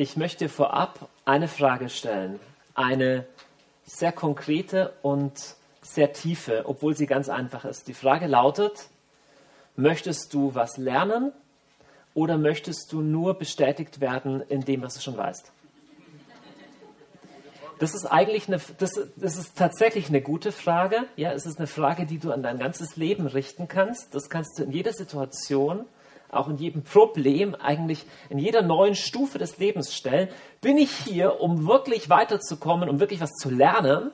Ich 0.00 0.16
möchte 0.16 0.48
vorab 0.48 1.10
eine 1.26 1.46
Frage 1.46 1.90
stellen. 1.90 2.40
Eine 2.72 3.26
sehr 3.84 4.12
konkrete 4.12 4.94
und 5.02 5.34
sehr 5.82 6.14
tiefe, 6.14 6.62
obwohl 6.64 6.96
sie 6.96 7.04
ganz 7.04 7.28
einfach 7.28 7.66
ist. 7.66 7.86
Die 7.86 7.92
Frage 7.92 8.26
lautet, 8.26 8.88
möchtest 9.76 10.32
du 10.32 10.54
was 10.54 10.78
lernen 10.78 11.32
oder 12.14 12.38
möchtest 12.38 12.90
du 12.94 13.02
nur 13.02 13.34
bestätigt 13.34 14.00
werden 14.00 14.40
in 14.48 14.62
dem, 14.62 14.80
was 14.80 14.94
du 14.94 15.02
schon 15.02 15.18
weißt? 15.18 15.52
Das 17.78 17.94
ist 17.94 18.06
eigentlich 18.06 18.48
eine, 18.48 18.58
das, 18.78 18.92
das 19.16 19.36
ist 19.36 19.54
tatsächlich 19.54 20.08
eine 20.08 20.22
gute 20.22 20.50
Frage. 20.50 21.04
Ja, 21.16 21.34
es 21.34 21.44
ist 21.44 21.58
eine 21.58 21.66
Frage, 21.66 22.06
die 22.06 22.16
du 22.16 22.32
an 22.32 22.42
dein 22.42 22.58
ganzes 22.58 22.96
Leben 22.96 23.26
richten 23.26 23.68
kannst. 23.68 24.14
Das 24.14 24.30
kannst 24.30 24.58
du 24.58 24.62
in 24.62 24.72
jeder 24.72 24.94
Situation, 24.94 25.84
auch 26.32 26.48
in 26.48 26.56
jedem 26.56 26.82
Problem, 26.82 27.54
eigentlich 27.54 28.06
in 28.28 28.38
jeder 28.38 28.62
neuen 28.62 28.94
Stufe 28.94 29.38
des 29.38 29.58
Lebens 29.58 29.94
stellen. 29.94 30.28
Bin 30.60 30.78
ich 30.78 30.90
hier, 30.90 31.40
um 31.40 31.66
wirklich 31.66 32.08
weiterzukommen, 32.08 32.88
um 32.88 33.00
wirklich 33.00 33.20
was 33.20 33.32
zu 33.32 33.50
lernen? 33.50 34.10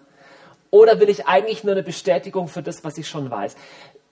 Oder 0.70 1.00
will 1.00 1.08
ich 1.08 1.26
eigentlich 1.26 1.64
nur 1.64 1.72
eine 1.72 1.82
Bestätigung 1.82 2.48
für 2.48 2.62
das, 2.62 2.84
was 2.84 2.98
ich 2.98 3.08
schon 3.08 3.30
weiß? 3.30 3.56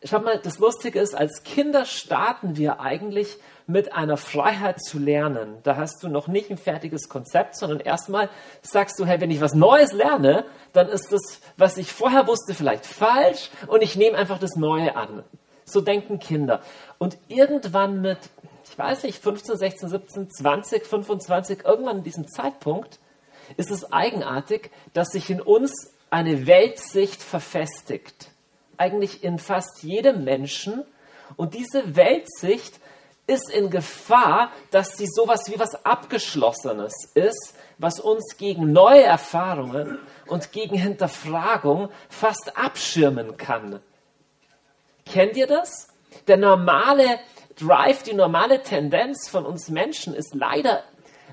Schau 0.05 0.21
mal, 0.21 0.39
das 0.39 0.59
Lustige 0.59 1.01
ist, 1.01 1.15
als 1.15 1.45
Kinder 1.45 1.87
starten 1.87 2.57
wir 2.57 2.81
eigentlich 2.81 3.39
mit 3.67 3.95
einer 3.95 4.19
Freiheit 4.19 4.83
zu 4.83 4.99
lernen. 4.99 5.57
Da 5.63 5.77
hast 5.77 6.03
du 6.03 6.09
noch 6.09 6.29
nicht 6.29 6.51
ein 6.51 6.59
fertiges 6.59 7.09
Konzept, 7.09 7.57
sondern 7.57 7.81
erstmal 7.81 8.29
sagst 8.61 8.99
du, 8.99 9.07
hey, 9.07 9.21
wenn 9.21 9.31
ich 9.31 9.41
was 9.41 9.55
Neues 9.55 9.93
lerne, 9.93 10.45
dann 10.75 10.89
ist 10.89 11.11
das, 11.11 11.41
was 11.57 11.79
ich 11.79 11.91
vorher 11.91 12.27
wusste, 12.27 12.53
vielleicht 12.53 12.85
falsch 12.85 13.51
und 13.67 13.83
ich 13.83 13.97
nehme 13.97 14.19
einfach 14.19 14.39
das 14.39 14.57
Neue 14.57 14.95
an. 14.95 15.25
So 15.65 15.81
denken 15.81 16.19
Kinder. 16.19 16.61
Und 16.99 17.19
irgendwann 17.29 18.01
mit, 18.01 18.19
ich 18.71 18.79
weiß 18.79 19.03
nicht, 19.05 19.23
15, 19.23 19.57
16, 19.57 19.89
17, 19.89 20.31
20, 20.31 20.87
25, 20.87 21.65
irgendwann 21.65 21.99
in 21.99 22.05
diesem 22.05 22.29
Zeitpunkt 22.29 22.99
ist 23.57 23.71
es 23.71 23.93
eigenartig, 23.93 24.71
dass 24.93 25.09
sich 25.09 25.31
in 25.31 25.41
uns 25.41 25.93
eine 26.11 26.47
Weltsicht 26.47 27.23
verfestigt. 27.23 28.31
Eigentlich 28.77 29.23
in 29.23 29.39
fast 29.39 29.83
jedem 29.83 30.25
Menschen. 30.25 30.85
Und 31.37 31.55
diese 31.55 31.97
Weltsicht 31.97 32.81
ist 33.27 33.51
in 33.51 33.71
Gefahr, 33.71 34.51
dass 34.71 34.97
sie 34.97 35.07
sowas 35.07 35.51
wie 35.51 35.59
was 35.59 35.85
Abgeschlossenes 35.85 36.93
ist, 37.15 37.55
was 37.79 37.99
uns 37.99 38.37
gegen 38.37 38.73
neue 38.73 39.03
Erfahrungen 39.03 39.99
und 40.27 40.53
gegen 40.53 40.77
Hinterfragung 40.77 41.89
fast 42.09 42.57
abschirmen 42.57 43.37
kann. 43.37 43.81
Kennt 45.07 45.37
ihr 45.37 45.47
das? 45.47 45.89
Der 46.27 46.37
normale 46.37 47.19
Drive, 47.57 48.03
die 48.03 48.15
normale 48.15 48.63
Tendenz 48.63 49.29
von 49.29 49.47
uns 49.47 49.69
Menschen 49.69 50.15
ist 50.15 50.35
leider, 50.35 50.83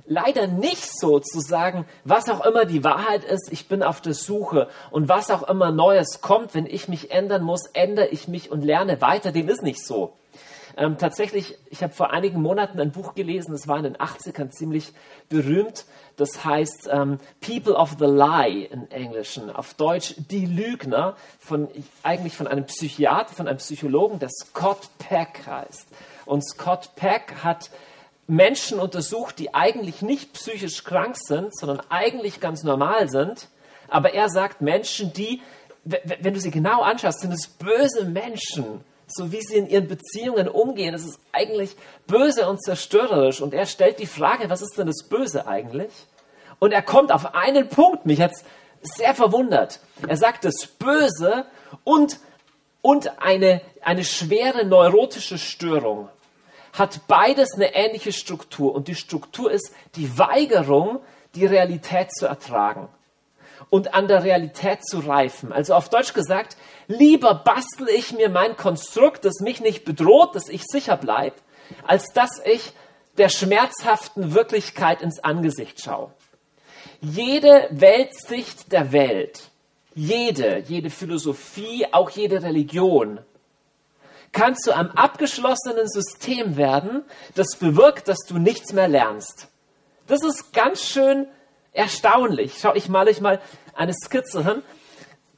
leider 0.05 0.47
nicht 0.47 0.89
so 0.99 1.19
zu 1.19 1.39
sagen, 1.39 1.85
was 2.03 2.29
auch 2.29 2.45
immer 2.45 2.65
die 2.65 2.83
Wahrheit 2.83 3.23
ist, 3.23 3.51
ich 3.51 3.67
bin 3.67 3.81
auf 3.81 4.01
der 4.01 4.13
Suche 4.13 4.69
und 4.91 5.09
was 5.09 5.31
auch 5.31 5.43
immer 5.43 5.71
Neues 5.71 6.21
kommt, 6.21 6.53
wenn 6.53 6.65
ich 6.65 6.88
mich 6.88 7.11
ändern 7.11 7.43
muss, 7.43 7.67
ändere 7.73 8.07
ich 8.07 8.27
mich 8.27 8.51
und 8.51 8.63
lerne 8.63 9.01
weiter. 9.01 9.31
Dem 9.31 9.49
ist 9.49 9.63
nicht 9.63 9.85
so. 9.85 10.13
Ähm, 10.77 10.97
tatsächlich, 10.97 11.58
ich 11.69 11.83
habe 11.83 11.94
vor 11.94 12.11
einigen 12.11 12.41
Monaten 12.41 12.80
ein 12.80 12.91
Buch 12.91 13.14
gelesen, 13.14 13.52
das 13.52 13.67
war 13.67 13.77
in 13.77 13.83
den 13.83 13.97
80ern 13.97 14.50
ziemlich 14.52 14.94
berühmt. 15.30 15.86
Das 16.17 16.45
heißt 16.45 16.89
ähm, 16.91 17.19
People 17.39 17.73
of 17.73 17.95
the 18.00 18.05
Lie 18.05 18.66
im 18.66 18.89
Englischen, 18.89 19.50
auf 19.50 19.73
Deutsch 19.73 20.16
Die 20.17 20.45
Lügner, 20.45 21.16
von, 21.39 21.67
eigentlich 22.03 22.36
von 22.36 22.47
einem 22.47 22.66
Psychiater, 22.66 23.33
von 23.33 23.47
einem 23.47 23.58
Psychologen, 23.58 24.19
der 24.19 24.30
Scott 24.30 24.89
Peck 24.97 25.45
heißt. 25.45 25.88
Und 26.25 26.47
Scott 26.47 26.91
Peck 26.95 27.35
hat 27.44 27.69
Menschen 28.28 28.80
untersucht, 28.80 29.39
die 29.39 29.53
eigentlich 29.53 30.02
nicht 30.02 30.33
psychisch 30.33 30.83
krank 30.83 31.17
sind, 31.17 31.56
sondern 31.58 31.81
eigentlich 31.89 32.39
ganz 32.39 32.63
normal 32.63 33.09
sind. 33.09 33.50
Aber 33.89 34.13
er 34.13 34.30
sagt 34.30 34.61
Menschen, 34.61 35.11
die, 35.11 35.41
wenn 35.83 36.33
du 36.33 36.39
sie 36.39 36.52
genau 36.52 36.81
anschaust, 36.81 37.22
sind 37.22 37.33
es 37.33 37.47
böse 37.47 38.06
Menschen 38.06 38.85
so 39.13 39.31
wie 39.31 39.41
sie 39.41 39.57
in 39.57 39.67
ihren 39.67 39.88
Beziehungen 39.88 40.47
umgehen, 40.47 40.94
das 40.94 41.03
ist 41.03 41.19
eigentlich 41.31 41.75
böse 42.07 42.47
und 42.49 42.61
zerstörerisch. 42.63 43.41
Und 43.41 43.53
er 43.53 43.66
stellt 43.66 43.99
die 43.99 44.07
Frage, 44.07 44.49
was 44.49 44.61
ist 44.61 44.77
denn 44.77 44.88
das 44.88 45.03
Böse 45.03 45.47
eigentlich? 45.47 45.91
Und 46.59 46.72
er 46.72 46.81
kommt 46.81 47.11
auf 47.11 47.33
einen 47.33 47.69
Punkt, 47.69 48.05
mich 48.05 48.21
hat 48.21 48.31
es 48.31 48.44
sehr 48.81 49.16
verwundert. 49.16 49.79
Er 50.07 50.17
sagt, 50.17 50.45
das 50.45 50.67
Böse 50.67 51.45
und, 51.83 52.19
und 52.81 53.21
eine, 53.21 53.61
eine 53.81 54.03
schwere 54.03 54.66
neurotische 54.66 55.38
Störung 55.38 56.09
hat 56.73 57.07
beides 57.07 57.53
eine 57.55 57.75
ähnliche 57.75 58.13
Struktur. 58.13 58.73
Und 58.73 58.88
die 58.88 58.95
Struktur 58.95 59.51
ist 59.51 59.73
die 59.95 60.17
Weigerung, 60.17 61.00
die 61.35 61.45
Realität 61.45 62.13
zu 62.13 62.25
ertragen 62.25 62.88
und 63.69 63.94
an 63.94 64.07
der 64.07 64.23
Realität 64.23 64.85
zu 64.85 64.99
reifen. 64.99 65.51
Also 65.51 65.73
auf 65.73 65.89
Deutsch 65.89 66.13
gesagt, 66.13 66.57
lieber 66.88 67.35
bastel 67.35 67.88
ich 67.89 68.13
mir 68.13 68.29
mein 68.29 68.57
Konstrukt, 68.57 69.25
das 69.25 69.39
mich 69.39 69.61
nicht 69.61 69.85
bedroht, 69.85 70.35
dass 70.35 70.49
ich 70.49 70.63
sicher 70.63 70.97
bleibe, 70.97 71.35
als 71.88 72.07
dass 72.13 72.41
ich 72.45 72.73
der 73.17 73.29
schmerzhaften 73.29 74.33
Wirklichkeit 74.33 75.01
ins 75.01 75.23
Angesicht 75.23 75.81
schaue. 75.81 76.11
Jede 77.01 77.67
Weltsicht 77.71 78.71
der 78.71 78.91
Welt, 78.91 79.50
jede, 79.94 80.59
jede 80.59 80.89
Philosophie, 80.89 81.88
auch 81.91 82.09
jede 82.09 82.44
Religion, 82.44 83.19
kann 84.31 84.55
zu 84.55 84.73
einem 84.73 84.91
abgeschlossenen 84.91 85.89
System 85.89 86.55
werden, 86.55 87.03
das 87.35 87.57
bewirkt, 87.57 88.07
dass 88.07 88.19
du 88.27 88.38
nichts 88.38 88.71
mehr 88.71 88.88
lernst. 88.88 89.47
Das 90.07 90.23
ist 90.23 90.53
ganz 90.53 90.83
schön 90.83 91.27
erstaunlich. 91.73 92.57
Schau, 92.59 92.73
ich 92.75 92.89
male 92.89 93.09
euch 93.09 93.21
mal 93.21 93.41
eine 93.73 93.93
Skizze 93.93 94.43
hin. 94.43 94.63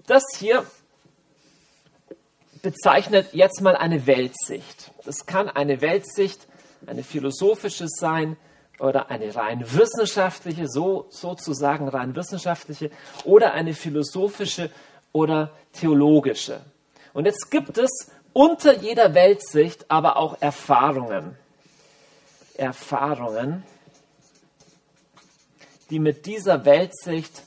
Das 0.08 0.24
hier 0.38 0.66
bezeichnet 2.62 3.34
jetzt 3.34 3.62
mal 3.62 3.76
eine 3.76 4.08
Weltsicht. 4.08 4.92
Das 5.06 5.26
kann 5.26 5.50
eine 5.50 5.82
Weltsicht, 5.82 6.48
eine 6.86 7.04
philosophische 7.04 7.88
sein 7.88 8.38
oder 8.80 9.10
eine 9.10 9.36
rein 9.36 9.64
wissenschaftliche, 9.74 10.68
so 10.68 11.08
sozusagen 11.10 11.88
rein 11.88 12.16
wissenschaftliche 12.16 12.90
oder 13.24 13.54
eine 13.54 13.74
philosophische 13.74 14.70
oder 15.12 15.52
theologische. 15.74 16.62
Und 17.14 17.26
jetzt 17.26 17.52
gibt 17.52 17.78
es 17.78 18.12
unter 18.34 18.76
jeder 18.76 19.14
Weltsicht 19.14 19.86
aber 19.90 20.18
auch 20.18 20.42
Erfahrungen. 20.42 21.38
Erfahrungen, 22.56 23.64
die 25.94 26.00
mit 26.00 26.26
dieser 26.26 26.66
Weltsicht 26.66 27.44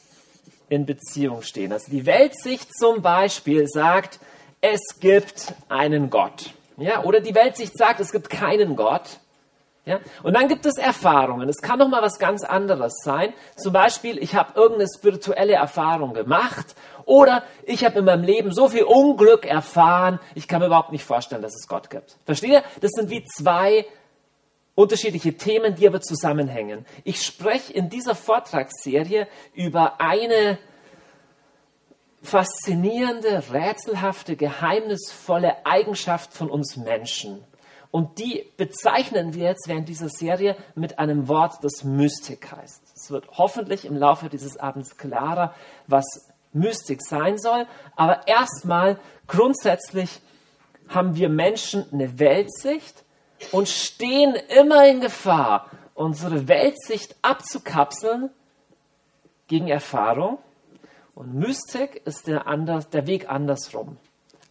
in 0.68 0.86
Beziehung 0.86 1.42
stehen. 1.42 1.72
Also 1.72 1.90
die 1.90 2.06
Weltsicht 2.06 2.72
zum 2.78 3.02
Beispiel 3.02 3.66
sagt, 3.66 4.20
es 4.60 5.00
gibt 5.00 5.52
einen 5.68 6.10
Gott. 6.10 6.50
Ja, 6.76 7.02
oder 7.02 7.18
die 7.18 7.34
Weltsicht 7.34 7.76
sagt, 7.76 7.98
es 7.98 8.12
gibt 8.12 8.30
keinen 8.30 8.76
Gott. 8.76 9.18
Ja, 9.84 9.98
und 10.22 10.34
dann 10.34 10.46
gibt 10.46 10.64
es 10.64 10.78
Erfahrungen. 10.78 11.48
Es 11.48 11.56
kann 11.56 11.80
noch 11.80 11.88
mal 11.88 12.02
was 12.02 12.20
ganz 12.20 12.44
anderes 12.44 12.92
sein. 13.02 13.34
Zum 13.56 13.72
Beispiel, 13.72 14.16
ich 14.22 14.36
habe 14.36 14.52
irgendeine 14.54 14.88
spirituelle 14.96 15.54
Erfahrung 15.54 16.14
gemacht 16.14 16.76
oder 17.04 17.42
ich 17.64 17.84
habe 17.84 17.98
in 17.98 18.04
meinem 18.04 18.22
Leben 18.22 18.52
so 18.52 18.68
viel 18.68 18.84
Unglück 18.84 19.44
erfahren, 19.44 20.20
ich 20.36 20.46
kann 20.46 20.60
mir 20.60 20.66
überhaupt 20.66 20.92
nicht 20.92 21.04
vorstellen, 21.04 21.42
dass 21.42 21.56
es 21.56 21.66
Gott 21.66 21.90
gibt. 21.90 22.16
Versteht 22.24 22.50
ihr? 22.50 22.62
Das 22.80 22.92
sind 22.92 23.10
wie 23.10 23.24
zwei 23.24 23.86
unterschiedliche 24.76 25.36
Themen, 25.36 25.74
die 25.74 25.88
aber 25.88 26.00
zusammenhängen. 26.00 26.86
Ich 27.02 27.22
spreche 27.22 27.72
in 27.72 27.88
dieser 27.88 28.14
Vortragsserie 28.14 29.26
über 29.54 30.00
eine 30.00 30.58
faszinierende, 32.22 33.42
rätselhafte, 33.52 34.36
geheimnisvolle 34.36 35.66
Eigenschaft 35.66 36.32
von 36.32 36.50
uns 36.50 36.76
Menschen. 36.76 37.42
Und 37.90 38.18
die 38.18 38.44
bezeichnen 38.58 39.32
wir 39.32 39.44
jetzt 39.44 39.68
während 39.68 39.88
dieser 39.88 40.10
Serie 40.10 40.56
mit 40.74 40.98
einem 40.98 41.28
Wort, 41.28 41.64
das 41.64 41.82
Mystik 41.82 42.52
heißt. 42.52 42.82
Es 42.94 43.10
wird 43.10 43.26
hoffentlich 43.38 43.86
im 43.86 43.96
Laufe 43.96 44.28
dieses 44.28 44.58
Abends 44.58 44.98
klarer, 44.98 45.54
was 45.86 46.04
Mystik 46.52 47.00
sein 47.00 47.38
soll. 47.38 47.66
Aber 47.94 48.28
erstmal 48.28 48.98
grundsätzlich 49.26 50.20
haben 50.88 51.16
wir 51.16 51.30
Menschen 51.30 51.86
eine 51.90 52.18
Weltsicht, 52.18 53.05
und 53.52 53.68
stehen 53.68 54.34
immer 54.34 54.88
in 54.88 55.00
Gefahr, 55.00 55.70
unsere 55.94 56.48
Weltsicht 56.48 57.16
abzukapseln 57.22 58.30
gegen 59.48 59.68
Erfahrung. 59.68 60.38
Und 61.14 61.34
Mystik 61.34 62.02
ist 62.04 62.26
der, 62.26 62.46
anders, 62.46 62.90
der 62.90 63.06
Weg 63.06 63.30
andersrum. 63.30 63.96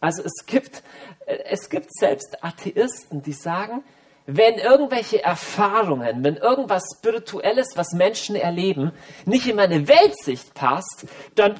Also 0.00 0.22
es 0.22 0.46
gibt, 0.46 0.82
es 1.26 1.70
gibt 1.70 1.92
selbst 1.92 2.42
Atheisten, 2.42 3.22
die 3.22 3.32
sagen, 3.32 3.84
wenn 4.26 4.56
irgendwelche 4.56 5.22
Erfahrungen, 5.22 6.24
wenn 6.24 6.36
irgendwas 6.36 6.82
Spirituelles, 6.96 7.68
was 7.76 7.92
Menschen 7.92 8.34
erleben, 8.34 8.92
nicht 9.24 9.46
in 9.46 9.56
meine 9.56 9.86
Weltsicht 9.86 10.52
passt, 10.54 11.06
dann, 11.36 11.54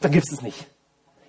dann 0.00 0.12
gibt 0.12 0.26
es 0.26 0.34
es 0.34 0.42
nicht. 0.42 0.66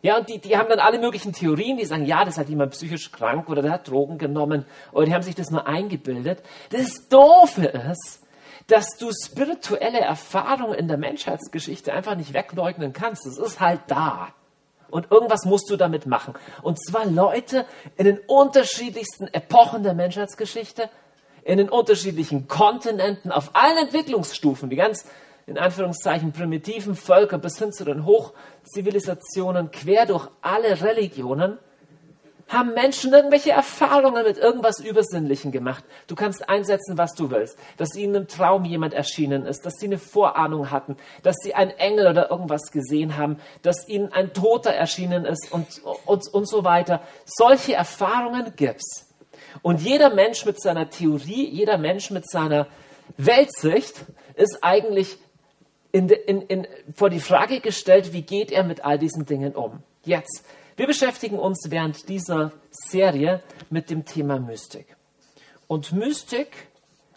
Ja, 0.06 0.20
und 0.20 0.30
die, 0.30 0.38
die 0.38 0.56
haben 0.56 0.70
dann 0.70 0.78
alle 0.78 1.00
möglichen 1.00 1.34
Theorien, 1.34 1.78
die 1.78 1.86
sagen, 1.86 2.06
ja, 2.06 2.24
das 2.24 2.38
hat 2.38 2.48
jemand 2.48 2.74
psychisch 2.74 3.12
krank 3.12 3.50
oder 3.50 3.64
der 3.64 3.72
hat 3.72 3.88
Drogen 3.88 4.20
genommen 4.20 4.68
oder 4.92 5.08
die 5.08 5.16
haben 5.16 5.24
sich 5.24 5.34
das 5.34 5.50
nur 5.50 5.66
eingebildet. 5.66 6.44
Das 6.70 7.10
Doofe 7.10 7.66
ist, 7.66 8.22
dass 8.68 8.86
du 9.00 9.10
spirituelle 9.12 10.02
Erfahrungen 10.02 10.76
in 10.76 10.88
der 10.88 10.98
Menschheitsgeschichte 10.98 11.92
einfach 11.92 12.16
nicht 12.16 12.36
wegleugnen 12.36 12.94
kannst. 12.94 13.26
Es 13.26 13.40
ist 13.40 13.60
halt 13.60 13.80
da. 13.88 14.28
Und 14.92 15.10
irgendwas 15.10 15.44
musst 15.44 15.72
du 15.72 15.76
damit 15.76 16.06
machen. 16.06 16.36
Und 16.62 16.78
zwar 16.86 17.08
Leute 17.08 17.66
in 17.98 18.06
den 18.06 18.20
unterschiedlichsten 18.28 19.26
Epochen 19.34 19.82
der 19.82 19.96
Menschheitsgeschichte, 19.96 20.88
in 21.44 21.58
den 21.58 21.70
unterschiedlichen 21.70 22.48
Kontinenten, 22.48 23.32
auf 23.32 23.56
allen 23.56 23.80
Entwicklungsstufen, 23.80 24.70
die 24.70 24.76
ganz 24.76 25.08
in 25.48 25.58
Anführungszeichen 25.58 26.32
primitiven 26.32 26.96
Völker 26.96 27.38
bis 27.38 27.60
hin 27.60 27.72
zu 27.72 27.86
den 27.86 28.06
Hochzivilisationen, 28.06 29.72
quer 29.72 30.06
durch 30.06 30.28
alle 30.42 30.82
Religionen, 30.82 31.60
haben 32.48 32.74
Menschen 32.74 33.12
irgendwelche 33.12 33.52
Erfahrungen 33.52 34.24
mit 34.24 34.38
irgendwas 34.38 34.80
Übersinnlichem 34.80 35.52
gemacht. 35.52 35.84
Du 36.08 36.16
kannst 36.16 36.48
einsetzen, 36.48 36.98
was 36.98 37.14
du 37.16 37.32
willst. 37.32 37.58
Dass 37.78 37.96
ihnen 37.96 38.16
im 38.16 38.28
Traum 38.28 38.66
jemand 38.66 38.94
erschienen 38.94 39.46
ist, 39.46 39.66
dass 39.66 39.76
sie 39.80 39.88
eine 39.88 39.98
Vorahnung 39.98 40.70
hatten, 40.70 40.96
dass 41.24 41.36
sie 41.42 41.56
einen 41.56 41.72
Engel 41.72 42.08
oder 42.08 42.30
irgendwas 42.30 42.72
gesehen 42.72 43.18
haben, 43.18 43.38
dass 43.64 43.88
ihnen 43.88 44.14
ein 44.14 44.34
Toter 44.34 44.72
erschienen 44.72 45.26
ist 45.26 45.52
und, 45.52 45.82
und, 46.06 46.28
und 46.32 46.48
so 46.48 46.64
weiter. 46.64 47.02
Solche 47.26 47.74
Erfahrungen 47.74 48.54
gibt's. 48.56 49.08
Und 49.64 49.82
jeder 49.82 50.14
Mensch 50.14 50.46
mit 50.46 50.62
seiner 50.62 50.90
Theorie, 50.90 51.50
jeder 51.50 51.78
Mensch 51.78 52.12
mit 52.12 52.30
seiner 52.30 52.68
Weltsicht 53.18 54.06
ist 54.36 54.60
eigentlich 54.62 55.18
in, 55.96 56.10
in, 56.10 56.42
in, 56.42 56.68
vor 56.94 57.10
die 57.10 57.22
Frage 57.22 57.62
gestellt, 57.62 58.12
wie 58.12 58.24
geht 58.24 58.52
er 58.52 58.66
mit 58.66 58.84
all 58.84 59.00
diesen 59.00 59.26
Dingen 59.26 59.56
um. 59.56 59.82
Jetzt, 60.04 60.44
wir 60.76 60.88
beschäftigen 60.88 61.40
uns 61.40 61.68
während 61.70 62.10
dieser 62.10 62.52
Serie 62.70 63.42
mit 63.70 63.90
dem 63.90 64.04
Thema 64.04 64.38
Mystik. 64.38 64.98
Und 65.68 65.94
Mystik 65.94 66.50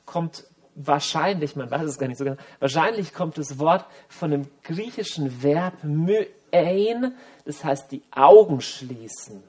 kommt 0.06 0.44
wahrscheinlich, 0.76 1.56
man 1.56 1.68
weiß 1.72 1.82
es 1.82 1.98
gar 1.98 2.06
nicht 2.06 2.18
so 2.18 2.24
genau, 2.24 2.36
wahrscheinlich 2.60 3.12
kommt 3.12 3.36
das 3.36 3.58
Wort 3.58 3.84
von 4.08 4.30
dem 4.30 4.46
griechischen 4.62 5.42
Verb 5.42 5.82
myein, 5.82 7.16
das 7.46 7.64
heißt 7.64 7.90
die 7.90 8.02
Augen 8.12 8.60
schließen. 8.60 9.42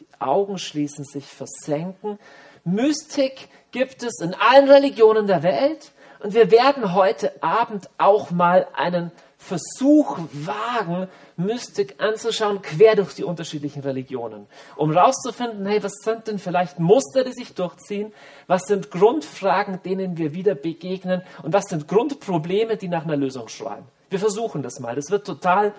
Die 0.00 0.08
Augen 0.18 0.58
schließen, 0.58 1.04
sich 1.04 1.24
versenken. 1.24 2.18
Mystik 2.64 3.48
gibt 3.70 4.02
es 4.02 4.20
in 4.20 4.34
allen 4.34 4.68
Religionen 4.68 5.28
der 5.28 5.44
Welt 5.44 5.92
und 6.20 6.34
wir 6.34 6.50
werden 6.50 6.94
heute 6.94 7.42
Abend 7.42 7.88
auch 7.98 8.30
mal 8.30 8.66
einen 8.74 9.12
Versuch 9.40 10.18
wagen, 10.32 11.06
Mystik 11.36 12.02
anzuschauen, 12.02 12.60
quer 12.60 12.96
durch 12.96 13.14
die 13.14 13.22
unterschiedlichen 13.22 13.82
Religionen, 13.82 14.46
um 14.74 14.92
herauszufinden, 14.92 15.64
hey, 15.64 15.80
was 15.82 15.92
sind 16.02 16.26
denn 16.26 16.40
vielleicht 16.40 16.80
Muster, 16.80 17.22
die 17.22 17.32
sich 17.32 17.54
durchziehen? 17.54 18.12
Was 18.48 18.62
sind 18.62 18.90
Grundfragen, 18.90 19.80
denen 19.84 20.18
wir 20.18 20.34
wieder 20.34 20.56
begegnen? 20.56 21.22
Und 21.44 21.52
was 21.52 21.66
sind 21.66 21.86
Grundprobleme, 21.86 22.76
die 22.76 22.88
nach 22.88 23.04
einer 23.04 23.16
Lösung 23.16 23.46
schreien? 23.46 23.84
Wir 24.10 24.18
versuchen 24.18 24.62
das 24.62 24.80
mal. 24.80 24.96
Das 24.96 25.10
wird 25.10 25.24
total 25.24 25.72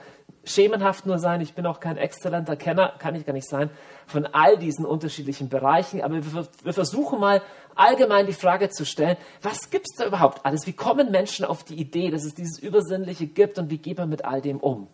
schemenhaft 0.46 1.06
nur 1.06 1.20
sein. 1.20 1.42
Ich 1.42 1.54
bin 1.54 1.66
auch 1.66 1.80
kein 1.80 1.98
exzellenter 1.98 2.56
Kenner, 2.56 2.94
kann 3.00 3.16
ich 3.16 3.26
gar 3.26 3.34
nicht 3.34 3.50
sein, 3.50 3.70
von 4.08 4.26
all 4.26 4.58
diesen 4.58 4.86
unterschiedlichen 4.86 5.50
Bereichen. 5.50 6.02
Aber 6.02 6.16
wir, 6.16 6.48
wir 6.64 6.74
versuchen 6.74 7.20
mal 7.20 7.42
allgemein 7.80 8.28
die 8.28 8.34
Frage 8.34 8.70
zu 8.70 8.86
stellen, 8.86 9.18
was 9.42 9.70
gibt 9.70 9.88
es 9.90 9.98
da 9.98 10.06
überhaupt 10.06 10.46
alles? 10.46 10.68
Wie 10.68 10.74
kommen 10.74 11.12
Menschen 11.12 11.46
auf 11.46 11.64
die 11.64 11.76
Idee, 11.76 12.12
dass 12.12 12.26
es 12.26 12.36
dieses 12.36 12.60
Übersinnliche 12.60 13.28
gibt 13.28 13.58
und 13.58 13.70
wie 13.70 13.78
geht 13.78 13.98
man 13.98 14.10
mit 14.10 14.26
all 14.26 14.42
dem 14.42 14.60
um? 14.60 14.88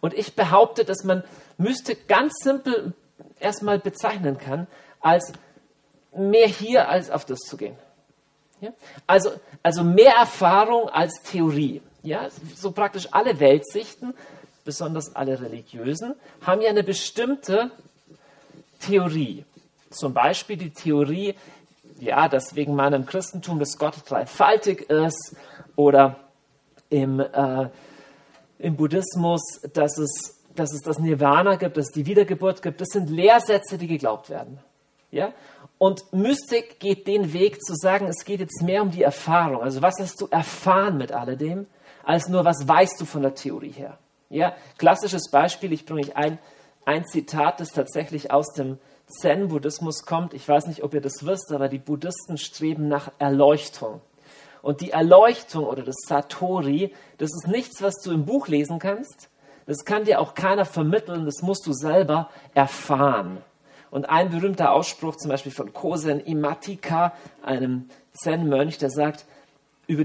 Und 0.00 0.14
ich 0.14 0.34
behaupte, 0.34 0.84
dass 0.84 1.04
man 1.04 1.22
Mystik 1.58 2.08
ganz 2.08 2.34
simpel 2.42 2.94
erstmal 3.40 3.78
bezeichnen 3.78 4.38
kann, 4.38 4.66
als 5.00 5.32
mehr 6.16 6.48
hier 6.48 6.88
als 6.88 7.10
auf 7.10 7.24
das 7.24 7.40
zu 7.40 7.56
gehen. 7.56 7.76
Ja? 8.60 8.72
Also, 9.06 9.30
also 9.62 9.84
mehr 9.84 10.14
Erfahrung 10.14 10.88
als 10.88 11.22
Theorie. 11.22 11.82
Ja? 12.02 12.28
So 12.54 12.72
praktisch 12.72 13.08
alle 13.12 13.38
Weltsichten, 13.40 14.14
besonders 14.64 15.14
alle 15.14 15.40
religiösen, 15.40 16.14
haben 16.40 16.60
ja 16.60 16.70
eine 16.70 16.82
bestimmte 16.82 17.70
Theorie. 18.80 19.44
Zum 19.90 20.12
Beispiel 20.12 20.56
die 20.56 20.70
Theorie, 20.70 21.34
ja, 21.98 22.28
dass 22.28 22.54
wegen 22.54 22.74
meinem 22.74 23.06
Christentum 23.06 23.58
das 23.58 23.78
Gott 23.78 23.94
dreifaltig 24.08 24.90
ist 24.90 25.36
oder 25.76 26.16
im, 26.90 27.20
äh, 27.20 27.68
im 28.58 28.76
Buddhismus, 28.76 29.42
dass 29.72 29.98
es, 29.98 30.44
dass 30.54 30.72
es 30.72 30.82
das 30.82 30.98
Nirvana 30.98 31.56
gibt, 31.56 31.76
dass 31.76 31.86
es 31.86 31.92
die 31.92 32.06
Wiedergeburt 32.06 32.62
gibt. 32.62 32.80
Das 32.80 32.88
sind 32.88 33.10
Lehrsätze, 33.10 33.78
die 33.78 33.86
geglaubt 33.86 34.30
werden. 34.30 34.58
Ja? 35.10 35.32
Und 35.78 36.12
Mystik 36.12 36.80
geht 36.80 37.06
den 37.06 37.32
Weg 37.32 37.60
zu 37.62 37.74
sagen, 37.74 38.06
es 38.06 38.24
geht 38.24 38.40
jetzt 38.40 38.62
mehr 38.62 38.82
um 38.82 38.90
die 38.90 39.02
Erfahrung. 39.02 39.62
Also 39.62 39.82
was 39.82 39.94
hast 40.00 40.20
du 40.20 40.26
erfahren 40.30 40.96
mit 40.96 41.12
alledem, 41.12 41.66
als 42.04 42.28
nur 42.28 42.44
was 42.44 42.66
weißt 42.66 43.00
du 43.00 43.04
von 43.04 43.22
der 43.22 43.34
Theorie 43.34 43.72
her. 43.72 43.98
Ja? 44.30 44.54
Klassisches 44.78 45.30
Beispiel, 45.30 45.72
ich 45.72 45.84
bringe 45.84 46.00
euch 46.00 46.16
ein, 46.16 46.38
ein 46.84 47.04
Zitat, 47.04 47.60
das 47.60 47.70
tatsächlich 47.70 48.30
aus 48.30 48.52
dem 48.54 48.78
Zen-Buddhismus 49.06 50.04
kommt. 50.04 50.34
Ich 50.34 50.48
weiß 50.48 50.66
nicht, 50.66 50.82
ob 50.82 50.94
ihr 50.94 51.00
das 51.00 51.24
wisst, 51.24 51.52
aber 51.52 51.68
die 51.68 51.78
Buddhisten 51.78 52.38
streben 52.38 52.88
nach 52.88 53.12
Erleuchtung. 53.18 54.00
Und 54.62 54.80
die 54.80 54.90
Erleuchtung 54.90 55.64
oder 55.64 55.82
das 55.82 55.96
Satori, 56.06 56.92
das 57.18 57.30
ist 57.30 57.46
nichts, 57.46 57.82
was 57.82 57.94
du 58.02 58.10
im 58.10 58.24
Buch 58.24 58.48
lesen 58.48 58.78
kannst. 58.78 59.28
Das 59.66 59.84
kann 59.84 60.04
dir 60.04 60.20
auch 60.20 60.34
keiner 60.34 60.64
vermitteln, 60.64 61.24
das 61.24 61.42
musst 61.42 61.66
du 61.66 61.72
selber 61.72 62.30
erfahren. 62.54 63.38
Und 63.90 64.08
ein 64.08 64.30
berühmter 64.30 64.72
Ausspruch 64.72 65.16
zum 65.16 65.30
Beispiel 65.30 65.52
von 65.52 65.72
Kosen 65.72 66.20
Imatika, 66.20 67.12
einem 67.42 67.88
Zen-Mönch, 68.12 68.78
der 68.78 68.90
sagt, 68.90 69.24
über 69.86 70.04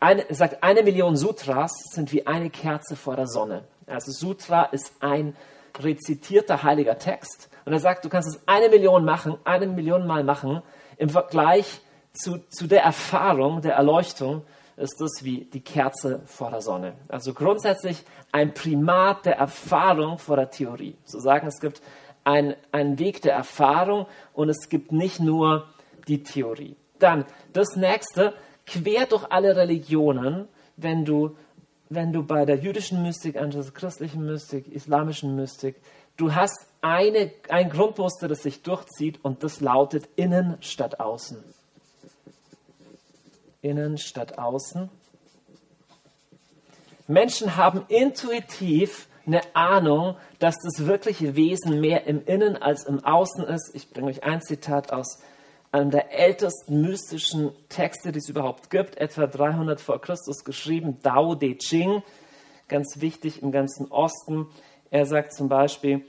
eine, 0.00 0.26
sagt, 0.30 0.62
eine 0.62 0.82
Million 0.82 1.16
Sutras 1.16 1.72
sind 1.92 2.12
wie 2.12 2.26
eine 2.26 2.50
Kerze 2.50 2.96
vor 2.96 3.16
der 3.16 3.26
Sonne. 3.26 3.64
Also 3.86 4.12
Sutra 4.12 4.64
ist 4.64 4.92
ein 5.00 5.36
rezitierter 5.80 6.62
heiliger 6.62 6.98
Text. 6.98 7.48
Und 7.64 7.72
er 7.72 7.80
sagt, 7.80 8.04
du 8.04 8.08
kannst 8.08 8.28
es 8.28 8.42
eine 8.46 8.68
Million 8.68 9.04
machen, 9.04 9.36
eine 9.44 9.66
Million 9.66 10.06
Mal 10.06 10.24
machen. 10.24 10.62
Im 10.96 11.08
Vergleich 11.08 11.80
zu, 12.12 12.38
zu 12.50 12.66
der 12.66 12.82
Erfahrung, 12.82 13.62
der 13.62 13.74
Erleuchtung, 13.74 14.42
ist 14.76 15.00
das 15.00 15.22
wie 15.22 15.44
die 15.44 15.60
Kerze 15.60 16.22
vor 16.26 16.50
der 16.50 16.60
Sonne. 16.60 16.94
Also 17.08 17.34
grundsätzlich 17.34 18.04
ein 18.32 18.54
Primat 18.54 19.26
der 19.26 19.36
Erfahrung 19.36 20.18
vor 20.18 20.36
der 20.36 20.50
Theorie. 20.50 20.96
Zu 21.04 21.20
sagen, 21.20 21.46
es 21.46 21.60
gibt 21.60 21.82
einen 22.24 22.98
Weg 22.98 23.22
der 23.22 23.34
Erfahrung 23.34 24.06
und 24.32 24.48
es 24.48 24.68
gibt 24.68 24.92
nicht 24.92 25.20
nur 25.20 25.66
die 26.08 26.22
Theorie. 26.22 26.76
Dann 26.98 27.24
das 27.52 27.76
nächste, 27.76 28.32
quer 28.66 29.06
durch 29.06 29.26
alle 29.30 29.56
Religionen, 29.56 30.48
wenn 30.76 31.04
du, 31.04 31.36
wenn 31.94 32.12
du 32.12 32.22
bei 32.22 32.44
der 32.44 32.56
jüdischen 32.56 33.02
Mystik 33.02 33.36
anschaust, 33.36 33.74
christlichen 33.74 34.24
Mystik, 34.24 34.66
islamischen 34.72 35.34
Mystik, 35.36 35.76
du 36.16 36.34
hast 36.34 36.66
eine, 36.80 37.32
ein 37.48 37.70
Grundmuster, 37.70 38.28
das 38.28 38.42
sich 38.42 38.62
durchzieht 38.62 39.24
und 39.24 39.44
das 39.44 39.60
lautet 39.60 40.08
innen 40.16 40.56
statt 40.60 41.00
außen. 41.00 41.42
Innen 43.60 43.98
statt 43.98 44.38
außen. 44.38 44.88
Menschen 47.06 47.56
haben 47.56 47.84
intuitiv 47.88 49.08
eine 49.26 49.42
Ahnung, 49.54 50.16
dass 50.38 50.56
das 50.62 50.86
wirkliche 50.86 51.36
Wesen 51.36 51.80
mehr 51.80 52.06
im 52.06 52.24
Innen 52.24 52.56
als 52.56 52.84
im 52.84 53.04
Außen 53.04 53.44
ist. 53.44 53.70
Ich 53.74 53.90
bringe 53.90 54.08
euch 54.08 54.24
ein 54.24 54.40
Zitat 54.42 54.92
aus 54.92 55.20
einem 55.72 55.90
der 55.90 56.12
ältesten 56.12 56.82
mystischen 56.82 57.50
Texte, 57.68 58.12
die 58.12 58.18
es 58.18 58.28
überhaupt 58.28 58.70
gibt, 58.70 58.98
etwa 58.98 59.26
300 59.26 59.80
vor 59.80 60.00
Christus 60.00 60.44
geschrieben, 60.44 60.98
Dao 61.02 61.34
De 61.34 61.56
Ching, 61.56 62.02
ganz 62.68 63.00
wichtig 63.00 63.42
im 63.42 63.50
ganzen 63.50 63.90
Osten. 63.90 64.46
Er 64.90 65.06
sagt 65.06 65.34
zum 65.34 65.48
Beispiel, 65.48 66.04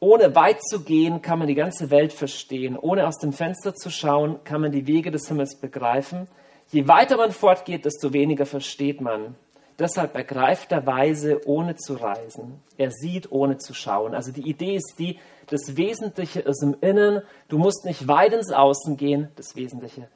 ohne 0.00 0.34
weit 0.34 0.62
zu 0.62 0.80
gehen, 0.80 1.22
kann 1.22 1.38
man 1.38 1.46
die 1.46 1.54
ganze 1.54 1.90
Welt 1.90 2.12
verstehen. 2.12 2.76
Ohne 2.76 3.06
aus 3.06 3.18
dem 3.18 3.32
Fenster 3.32 3.74
zu 3.74 3.90
schauen, 3.90 4.42
kann 4.44 4.62
man 4.62 4.72
die 4.72 4.86
Wege 4.86 5.10
des 5.10 5.28
Himmels 5.28 5.60
begreifen. 5.60 6.26
Je 6.70 6.88
weiter 6.88 7.16
man 7.16 7.32
fortgeht, 7.32 7.84
desto 7.84 8.12
weniger 8.12 8.46
versteht 8.46 9.00
man. 9.00 9.36
Deshalb 9.80 10.14
ergreift 10.14 10.72
er 10.72 10.86
Weise, 10.86 11.40
ohne 11.46 11.74
zu 11.74 11.94
reisen. 11.94 12.62
Er 12.76 12.90
sieht, 12.90 13.32
ohne 13.32 13.56
zu 13.56 13.72
schauen. 13.72 14.14
Also 14.14 14.30
die 14.30 14.46
Idee 14.46 14.76
ist 14.76 14.96
die, 14.98 15.18
das 15.46 15.78
Wesentliche 15.78 16.40
ist 16.40 16.62
im 16.62 16.76
Innen. 16.82 17.22
Du 17.48 17.56
musst 17.56 17.86
nicht 17.86 18.06
weit 18.06 18.34
ins 18.34 18.52
Außen 18.52 18.98
gehen. 18.98 19.30
Das 19.36 19.56
Wesentliche 19.56 20.08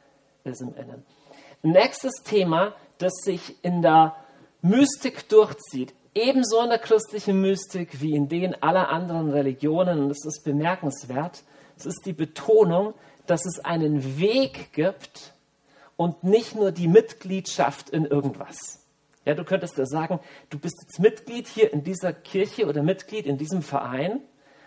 ist 0.44 0.60
im 0.60 0.74
Innen. 0.74 1.02
Nächstes 1.62 2.12
Thema, 2.24 2.74
das 2.98 3.14
sich 3.24 3.64
in 3.64 3.80
der 3.80 4.14
Mystik 4.60 5.30
durchzieht, 5.30 5.94
ebenso 6.14 6.60
in 6.62 6.68
der 6.68 6.78
christlichen 6.78 7.40
Mystik 7.40 8.02
wie 8.02 8.14
in 8.14 8.28
den 8.28 8.62
aller 8.62 8.90
anderen 8.90 9.30
Religionen, 9.30 9.98
und 9.98 10.08
das 10.10 10.26
ist 10.26 10.44
bemerkenswert, 10.44 11.42
es 11.78 11.86
ist 11.86 12.02
die 12.04 12.12
Betonung, 12.12 12.92
dass 13.26 13.46
es 13.46 13.64
einen 13.64 14.18
Weg 14.18 14.74
gibt 14.74 15.32
und 15.96 16.22
nicht 16.22 16.54
nur 16.54 16.70
die 16.70 16.86
Mitgliedschaft 16.86 17.88
in 17.88 18.04
irgendwas. 18.04 18.83
Ja, 19.24 19.34
du 19.34 19.44
könntest 19.44 19.78
ja 19.78 19.86
sagen, 19.86 20.20
du 20.50 20.58
bist 20.58 20.76
jetzt 20.82 21.00
Mitglied 21.00 21.46
hier 21.48 21.72
in 21.72 21.82
dieser 21.82 22.12
Kirche 22.12 22.66
oder 22.66 22.82
Mitglied 22.82 23.26
in 23.26 23.38
diesem 23.38 23.62
Verein 23.62 24.20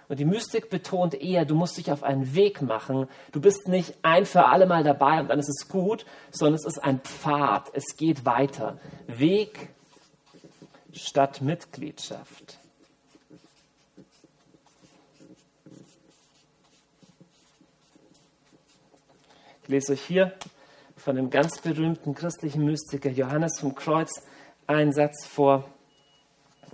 Und 0.10 0.20
die 0.20 0.26
Mystik 0.26 0.70
betont 0.70 1.16
eher, 1.16 1.46
du 1.46 1.54
musst 1.54 1.78
dich 1.78 1.92
auf 1.92 2.04
einen 2.04 2.34
Weg 2.34 2.62
machen. 2.62 3.08
Du 3.34 3.42
bist 3.42 3.68
nicht 3.68 3.96
ein 4.04 4.26
für 4.26 4.46
alle 4.46 4.66
Mal 4.66 4.84
dabei 4.84 5.20
und 5.20 5.28
dann 5.30 5.40
ist 5.40 5.50
es 5.50 5.68
gut, 5.68 6.06
sondern 6.32 6.56
es 6.56 6.66
ist 6.66 6.80
ein 6.82 7.00
Pfad. 7.00 7.70
Es 7.74 7.98
geht 7.98 8.26
weiter. 8.26 8.80
Weg 9.08 9.70
statt 10.94 11.42
Mitgliedschaft. 11.42 12.60
Ich 19.64 19.70
lese 19.70 19.92
euch 19.92 20.02
hier 20.02 20.32
von 20.96 21.18
dem 21.18 21.30
ganz 21.30 21.60
berühmten 21.60 22.16
christlichen 22.16 22.64
Mystiker 22.64 23.10
Johannes 23.10 23.60
vom 23.60 23.76
Kreuz 23.76 24.24
einen 24.68 24.92
Satz 24.92 25.26
vor. 25.26 25.66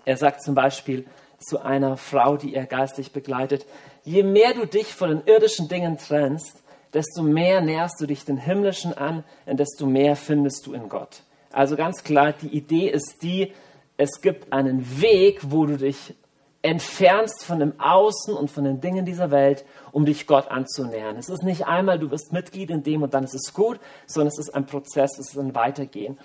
Er 0.06 0.18
sagt 0.18 0.44
zum 0.44 0.56
Beispiel 0.56 1.06
zu 1.40 1.62
einer 1.62 1.98
Frau, 1.98 2.38
die 2.38 2.56
er 2.56 2.66
geistlich 2.66 3.12
begleitet, 3.12 3.66
je 4.04 4.24
mehr 4.24 4.54
du 4.54 4.66
dich 4.66 4.94
von 4.94 5.10
den 5.10 5.22
irdischen 5.26 5.68
Dingen 5.70 5.98
trennst, 5.98 6.64
desto 6.94 7.24
mehr 7.24 7.62
näherst 7.62 8.00
du 8.00 8.06
dich 8.06 8.26
den 8.26 8.38
himmlischen 8.38 8.94
an 8.94 9.24
und 9.46 9.60
desto 9.60 9.86
mehr 9.86 10.16
findest 10.16 10.66
du 10.66 10.74
in 10.74 10.90
Gott. 10.90 11.24
Also 11.52 11.76
ganz 11.76 12.04
klar, 12.04 12.34
die 12.34 12.48
Idee 12.48 12.90
ist 12.90 13.22
die, 13.22 13.54
es 13.98 14.22
gibt 14.22 14.52
einen 14.52 15.02
Weg, 15.02 15.52
wo 15.52 15.66
du 15.66 15.78
dich 15.78 16.16
entfernst 16.64 17.44
von 17.44 17.60
dem 17.60 17.80
Außen 17.80 18.34
und 18.34 18.50
von 18.50 18.64
den 18.64 18.80
Dingen 18.80 19.06
dieser 19.06 19.32
Welt, 19.32 19.66
um 19.92 20.06
dich 20.06 20.28
Gott 20.28 20.50
anzunähern. 20.50 21.18
Es 21.18 21.30
ist 21.30 21.44
nicht 21.44 21.68
einmal, 21.68 22.00
du 22.00 22.10
wirst 22.10 22.32
Mitglied 22.32 22.70
in 22.70 22.84
dem 22.84 23.04
und 23.04 23.14
dann 23.14 23.26
ist 23.26 23.36
es 23.36 23.54
gut, 23.54 23.80
sondern 24.08 24.30
es 24.30 24.40
ist 24.40 24.56
ein 24.56 24.66
Prozess, 24.66 25.20
es 25.20 25.32
ist 25.32 25.38
ein 25.38 25.56
Weitergehen. 25.56 26.18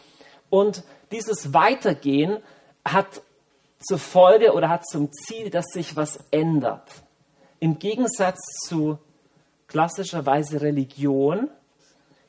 Und 0.51 0.83
dieses 1.13 1.53
Weitergehen 1.53 2.39
hat 2.85 3.23
zur 3.81 3.99
Folge 3.99 4.53
oder 4.53 4.69
hat 4.69 4.87
zum 4.87 5.13
Ziel, 5.13 5.51
dass 5.51 5.67
sich 5.67 5.97
was 5.97 6.19
ändert. 6.31 6.89
Im 7.61 7.79
Gegensatz 7.79 8.39
zu 8.67 8.99
klassischerweise 9.67 10.61
Religion 10.61 11.49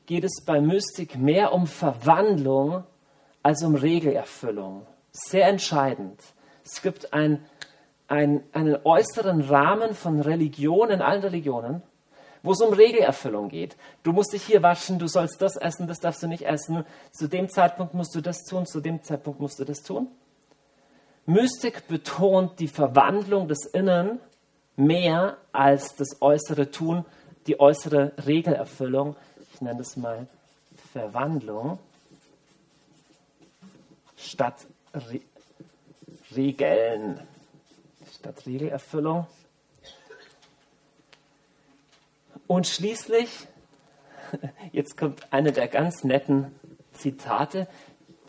geht 0.06 0.24
es 0.24 0.44
bei 0.46 0.60
Mystik 0.60 1.18
mehr 1.18 1.54
um 1.54 1.68
Verwandlung 1.68 2.84
als 3.42 3.64
um 3.64 3.76
Regelerfüllung. 3.76 4.86
Sehr 5.12 5.48
entscheidend. 5.48 6.20
Es 6.64 6.82
gibt 6.82 7.14
ein 7.14 7.46
ein, 8.10 8.44
einen 8.54 8.78
äußeren 8.84 9.42
Rahmen 9.42 9.94
von 9.94 10.20
Religion 10.20 10.90
in 10.90 11.02
allen 11.02 11.22
Religionen, 11.22 11.84
wo 12.44 12.52
es 12.52 12.62
um 12.62 12.74
Regelerfüllung 12.74 13.50
geht. 13.50 13.76
Du 14.04 14.14
musst 14.14 14.34
dich 14.34 14.44
hier 14.44 14.64
waschen, 14.64 15.00
du 15.00 15.08
sollst 15.08 15.42
das 15.42 15.56
essen, 15.56 15.88
das 15.88 16.00
darfst 16.00 16.24
du 16.24 16.28
nicht 16.28 16.46
essen. 16.46 16.86
Zu 17.12 17.28
dem 17.28 17.50
Zeitpunkt 17.50 17.94
musst 17.94 18.16
du 18.16 18.22
das 18.22 18.44
tun, 18.44 18.66
zu 18.66 18.80
dem 18.80 19.04
Zeitpunkt 19.04 19.40
musst 19.40 19.60
du 19.60 19.66
das 19.66 19.84
tun. 19.84 20.08
Mystik 21.26 21.88
betont 21.88 22.60
die 22.60 22.68
Verwandlung 22.68 23.48
des 23.48 23.66
Innern 23.66 24.20
mehr 24.76 25.38
als 25.52 25.96
das 25.96 26.22
äußere 26.22 26.72
Tun, 26.72 27.06
die 27.48 27.60
äußere 27.60 28.14
Regelerfüllung. 28.26 29.16
Ich 29.54 29.62
nenne 29.62 29.80
das 29.80 29.98
mal 29.98 30.28
Verwandlung 30.92 31.80
statt 34.18 34.66
Re 34.94 35.22
Regeln 36.36 37.20
statt 38.14 38.46
Regelerfüllung. 38.46 39.26
Und 42.50 42.66
schließlich, 42.66 43.30
jetzt 44.72 44.98
kommt 44.98 45.32
eine 45.32 45.52
der 45.52 45.68
ganz 45.68 46.04
netten 46.04 46.48
Zitate, 46.94 47.68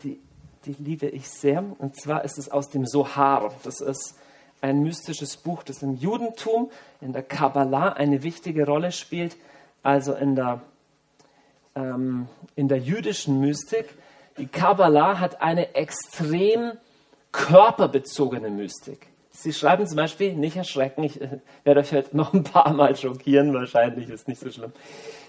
die, 0.03 0.19
die 0.63 0.75
liebe 0.77 1.07
ich 1.07 1.27
sehr, 1.27 1.65
und 1.79 1.99
zwar 1.99 2.23
ist 2.23 2.37
es 2.37 2.47
aus 2.47 2.69
dem 2.69 2.85
Sohar. 2.85 3.51
Das 3.63 3.81
ist 3.81 4.13
ein 4.61 4.83
mystisches 4.83 5.37
Buch, 5.37 5.63
das 5.63 5.81
im 5.81 5.95
Judentum, 5.95 6.69
in 7.01 7.13
der 7.13 7.23
Kabbalah 7.23 7.93
eine 7.93 8.21
wichtige 8.21 8.67
Rolle 8.67 8.91
spielt, 8.91 9.37
also 9.81 10.13
in 10.13 10.35
der, 10.35 10.61
ähm, 11.73 12.27
in 12.55 12.67
der 12.67 12.77
jüdischen 12.77 13.39
Mystik. 13.39 13.89
Die 14.37 14.45
Kabbalah 14.45 15.19
hat 15.19 15.41
eine 15.41 15.73
extrem 15.73 16.73
körperbezogene 17.31 18.51
Mystik. 18.51 19.07
Sie 19.41 19.53
schreiben 19.53 19.87
zum 19.87 19.97
Beispiel, 19.97 20.33
nicht 20.33 20.55
erschrecken, 20.55 21.03
ich 21.03 21.19
äh, 21.19 21.39
werde 21.63 21.79
euch 21.79 21.91
heute 21.91 22.15
noch 22.15 22.31
ein 22.31 22.43
paar 22.43 22.73
Mal 22.73 22.95
schockieren, 22.95 23.51
wahrscheinlich 23.55 24.07
ist 24.07 24.27
nicht 24.27 24.39
so 24.39 24.51
schlimm. 24.51 24.71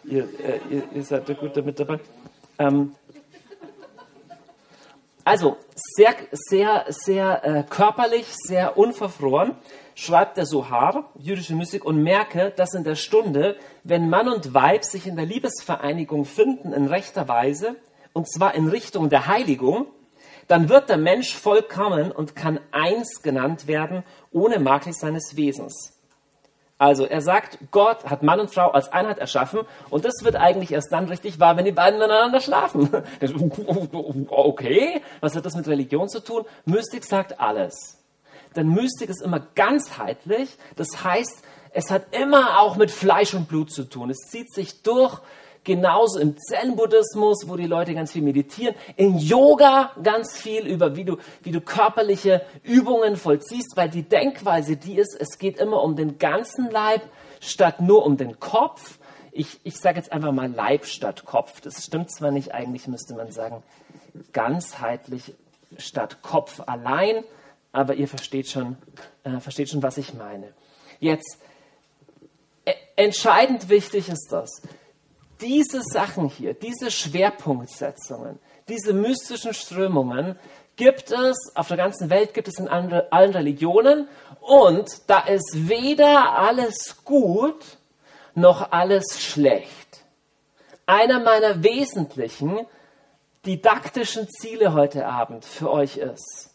Ihr, 0.04 0.25
äh, 0.25 0.61
ihr, 0.71 0.83
ihr 0.95 1.02
seid 1.02 1.26
da 1.28 1.33
gut 1.33 1.57
damit 1.57 1.81
dabei. 1.81 1.99
Ähm, 2.59 2.92
also, 5.25 5.57
sehr, 5.75 6.14
sehr, 6.31 6.85
sehr 6.88 7.45
äh, 7.45 7.62
körperlich, 7.62 8.26
sehr 8.28 8.76
unverfroren, 8.76 9.54
schreibt 9.95 10.37
der 10.37 10.45
Sohar, 10.45 11.11
jüdische 11.19 11.54
Mystik, 11.54 11.87
und 11.87 12.02
merke, 12.02 12.52
dass 12.54 12.75
in 12.75 12.85
der 12.85 12.97
Stunde, 12.97 13.57
wenn 13.83 14.11
Mann 14.11 14.28
und 14.28 14.52
Weib 14.52 14.85
sich 14.85 15.07
in 15.07 15.16
der 15.16 15.25
Liebesvereinigung 15.25 16.26
finden 16.26 16.75
in 16.75 16.87
rechter 16.87 17.28
Weise, 17.28 17.76
und 18.12 18.31
zwar 18.31 18.54
in 18.54 18.69
Richtung 18.69 19.09
der 19.09 19.26
Heiligung, 19.26 19.87
dann 20.52 20.68
wird 20.68 20.90
der 20.90 20.99
Mensch 20.99 21.35
vollkommen 21.35 22.12
und 22.12 22.37
kann 22.37 22.61
eins 22.73 23.23
genannt 23.23 23.66
werden, 23.68 24.04
ohne 24.32 24.59
Makel 24.59 24.92
seines 24.92 25.35
Wesens. 25.35 25.99
Also 26.76 27.06
er 27.06 27.23
sagt, 27.23 27.56
Gott 27.71 28.04
hat 28.04 28.23
Mann 28.23 28.38
und 28.38 28.52
Frau 28.52 28.71
als 28.71 28.92
Einheit 28.92 29.18
erschaffen 29.18 29.61
und 29.88 30.04
das 30.04 30.12
wird 30.25 30.37
eigentlich 30.37 30.71
erst 30.71 30.92
dann 30.92 31.09
richtig 31.09 31.40
wahr, 31.40 31.56
wenn 31.56 31.64
die 31.64 31.73
beiden 31.73 31.99
miteinander 31.99 32.38
schlafen. 32.38 32.90
Okay, 34.28 35.00
was 35.21 35.35
hat 35.35 35.47
das 35.47 35.56
mit 35.56 35.66
Religion 35.68 36.11
zu 36.11 36.21
tun? 36.21 36.44
Mystik 36.66 37.06
sagt 37.06 37.40
alles. 37.40 38.04
Denn 38.54 38.68
Mystik 38.68 39.09
ist 39.09 39.23
immer 39.23 39.40
ganzheitlich, 39.54 40.59
das 40.76 41.02
heißt, 41.02 41.44
es 41.71 41.90
hat 41.90 42.14
immer 42.14 42.61
auch 42.61 42.76
mit 42.76 42.90
Fleisch 42.90 43.32
und 43.32 43.49
Blut 43.49 43.73
zu 43.73 43.85
tun. 43.85 44.11
Es 44.11 44.18
zieht 44.28 44.52
sich 44.52 44.82
durch 44.82 45.18
genauso 45.64 46.19
im 46.19 46.37
Zen-Buddhismus, 46.37 47.45
wo 47.47 47.57
die 47.57 47.66
Leute 47.66 47.95
ganz 47.95 48.12
viel 48.12 48.23
meditieren, 48.23 48.75
in 48.97 49.19
Yoga 49.19 49.92
ganz 50.02 50.37
viel 50.37 50.66
über, 50.66 50.97
wie 50.97 51.04
du, 51.04 51.19
wie 51.42 51.52
du 51.52 51.61
körperliche 51.61 52.42
Übungen 52.62 53.16
vollziehst, 53.16 53.76
weil 53.76 53.88
die 53.88 54.02
Denkweise 54.02 54.76
die 54.76 54.97
ist, 54.97 55.16
es 55.19 55.38
geht 55.38 55.59
immer 55.59 55.83
um 55.83 55.97
den 55.97 56.19
ganzen 56.19 56.71
Leib 56.71 57.02
statt 57.40 57.81
nur 57.81 58.04
um 58.04 58.16
den 58.16 58.40
Kopf. 58.40 58.99
Ich, 59.31 59.61
ich 59.64 59.78
sage 59.78 59.99
jetzt 59.99 60.12
einfach 60.12 60.33
mal 60.33 60.50
Leib 60.50 60.85
statt 60.85 61.25
Kopf. 61.25 61.61
Das 61.61 61.85
stimmt 61.85 62.11
zwar 62.11 62.31
nicht, 62.31 62.52
eigentlich 62.52 62.87
müsste 62.87 63.14
man 63.14 63.31
sagen 63.31 63.62
ganzheitlich 64.33 65.35
statt 65.78 66.19
Kopf 66.23 66.61
allein, 66.66 67.25
aber 67.73 67.95
ihr 67.95 68.09
versteht 68.09 68.49
schon, 68.49 68.76
äh, 69.25 69.40
versteht 69.40 69.71
schon, 69.71 69.83
was 69.83 69.97
ich 69.97 70.12
meine. 70.12 70.52
Jetzt, 71.00 71.38
äh, 72.64 72.75
entscheidend 72.97 73.71
wichtig 73.71 74.09
ist 74.09 74.28
das 74.31 74.61
diese 75.43 75.83
Sachen 75.83 76.29
hier, 76.29 76.55
diese 76.55 76.91
Schwerpunktsetzungen, 76.91 78.39
diese 78.69 78.93
mystischen 78.93 79.53
Strömungen 79.53 80.39
gibt 80.77 81.11
es 81.11 81.53
auf 81.55 81.69
der 81.69 81.77
ganzen 81.77 82.09
Welt, 82.09 82.33
gibt 82.33 82.49
es 82.49 82.59
in 82.59 82.69
allen 82.69 83.33
Religionen 83.33 84.09
und 84.41 84.89
da 85.09 85.21
ist 85.21 85.69
weder 85.69 86.39
alles 86.39 87.05
gut 87.05 87.79
noch 88.35 88.73
alles 88.73 89.21
schlecht. 89.21 90.05
Einer 90.87 91.21
meiner 91.21 91.63
wesentlichen 91.63 92.67
didaktischen 93.45 94.29
Ziele 94.31 94.73
heute 94.73 95.07
Abend 95.07 95.45
für 95.45 95.71
euch 95.71 95.97
ist, 95.97 96.51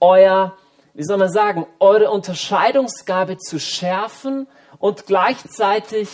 euer, 0.00 0.56
wie 0.92 1.04
soll 1.04 1.18
man 1.18 1.32
sagen, 1.32 1.66
eure 1.78 2.10
Unterscheidungsgabe 2.10 3.38
zu 3.38 3.58
schärfen 3.58 4.46
und 4.78 5.06
gleichzeitig 5.06 6.08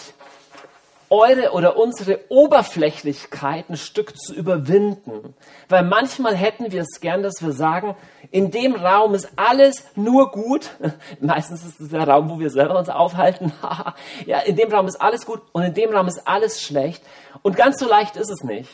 eure 1.11 1.53
oder 1.53 1.77
unsere 1.77 2.21
Oberflächlichkeit 2.29 3.69
ein 3.69 3.77
Stück 3.77 4.17
zu 4.17 4.33
überwinden. 4.33 5.35
Weil 5.69 5.83
manchmal 5.83 6.37
hätten 6.37 6.71
wir 6.71 6.83
es 6.83 7.01
gern, 7.01 7.23
dass 7.25 7.43
wir 7.43 7.53
sagen, 7.53 7.97
in 8.31 8.53
dem 8.53 8.77
Raum 8.77 9.15
ist 9.15 9.29
alles 9.37 9.85
nur 9.97 10.31
gut. 10.31 10.71
Meistens 11.21 11.65
ist 11.65 11.81
es 11.81 11.89
der 11.91 12.07
Raum, 12.07 12.31
wo 12.31 12.39
wir 12.39 12.51
selber 12.51 12.79
uns 12.79 12.89
aufhalten. 12.89 13.53
ja, 14.27 14.39
in 14.39 14.55
dem 14.57 14.73
Raum 14.73 14.87
ist 14.87 15.01
alles 15.01 15.27
gut 15.27 15.43
und 15.53 15.65
in 15.65 15.75
dem 15.75 15.91
Raum 15.91 16.07
ist 16.07 16.27
alles 16.27 16.63
schlecht. 16.63 17.03
Und 17.43 17.57
ganz 17.57 17.81
so 17.81 17.89
leicht 17.89 18.17
ist 18.17 18.31
es 18.31 18.45
nicht. 18.45 18.71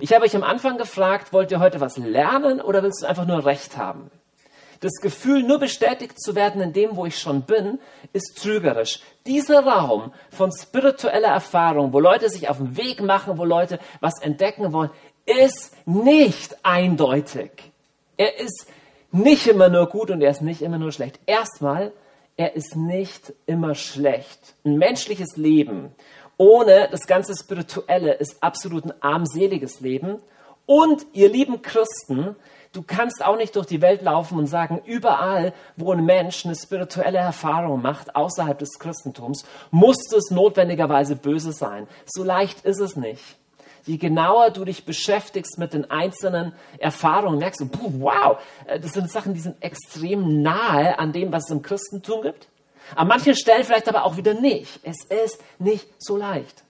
Ich 0.00 0.12
habe 0.12 0.24
euch 0.24 0.34
am 0.34 0.42
Anfang 0.42 0.78
gefragt, 0.78 1.32
wollt 1.32 1.52
ihr 1.52 1.60
heute 1.60 1.80
was 1.80 1.98
lernen 1.98 2.60
oder 2.60 2.82
willst 2.82 3.02
du 3.02 3.06
einfach 3.06 3.26
nur 3.26 3.44
Recht 3.44 3.76
haben? 3.76 4.10
Das 4.80 4.92
Gefühl, 5.00 5.42
nur 5.42 5.58
bestätigt 5.58 6.20
zu 6.20 6.34
werden 6.34 6.60
in 6.60 6.72
dem, 6.72 6.96
wo 6.96 7.06
ich 7.06 7.18
schon 7.18 7.42
bin, 7.42 7.78
ist 8.12 8.42
trügerisch. 8.42 9.00
Dieser 9.26 9.64
Raum 9.64 10.12
von 10.30 10.52
spiritueller 10.52 11.28
Erfahrung, 11.28 11.92
wo 11.92 12.00
Leute 12.00 12.28
sich 12.28 12.48
auf 12.48 12.58
den 12.58 12.76
Weg 12.76 13.02
machen, 13.02 13.38
wo 13.38 13.44
Leute 13.44 13.78
was 14.00 14.20
entdecken 14.20 14.72
wollen, 14.72 14.90
ist 15.26 15.74
nicht 15.86 16.56
eindeutig. 16.62 17.50
Er 18.16 18.38
ist 18.38 18.66
nicht 19.10 19.46
immer 19.46 19.68
nur 19.68 19.86
gut 19.86 20.10
und 20.10 20.20
er 20.20 20.30
ist 20.30 20.42
nicht 20.42 20.62
immer 20.62 20.78
nur 20.78 20.92
schlecht. 20.92 21.18
Erstmal, 21.26 21.92
er 22.36 22.56
ist 22.56 22.76
nicht 22.76 23.32
immer 23.46 23.74
schlecht. 23.74 24.54
Ein 24.64 24.76
menschliches 24.76 25.36
Leben 25.36 25.94
ohne 26.36 26.88
das 26.90 27.06
ganze 27.06 27.32
Spirituelle 27.36 28.14
ist 28.14 28.42
absolut 28.42 28.84
ein 28.84 29.02
armseliges 29.02 29.80
Leben 29.80 30.18
Und 30.66 31.06
ihr 31.12 31.28
lieben 31.28 31.62
Christen, 31.62 32.36
du 32.74 32.82
kannst 32.82 33.24
auch 33.24 33.36
nicht 33.36 33.56
durch 33.56 33.66
die 33.66 33.80
Welt 33.80 34.02
laufen 34.02 34.36
und 34.38 34.46
sagen, 34.46 34.82
überall, 34.84 35.54
wo 35.76 35.92
ein 35.92 36.04
Mensch 36.04 36.44
eine 36.44 36.54
spirituelle 36.54 37.18
Erfahrung 37.18 37.80
macht, 37.80 38.14
außerhalb 38.14 38.58
des 38.58 38.78
Christentums, 38.78 39.44
muss 39.70 40.12
es 40.12 40.30
notwendigerweise 40.30 41.16
böse 41.16 41.52
sein. 41.52 41.86
So 42.04 42.24
leicht 42.24 42.64
ist 42.64 42.80
es 42.80 42.96
nicht. 42.96 43.22
Je 43.86 43.98
genauer 43.98 44.50
du 44.50 44.64
dich 44.64 44.84
beschäftigst 44.86 45.58
mit 45.58 45.74
den 45.74 45.90
einzelnen 45.90 46.52
Erfahrungen, 46.78 47.38
merkst 47.38 47.60
du, 47.60 47.68
wow, 48.00 48.38
äh, 48.66 48.80
das 48.80 48.92
sind 48.92 49.10
Sachen, 49.10 49.34
die 49.34 49.40
sind 49.40 49.62
extrem 49.62 50.42
nahe 50.42 50.98
an 50.98 51.12
dem, 51.12 51.32
was 51.32 51.44
es 51.44 51.50
im 51.50 51.62
Christentum 51.62 52.22
gibt. 52.22 52.48
An 52.96 53.08
manchen 53.08 53.36
Stellen 53.36 53.64
vielleicht 53.64 53.88
aber 53.88 54.04
auch 54.04 54.16
wieder 54.16 54.34
nicht. 54.34 54.80
Es 54.82 55.04
ist 55.04 55.40
nicht 55.58 55.86
so 55.98 56.16
leicht. 56.16 56.63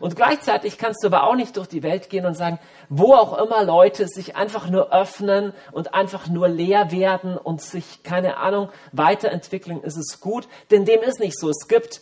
Und 0.00 0.16
gleichzeitig 0.16 0.78
kannst 0.78 1.02
du 1.02 1.08
aber 1.08 1.24
auch 1.24 1.34
nicht 1.34 1.56
durch 1.56 1.68
die 1.68 1.82
Welt 1.82 2.08
gehen 2.10 2.26
und 2.26 2.34
sagen, 2.34 2.58
wo 2.88 3.14
auch 3.14 3.38
immer 3.38 3.64
Leute 3.64 4.08
sich 4.08 4.36
einfach 4.36 4.68
nur 4.68 4.92
öffnen 4.92 5.52
und 5.72 5.94
einfach 5.94 6.28
nur 6.28 6.48
leer 6.48 6.90
werden 6.92 7.36
und 7.36 7.60
sich, 7.60 8.02
keine 8.02 8.36
Ahnung, 8.36 8.70
weiterentwickeln, 8.92 9.82
ist 9.82 9.96
es 9.96 10.20
gut. 10.20 10.48
Denn 10.70 10.84
dem 10.84 11.02
ist 11.02 11.20
nicht 11.20 11.38
so. 11.38 11.50
Es 11.50 11.68
gibt, 11.68 12.00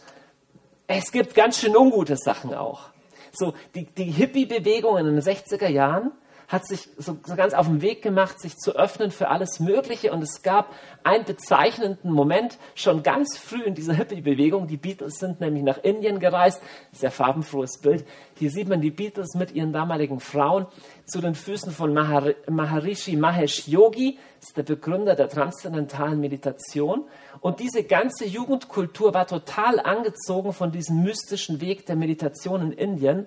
es 0.86 1.12
gibt 1.12 1.34
ganz 1.34 1.58
schön 1.58 1.76
ungute 1.76 2.16
Sachen 2.16 2.54
auch. 2.54 2.90
So, 3.32 3.54
die, 3.74 3.86
die 3.86 4.10
Hippie-Bewegung 4.10 4.96
in 4.98 5.06
den 5.06 5.20
60er 5.20 5.68
Jahren, 5.68 6.12
hat 6.48 6.66
sich 6.66 6.88
so, 6.98 7.16
so 7.24 7.36
ganz 7.36 7.54
auf 7.54 7.66
den 7.66 7.82
Weg 7.82 8.02
gemacht, 8.02 8.40
sich 8.40 8.56
zu 8.56 8.76
öffnen 8.76 9.10
für 9.10 9.28
alles 9.28 9.60
Mögliche. 9.60 10.12
Und 10.12 10.22
es 10.22 10.42
gab 10.42 10.72
einen 11.02 11.24
bezeichnenden 11.24 12.10
Moment 12.10 12.58
schon 12.74 13.02
ganz 13.02 13.38
früh 13.38 13.62
in 13.62 13.74
dieser 13.74 13.94
Hippie-Bewegung. 13.94 14.66
Die 14.66 14.76
Beatles 14.76 15.14
sind 15.18 15.40
nämlich 15.40 15.62
nach 15.62 15.78
Indien 15.82 16.20
gereist. 16.20 16.60
Sehr 16.92 17.10
farbenfrohes 17.10 17.78
Bild. 17.78 18.04
Hier 18.36 18.50
sieht 18.50 18.68
man 18.68 18.80
die 18.80 18.90
Beatles 18.90 19.34
mit 19.34 19.52
ihren 19.52 19.72
damaligen 19.72 20.20
Frauen 20.20 20.66
zu 21.06 21.20
den 21.20 21.34
Füßen 21.34 21.72
von 21.72 21.94
Mahar 21.94 22.34
Maharishi 22.48 23.16
Mahesh 23.16 23.66
Yogi. 23.68 24.18
Ist 24.40 24.56
der 24.56 24.62
Begründer 24.62 25.14
der 25.14 25.28
transzendentalen 25.28 26.20
Meditation. 26.20 27.04
Und 27.40 27.60
diese 27.60 27.84
ganze 27.84 28.26
Jugendkultur 28.26 29.14
war 29.14 29.26
total 29.26 29.80
angezogen 29.80 30.52
von 30.52 30.70
diesem 30.72 31.02
mystischen 31.02 31.60
Weg 31.60 31.86
der 31.86 31.96
Meditation 31.96 32.60
in 32.60 32.72
Indien. 32.72 33.26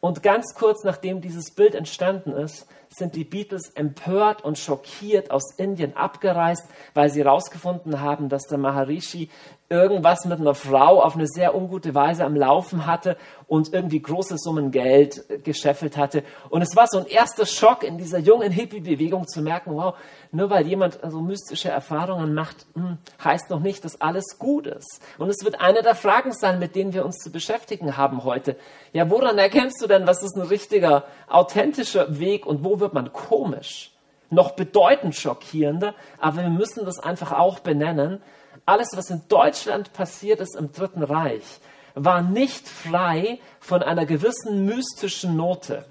Und 0.00 0.22
ganz 0.22 0.54
kurz 0.54 0.84
nachdem 0.84 1.20
dieses 1.20 1.50
Bild 1.50 1.74
entstanden 1.74 2.32
ist, 2.32 2.66
sind 2.88 3.14
die 3.14 3.24
Beatles 3.24 3.70
empört 3.74 4.44
und 4.44 4.58
schockiert 4.58 5.30
aus 5.30 5.54
Indien 5.56 5.96
abgereist, 5.96 6.64
weil 6.94 7.10
sie 7.10 7.24
herausgefunden 7.24 8.00
haben, 8.00 8.28
dass 8.28 8.44
der 8.44 8.58
Maharishi 8.58 9.28
irgendwas 9.68 10.24
mit 10.24 10.38
einer 10.38 10.54
Frau 10.54 11.02
auf 11.02 11.16
eine 11.16 11.26
sehr 11.26 11.54
ungute 11.54 11.94
Weise 11.94 12.24
am 12.24 12.36
Laufen 12.36 12.86
hatte 12.86 13.16
und 13.48 13.72
irgendwie 13.72 14.00
große 14.00 14.38
Summen 14.38 14.70
Geld 14.70 15.24
gescheffelt 15.44 15.96
hatte. 15.96 16.22
Und 16.50 16.62
es 16.62 16.76
war 16.76 16.86
so 16.86 16.98
ein 16.98 17.06
erster 17.06 17.46
Schock 17.46 17.82
in 17.82 17.98
dieser 17.98 18.18
jungen 18.18 18.52
Hippie-Bewegung 18.52 19.26
zu 19.26 19.42
merken, 19.42 19.74
wow, 19.74 19.94
nur 20.30 20.50
weil 20.50 20.66
jemand 20.66 21.00
so 21.08 21.20
mystische 21.20 21.68
Erfahrungen 21.68 22.32
macht, 22.32 22.66
hm, 22.74 22.98
heißt 23.22 23.50
noch 23.50 23.60
nicht, 23.60 23.84
dass 23.84 24.00
alles 24.00 24.38
gut 24.38 24.68
ist. 24.68 25.00
Und 25.18 25.30
es 25.30 25.44
wird 25.44 25.60
eine 25.60 25.82
der 25.82 25.96
Fragen 25.96 26.32
sein, 26.32 26.60
mit 26.60 26.76
denen 26.76 26.92
wir 26.92 27.04
uns 27.04 27.18
zu 27.18 27.32
beschäftigen 27.32 27.96
haben 27.96 28.22
heute. 28.22 28.56
Ja, 28.92 29.10
woran 29.10 29.38
erkennst 29.38 29.82
du 29.82 29.88
denn, 29.88 30.06
was 30.06 30.22
ist 30.22 30.36
ein 30.36 30.46
richtiger, 30.46 31.04
authentischer 31.28 32.20
Weg 32.20 32.46
und 32.46 32.64
wo 32.64 32.78
wird 32.78 32.94
man 32.94 33.12
komisch? 33.12 33.92
Noch 34.30 34.52
bedeutend 34.52 35.14
schockierender, 35.14 35.94
aber 36.18 36.42
wir 36.42 36.50
müssen 36.50 36.84
das 36.84 36.98
einfach 36.98 37.32
auch 37.32 37.60
benennen, 37.60 38.20
alles, 38.66 38.88
was 38.94 39.10
in 39.10 39.22
Deutschland 39.28 39.92
passiert 39.92 40.40
ist 40.40 40.56
im 40.56 40.72
Dritten 40.72 41.02
Reich, 41.02 41.60
war 41.94 42.20
nicht 42.20 42.68
frei 42.68 43.38
von 43.60 43.82
einer 43.82 44.04
gewissen 44.04 44.66
mystischen 44.66 45.36
Note. 45.36 45.86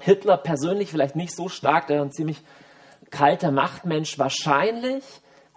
Hitler 0.00 0.36
persönlich 0.36 0.90
vielleicht 0.90 1.16
nicht 1.16 1.34
so 1.34 1.48
stark, 1.48 1.88
der 1.88 2.02
ein 2.02 2.12
ziemlich 2.12 2.42
kalter 3.10 3.50
Machtmensch 3.50 4.18
wahrscheinlich, 4.18 5.04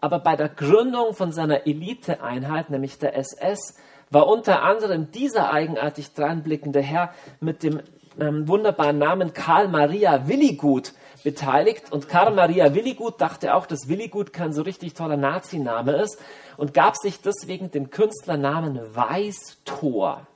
aber 0.02 0.20
bei 0.20 0.36
der 0.36 0.50
Gründung 0.50 1.14
von 1.14 1.32
seiner 1.32 1.68
Eliteeinheit, 1.68 2.70
nämlich 2.70 3.00
der 3.00 3.16
SS, 3.16 3.76
war 4.10 4.28
unter 4.28 4.64
anderem 4.64 5.12
dieser 5.12 5.52
eigenartig 5.54 6.14
dreinblickende 6.14 6.82
Herr 6.82 7.14
mit 7.40 7.64
dem 7.64 7.82
ähm, 8.20 8.48
wunderbaren 8.48 8.98
Namen 8.98 9.34
Karl 9.34 9.68
Maria 9.68 10.28
Willigut 10.28 10.94
beteiligt. 11.24 11.92
Und 11.92 12.10
Karl 12.10 12.34
Maria 12.34 12.74
Willigut 12.74 13.20
dachte 13.22 13.56
auch, 13.56 13.66
dass 13.66 13.88
Willigut 13.88 14.34
kein 14.34 14.54
so 14.54 14.62
richtig 14.62 14.94
toller 14.94 15.18
Nazi-Name 15.18 15.94
ist 15.94 16.20
und 16.58 16.74
gab 16.74 16.98
sich 16.98 17.22
deswegen 17.22 17.72
den 17.72 17.90
Künstlernamen 17.90 18.80
Weißtor. 18.96 20.28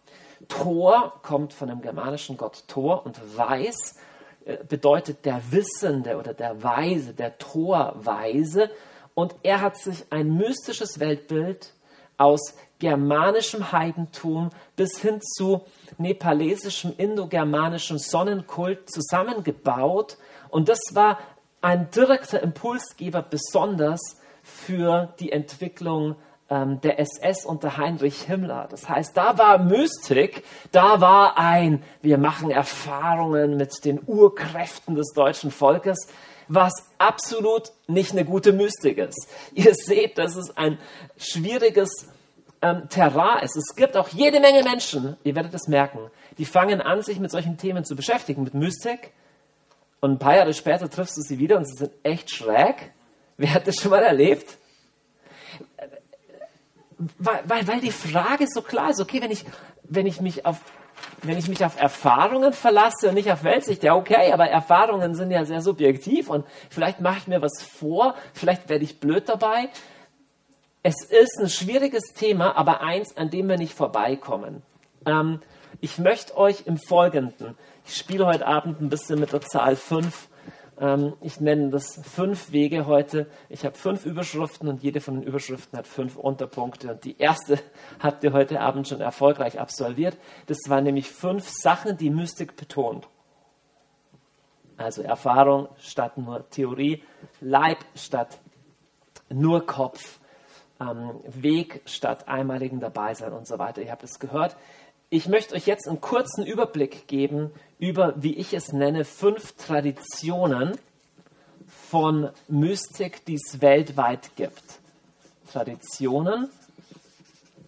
Thor 0.48 1.14
kommt 1.24 1.54
von 1.54 1.70
dem 1.70 1.82
germanischen 1.82 2.38
Gott 2.38 2.66
Thor 2.68 3.06
und 3.06 3.20
Weiß 3.38 3.96
äh, 4.46 4.58
bedeutet 4.68 5.26
der 5.26 5.42
Wissende 5.52 6.18
oder 6.18 6.34
der 6.34 6.64
Weise, 6.64 7.14
der 7.14 7.38
Torweise. 7.38 8.70
Und 9.14 9.36
er 9.44 9.62
hat 9.62 9.78
sich 9.78 10.06
ein 10.10 10.36
mystisches 10.36 11.00
Weltbild 11.00 11.74
aus 12.18 12.56
germanischem 12.80 13.72
Heidentum 13.72 14.50
bis 14.76 15.00
hin 15.00 15.22
zu 15.22 15.62
nepalesischem, 15.98 16.94
indogermanischem 16.98 17.98
Sonnenkult 17.98 18.90
zusammengebaut 18.90 20.18
und 20.54 20.70
das 20.70 20.80
war 20.94 21.18
ein 21.62 21.90
direkter 21.90 22.42
Impulsgeber 22.42 23.24
besonders 23.24 24.18
für 24.44 25.14
die 25.20 25.32
Entwicklung 25.32 26.16
ähm, 26.50 26.80
der 26.82 27.00
SS 27.00 27.46
unter 27.46 27.78
Heinrich 27.78 28.22
Himmler. 28.24 28.68
Das 28.70 28.88
heißt, 28.88 29.18
da 29.18 29.38
war 29.40 29.58
Mystik, 29.58 30.44
da 30.72 31.02
war 31.02 31.40
ein, 31.40 31.82
wir 32.04 32.20
machen 32.20 32.52
Erfahrungen 32.52 33.58
mit 33.58 33.84
den 33.84 34.00
Urkräften 34.06 34.94
des 34.94 35.14
deutschen 35.16 35.50
Volkes, 35.50 36.08
was 36.48 36.74
absolut 37.00 37.72
nicht 37.88 38.12
eine 38.12 38.26
gute 38.26 38.54
Mystik 38.54 39.00
ist. 39.00 39.28
Ihr 39.56 39.74
seht, 39.74 40.20
dass 40.20 40.36
es 40.36 40.56
ein 40.56 40.78
schwieriges 41.18 42.10
ähm, 42.62 42.90
Terrain 42.90 43.44
ist. 43.44 43.56
Es 43.56 43.76
gibt 43.76 43.98
auch 43.98 44.10
jede 44.10 44.40
Menge 44.40 44.62
Menschen, 44.64 45.18
ihr 45.24 45.34
werdet 45.34 45.56
es 45.56 45.68
merken, 45.68 46.12
die 46.38 46.46
fangen 46.46 46.80
an, 46.80 47.02
sich 47.02 47.20
mit 47.20 47.32
solchen 47.32 47.58
Themen 47.58 47.86
zu 47.86 47.96
beschäftigen, 47.96 48.44
mit 48.44 48.54
Mystik, 48.54 49.14
und 50.04 50.12
ein 50.12 50.20
paar 50.20 50.36
Jahre 50.36 50.54
später 50.54 50.90
triffst 50.90 51.16
du 51.16 51.22
sie 51.22 51.40
wieder 51.40 51.56
und 51.56 51.64
sie 51.64 51.78
sind 51.78 51.94
echt 52.04 52.30
schräg. 52.30 52.92
Wer 53.38 53.54
hat 53.54 53.66
das 53.66 53.78
schon 53.78 53.92
mal 53.92 54.04
erlebt? 54.04 54.58
Weil, 57.18 57.40
weil, 57.46 57.68
weil 57.70 57.80
die 57.80 57.92
Frage 57.92 58.46
so 58.54 58.62
klar 58.62 58.90
ist, 58.90 59.00
okay, 59.00 59.22
wenn 59.22 59.32
ich, 59.32 59.46
wenn 59.84 60.06
ich 60.06 60.20
mich 60.20 60.46
auf 60.46 60.60
wenn 61.22 61.38
ich 61.38 61.48
mich 61.48 61.64
auf 61.64 61.80
Erfahrungen 61.80 62.52
verlasse 62.52 63.08
und 63.10 63.16
nicht 63.16 63.32
auf 63.32 63.46
Weltsicht, 63.46 63.82
ja 63.84 63.96
okay, 63.96 64.34
aber 64.34 64.50
Erfahrungen 64.50 65.16
sind 65.16 65.32
ja 65.32 65.46
sehr 65.46 65.62
subjektiv 65.62 66.30
und 66.30 66.46
vielleicht 66.70 67.00
mache 67.00 67.20
ich 67.20 67.28
mir 67.28 67.42
was 67.42 67.64
vor, 67.64 68.16
vielleicht 68.34 68.68
werde 68.68 68.84
ich 68.84 69.00
blöd 69.00 69.30
dabei. 69.30 69.70
Es 70.82 70.96
ist 71.06 71.40
ein 71.40 71.50
schwieriges 71.50 72.14
Thema, 72.14 72.58
aber 72.58 72.82
eins, 72.82 73.16
an 73.16 73.30
dem 73.30 73.48
wir 73.48 73.58
nicht 73.58 73.74
vorbeikommen. 73.74 74.64
Ähm, 75.06 75.40
ich 75.80 75.98
möchte 75.98 76.38
euch 76.38 76.64
im 76.66 76.78
Folgenden 76.78 77.58
ich 77.86 77.98
spiele 77.98 78.26
heute 78.26 78.48
Abend 78.48 78.82
ein 78.82 78.90
bisschen 78.90 79.20
mit 79.20 79.34
der 79.34 79.42
Zahl 79.42 79.76
5. 79.76 80.30
Ähm, 80.80 81.14
ich 81.22 81.40
nenne 81.40 81.70
das 81.70 82.00
fünf 82.04 82.52
Wege 82.52 82.86
heute. 82.86 83.28
Ich 83.50 83.66
habe 83.66 83.78
fünf 83.78 84.06
Überschriften 84.06 84.68
und 84.68 84.84
jede 84.84 85.02
von 85.02 85.16
den 85.16 85.24
Überschriften 85.24 85.78
hat 85.78 85.88
fünf 85.88 86.16
Unterpunkte. 86.16 86.92
Und 86.92 87.04
die 87.04 87.18
erste 87.18 87.60
habt 88.00 88.24
ihr 88.24 88.34
heute 88.34 88.60
Abend 88.60 88.88
schon 88.88 89.02
erfolgreich 89.02 89.60
absolviert. 89.60 90.18
Das 90.48 90.58
waren 90.68 90.84
nämlich 90.84 91.10
fünf 91.10 91.48
Sachen, 91.50 91.98
die 91.98 92.10
Mystik 92.10 92.56
betont. 92.56 93.08
Also 94.78 95.04
Erfahrung 95.04 95.70
statt 95.78 96.18
nur 96.18 96.50
Theorie, 96.50 97.04
Leib 97.40 97.78
statt 97.96 98.40
nur 99.30 99.66
Kopf, 99.66 100.20
ähm, 100.82 101.20
Weg 101.26 101.82
statt 101.86 102.28
einmaligen 102.28 102.80
Dabeisein 102.80 103.34
und 103.34 103.48
so 103.48 103.60
weiter. 103.60 103.82
Ihr 103.82 103.92
habt 103.92 104.04
es 104.04 104.20
gehört. 104.20 104.58
Ich 105.10 105.28
möchte 105.28 105.54
euch 105.54 105.68
jetzt 105.68 105.88
einen 105.88 106.02
kurzen 106.02 106.44
Überblick 106.44 107.08
geben 107.08 107.52
über, 107.84 108.14
wie 108.16 108.36
ich 108.36 108.54
es 108.54 108.72
nenne, 108.72 109.04
fünf 109.04 109.58
Traditionen 109.58 110.80
von 111.90 112.30
Mystik, 112.48 113.26
die 113.26 113.36
es 113.36 113.62
weltweit 113.62 114.38
gibt. 114.38 114.64
Traditionen. 115.52 116.50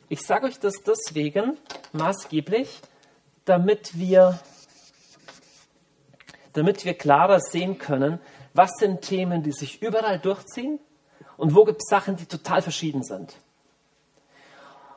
Ich 0.07 0.21
sage 0.21 0.45
euch 0.45 0.57
das 0.57 0.75
deswegen 0.85 1.57
maßgeblich, 1.91 2.79
damit 3.43 3.99
wir, 3.99 4.39
damit 6.53 6.85
wir 6.85 6.93
klarer 6.93 7.41
sehen 7.41 7.77
können, 7.77 8.19
was 8.53 8.71
sind 8.79 9.01
Themen, 9.01 9.43
die 9.43 9.51
sich 9.51 9.81
überall 9.81 10.17
durchziehen 10.17 10.79
und 11.35 11.53
wo 11.55 11.65
gibt 11.65 11.81
es 11.83 11.89
Sachen, 11.89 12.15
die 12.15 12.25
total 12.25 12.61
verschieden 12.61 13.03
sind. 13.03 13.35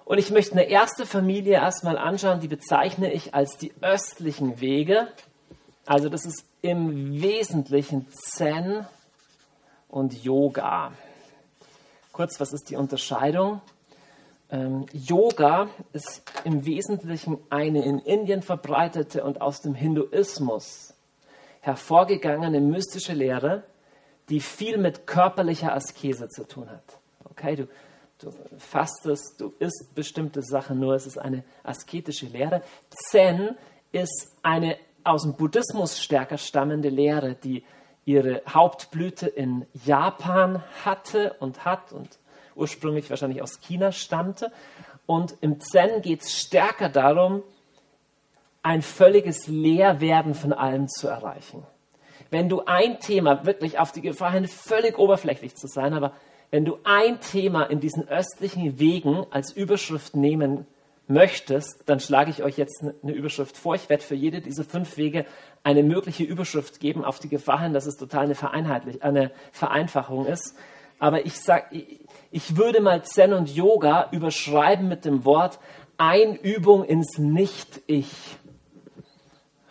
Und 0.08 0.16
ich 0.16 0.30
möchte 0.30 0.52
eine 0.52 0.62
erste 0.62 1.04
Familie 1.04 1.56
erstmal 1.56 1.98
anschauen, 1.98 2.40
die 2.40 2.48
bezeichne 2.48 3.12
ich 3.12 3.34
als 3.34 3.58
die 3.58 3.74
östlichen 3.82 4.58
Wege. 4.58 5.08
Also 5.84 6.08
das 6.08 6.24
ist 6.24 6.46
im 6.62 7.20
Wesentlichen 7.20 8.06
Zen 8.10 8.86
und 9.86 10.24
Yoga. 10.24 10.92
Kurz, 12.10 12.40
was 12.40 12.54
ist 12.54 12.70
die 12.70 12.76
Unterscheidung? 12.76 13.60
Ähm, 14.50 14.86
Yoga 14.94 15.68
ist 15.92 16.22
im 16.44 16.64
Wesentlichen 16.64 17.36
eine 17.50 17.84
in 17.84 17.98
Indien 17.98 18.40
verbreitete 18.40 19.22
und 19.22 19.42
aus 19.42 19.60
dem 19.60 19.74
Hinduismus 19.74 20.94
hervorgegangene 21.60 22.62
mystische 22.62 23.12
Lehre, 23.12 23.62
die 24.30 24.40
viel 24.40 24.78
mit 24.78 25.06
körperlicher 25.06 25.74
Askese 25.74 26.30
zu 26.30 26.48
tun 26.48 26.70
hat. 26.70 26.98
Okay, 27.28 27.56
du, 27.56 27.68
du 28.18 28.32
fastest, 28.58 29.40
du 29.40 29.52
isst 29.58 29.94
bestimmte 29.94 30.42
Sachen 30.42 30.80
nur, 30.80 30.94
es 30.94 31.06
ist 31.06 31.18
eine 31.18 31.44
asketische 31.62 32.26
Lehre. 32.26 32.62
Zen 32.90 33.56
ist 33.92 34.36
eine 34.42 34.76
aus 35.04 35.22
dem 35.22 35.34
Buddhismus 35.34 36.00
stärker 36.00 36.38
stammende 36.38 36.88
Lehre, 36.88 37.34
die 37.34 37.64
ihre 38.04 38.42
Hauptblüte 38.48 39.26
in 39.26 39.66
Japan 39.84 40.62
hatte 40.84 41.34
und 41.40 41.64
hat 41.64 41.92
und 41.92 42.18
ursprünglich 42.54 43.08
wahrscheinlich 43.10 43.42
aus 43.42 43.60
China 43.60 43.92
stammte. 43.92 44.52
Und 45.06 45.36
im 45.40 45.60
Zen 45.60 46.02
geht 46.02 46.22
es 46.22 46.38
stärker 46.38 46.88
darum, 46.88 47.42
ein 48.62 48.82
völliges 48.82 49.46
Leerwerden 49.46 50.34
von 50.34 50.52
allem 50.52 50.88
zu 50.88 51.08
erreichen. 51.08 51.64
Wenn 52.30 52.48
du 52.48 52.62
ein 52.66 53.00
Thema 53.00 53.46
wirklich 53.46 53.78
auf 53.78 53.92
die 53.92 54.02
Gefahr 54.02 54.32
hin, 54.32 54.46
völlig 54.46 54.98
oberflächlich 54.98 55.54
zu 55.56 55.66
sein, 55.66 55.94
aber 55.94 56.12
wenn 56.50 56.64
du 56.64 56.78
ein 56.84 57.20
Thema 57.20 57.64
in 57.64 57.80
diesen 57.80 58.08
östlichen 58.08 58.78
Wegen 58.78 59.26
als 59.30 59.52
Überschrift 59.52 60.16
nehmen 60.16 60.66
möchtest, 61.06 61.82
dann 61.86 62.00
schlage 62.00 62.30
ich 62.30 62.42
euch 62.42 62.58
jetzt 62.58 62.84
eine 63.02 63.12
Überschrift 63.12 63.56
vor. 63.56 63.74
Ich 63.74 63.88
werde 63.88 64.02
für 64.02 64.14
jede 64.14 64.40
dieser 64.40 64.64
fünf 64.64 64.96
Wege 64.96 65.24
eine 65.62 65.82
mögliche 65.82 66.24
Überschrift 66.24 66.80
geben, 66.80 67.04
auf 67.04 67.18
die 67.18 67.28
Gefahr 67.28 67.62
hin, 67.62 67.72
dass 67.72 67.86
es 67.86 67.96
total 67.96 68.24
eine, 68.24 68.34
Vereinheitlich 68.34 69.02
eine 69.02 69.30
Vereinfachung 69.52 70.26
ist. 70.26 70.54
Aber 70.98 71.24
ich 71.24 71.38
sag, 71.38 71.72
ich 72.30 72.56
würde 72.56 72.80
mal 72.80 73.02
Zen 73.04 73.32
und 73.32 73.54
Yoga 73.54 74.08
überschreiben 74.10 74.88
mit 74.88 75.04
dem 75.04 75.24
Wort 75.24 75.58
Einübung 75.96 76.84
ins 76.84 77.18
Nicht-Ich. 77.18 78.10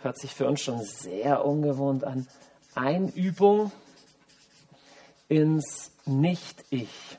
Hört 0.02 0.18
sich 0.18 0.34
für 0.34 0.46
uns 0.46 0.60
schon 0.60 0.80
sehr 0.82 1.44
ungewohnt 1.44 2.04
an. 2.04 2.26
Einübung 2.74 3.72
ins 5.28 5.92
Nicht-Ich. 6.08 7.18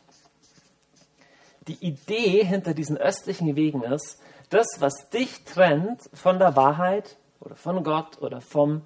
Die 1.67 1.85
Idee 1.85 2.43
hinter 2.43 2.73
diesen 2.73 2.97
östlichen 2.97 3.55
Wegen 3.55 3.83
ist, 3.83 4.19
das, 4.49 4.65
was 4.79 5.09
dich 5.09 5.43
trennt 5.45 6.09
von 6.13 6.39
der 6.39 6.55
Wahrheit 6.55 7.17
oder 7.39 7.55
von 7.55 7.83
Gott 7.83 8.21
oder 8.21 8.41
vom 8.41 8.81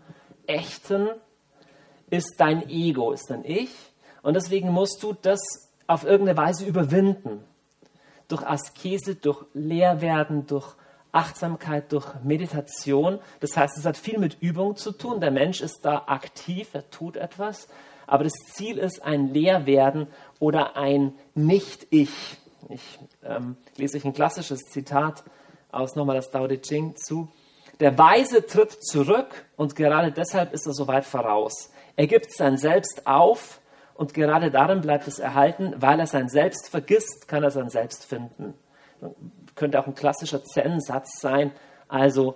Echten, 0.46 1.10
ist 2.10 2.36
dein 2.38 2.70
Ego, 2.70 3.12
ist 3.12 3.30
dein 3.30 3.46
Ich. 3.46 3.72
Und 4.22 4.36
deswegen 4.36 4.70
musst 4.70 5.02
du 5.02 5.14
das 5.14 5.40
auf 5.88 6.04
irgendeine 6.04 6.38
Weise 6.38 6.66
überwinden. 6.66 7.44
Durch 8.28 8.46
Askese, 8.46 9.16
durch 9.16 9.46
Leerwerden, 9.54 10.46
durch 10.46 10.76
Achtsamkeit, 11.12 11.92
durch 11.92 12.08
Meditation. 12.24 13.20
Das 13.40 13.56
heißt, 13.56 13.78
es 13.78 13.86
hat 13.86 13.98
viel 13.98 14.18
mit 14.18 14.42
Übung 14.42 14.76
zu 14.76 14.92
tun. 14.92 15.22
Der 15.22 15.32
Mensch 15.32 15.62
ist 15.62 15.82
da 15.84 16.04
aktiv, 16.08 16.70
er 16.74 16.90
tut 16.90 17.18
etwas. 17.18 17.68
Aber 18.08 18.24
das 18.24 18.34
Ziel 18.54 18.78
ist 18.78 19.04
ein 19.04 19.34
Leerwerden 19.34 20.08
oder 20.40 20.76
ein 20.76 21.14
Nicht-Ich. 21.36 22.38
Ich 22.70 23.00
ähm, 23.24 23.58
lese 23.78 23.98
euch 23.98 24.06
ein 24.06 24.14
klassisches 24.14 24.62
Zitat 24.70 25.24
aus 25.72 25.96
nochmal 25.96 26.16
das 26.16 26.30
Tao 26.30 26.48
Te 26.48 26.62
Ching 26.62 26.96
zu. 26.96 27.30
Der 27.80 27.98
Weise 27.98 28.46
tritt 28.46 28.84
zurück 28.84 29.46
und 29.58 29.76
gerade 29.76 30.12
deshalb 30.12 30.54
ist 30.54 30.68
er 30.68 30.74
so 30.74 30.88
weit 30.88 31.06
voraus. 31.06 31.72
Er 31.96 32.08
gibt 32.08 32.32
sein 32.32 32.58
Selbst 32.58 33.08
auf 33.08 33.60
und 33.96 34.14
gerade 34.14 34.52
darin 34.52 34.82
bleibt 34.82 35.08
es 35.08 35.20
erhalten, 35.20 35.74
weil 35.78 36.00
er 36.00 36.08
sein 36.08 36.30
Selbst 36.30 36.70
vergisst, 36.70 37.28
kann 37.28 37.44
er 37.44 37.52
sein 37.52 37.70
Selbst 37.70 38.06
finden. 38.06 38.54
Könnte 39.56 39.80
auch 39.80 39.88
ein 39.88 39.96
klassischer 39.96 40.44
Zen-Satz 40.44 41.20
sein. 41.20 41.52
Also 41.88 42.36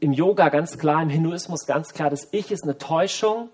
im 0.00 0.12
Yoga 0.12 0.48
ganz 0.48 0.78
klar, 0.78 1.02
im 1.02 1.08
Hinduismus 1.08 1.66
ganz 1.66 1.92
klar, 1.92 2.10
das 2.10 2.28
Ich 2.32 2.50
ist 2.50 2.64
eine 2.64 2.78
Täuschung, 2.78 3.50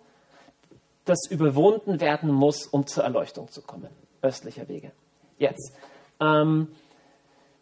das 1.04 1.26
überwunden 1.28 2.00
werden 2.00 2.30
muss, 2.30 2.66
um 2.66 2.86
zur 2.86 3.04
Erleuchtung 3.04 3.50
zu 3.50 3.62
kommen. 3.62 3.88
Östlicher 4.22 4.68
Wege. 4.68 4.92
Jetzt. 5.38 5.72
Ähm, 6.20 6.68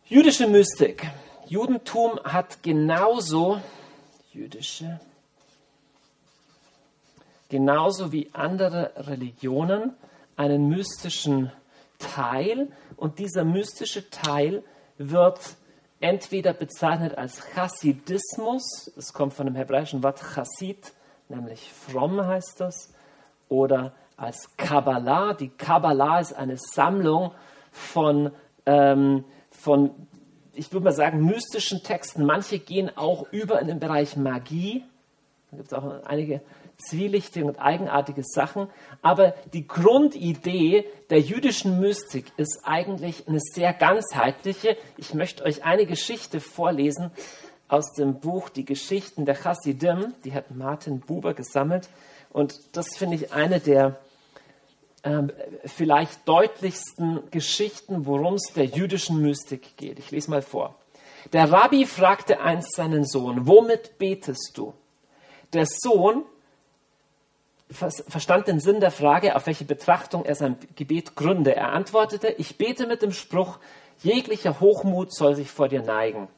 jüdische 0.05 0.47
Mystik. 0.47 1.11
Judentum 1.47 2.21
hat 2.25 2.63
genauso 2.63 3.61
jüdische, 4.33 5.01
genauso 7.49 8.13
wie 8.13 8.31
andere 8.33 8.93
Religionen 8.97 9.95
einen 10.37 10.69
mystischen 10.69 11.53
Teil 11.99 12.69
und 12.97 13.19
dieser 13.19 13.45
mystische 13.45 14.09
Teil 14.09 14.63
wird 14.97 15.57
entweder 16.01 16.53
bezeichnet 16.53 17.17
als 17.17 17.41
Chassidismus, 17.55 18.91
das 18.97 19.13
kommt 19.13 19.35
von 19.35 19.47
dem 19.47 19.55
hebräischen 19.55 20.03
Wort 20.03 20.21
Chassid, 20.21 20.93
nämlich 21.29 21.73
fromm 21.73 22.25
heißt 22.25 22.61
das, 22.61 22.92
oder 23.53 23.93
als 24.17 24.57
Kabbalah. 24.57 25.35
Die 25.35 25.51
Kabbalah 25.51 26.21
ist 26.21 26.33
eine 26.33 26.57
Sammlung 26.57 27.33
von, 27.71 28.33
ähm, 28.67 29.25
von 29.51 29.91
ich 30.55 30.73
würde 30.73 30.85
mal 30.85 30.93
sagen, 30.93 31.25
mystischen 31.25 31.83
Texten. 31.83 32.25
Manche 32.25 32.59
gehen 32.59 32.91
auch 32.97 33.31
über 33.31 33.61
in 33.61 33.69
den 33.69 33.79
Bereich 33.79 34.17
Magie. 34.17 34.85
Da 35.51 35.57
gibt 35.59 35.73
es 35.73 35.79
auch 35.79 36.05
einige 36.05 36.41
zwielichtige 36.79 37.45
und 37.45 37.59
eigenartige 37.59 38.23
Sachen. 38.25 38.69
Aber 39.03 39.35
die 39.53 39.67
Grundidee 39.67 40.87
der 41.11 41.21
jüdischen 41.21 41.79
Mystik 41.79 42.33
ist 42.39 42.61
eigentlich 42.65 43.29
eine 43.29 43.41
sehr 43.41 43.73
ganzheitliche. 43.73 44.77
Ich 44.97 45.15
möchte 45.15 45.45
euch 45.45 45.65
eine 45.65 45.87
Geschichte 45.87 46.41
vorlesen 46.41 47.11
aus 47.69 47.93
dem 47.93 48.21
Buch 48.21 48.49
Die 48.49 48.65
Geschichten 48.65 49.25
der 49.25 49.35
Chassidim. 49.35 50.15
Die 50.25 50.33
hat 50.33 50.51
Martin 50.51 51.01
Buber 51.01 51.35
gesammelt. 51.35 51.89
Und 52.33 52.77
das 52.77 52.97
finde 52.97 53.17
ich 53.17 53.33
eine 53.33 53.61
der 53.61 53.99
äh, 55.03 55.23
vielleicht 55.67 56.27
deutlichsten 56.27 57.31
Geschichten, 57.31 58.07
worum 58.07 58.35
es 58.35 58.53
der 58.55 58.65
jüdischen 58.65 59.21
Mystik 59.21 59.77
geht. 59.77 59.99
Ich 59.99 60.11
lese 60.11 60.31
mal 60.31 60.43
vor. 60.43 60.75
Der 61.33 61.51
Rabbi 61.53 61.87
fragte 61.87 62.41
einst 62.41 62.75
seinen 62.75 63.05
Sohn, 63.05 63.47
womit 63.47 63.99
betest 63.99 64.53
du? 64.55 64.75
Der 65.53 65.67
Sohn 65.67 66.25
verstand 67.71 68.49
den 68.49 68.61
Sinn 68.61 68.81
der 68.81 68.91
Frage, 68.91 69.37
auf 69.37 69.47
welche 69.47 69.65
Betrachtung 69.65 70.25
er 70.25 70.35
sein 70.35 70.57
Gebet 70.77 71.15
gründe. 71.15 71.55
Er 71.57 71.73
antwortete, 71.73 72.29
ich 72.29 72.59
bete 72.59 72.87
mit 72.87 73.03
dem 73.03 73.13
Spruch, 73.13 73.59
jeglicher 74.03 74.61
Hochmut 74.61 75.15
soll 75.15 75.35
sich 75.35 75.51
vor 75.51 75.69
dir 75.69 75.83
neigen. 75.83 76.29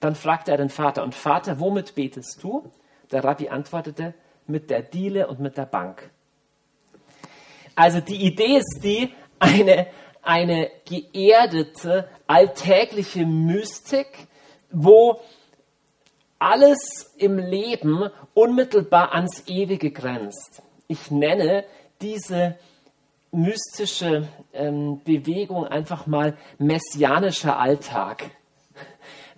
Dann 0.00 0.14
fragte 0.14 0.52
er 0.52 0.56
den 0.56 0.70
Vater, 0.70 1.02
und 1.02 1.14
Vater, 1.14 1.60
womit 1.60 1.94
betest 1.94 2.42
du? 2.42 2.70
Der 3.10 3.24
Rabbi 3.24 3.50
antwortete, 3.50 4.14
mit 4.50 4.70
der 4.70 4.82
Diele 4.82 5.26
und 5.28 5.40
mit 5.40 5.56
der 5.56 5.66
Bank. 5.66 6.10
Also 7.74 8.00
die 8.00 8.26
Idee 8.26 8.58
ist 8.58 8.80
die, 8.82 9.12
eine, 9.38 9.86
eine 10.22 10.70
geerdete, 10.84 12.08
alltägliche 12.26 13.24
Mystik, 13.24 14.28
wo 14.70 15.20
alles 16.38 17.14
im 17.16 17.38
Leben 17.38 18.10
unmittelbar 18.34 19.14
ans 19.14 19.44
Ewige 19.46 19.90
grenzt. 19.90 20.62
Ich 20.88 21.10
nenne 21.10 21.64
diese 22.00 22.56
mystische 23.32 24.28
ähm, 24.52 25.00
Bewegung 25.04 25.66
einfach 25.66 26.06
mal 26.06 26.36
messianischer 26.58 27.58
Alltag. 27.58 28.30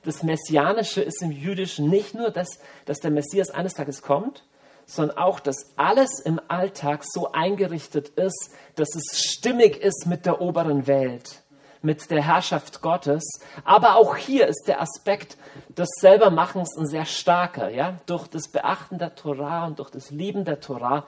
Das 0.05 0.23
Messianische 0.23 1.03
ist 1.03 1.23
im 1.23 1.31
Jüdischen 1.31 1.89
nicht 1.89 2.15
nur 2.15 2.31
das, 2.31 2.59
dass 2.87 2.99
der 2.99 3.11
Messias 3.11 3.51
eines 3.51 3.75
Tages 3.75 4.03
kommt, 4.03 4.45
sondern 4.93 5.17
auch, 5.17 5.41
dass 5.41 5.73
alles 5.77 6.21
im 6.21 6.39
Alltag 6.49 7.03
so 7.03 7.33
eingerichtet 7.33 8.11
ist, 8.11 8.51
dass 8.77 8.95
es 8.95 9.23
stimmig 9.23 9.79
ist 9.79 10.07
mit 10.07 10.27
der 10.27 10.43
oberen 10.43 10.87
Welt, 10.87 11.43
mit 11.81 12.11
der 12.11 12.23
Herrschaft 12.23 12.83
Gottes. 12.83 13.25
Aber 13.65 13.97
auch 13.97 14.17
hier 14.17 14.47
ist 14.47 14.65
der 14.67 14.83
Aspekt 14.83 15.39
des 15.71 15.89
Selbermachens 15.99 16.77
ein 16.77 16.87
sehr 16.87 17.07
starker. 17.07 17.71
Ja? 17.71 18.01
Durch 18.05 18.27
das 18.29 18.49
Beachten 18.49 18.99
der 18.99 19.15
Torah 19.15 19.67
und 19.67 19.79
durch 19.79 19.91
das 19.91 20.11
Lieben 20.11 20.45
der 20.45 20.61
Torah 20.61 21.07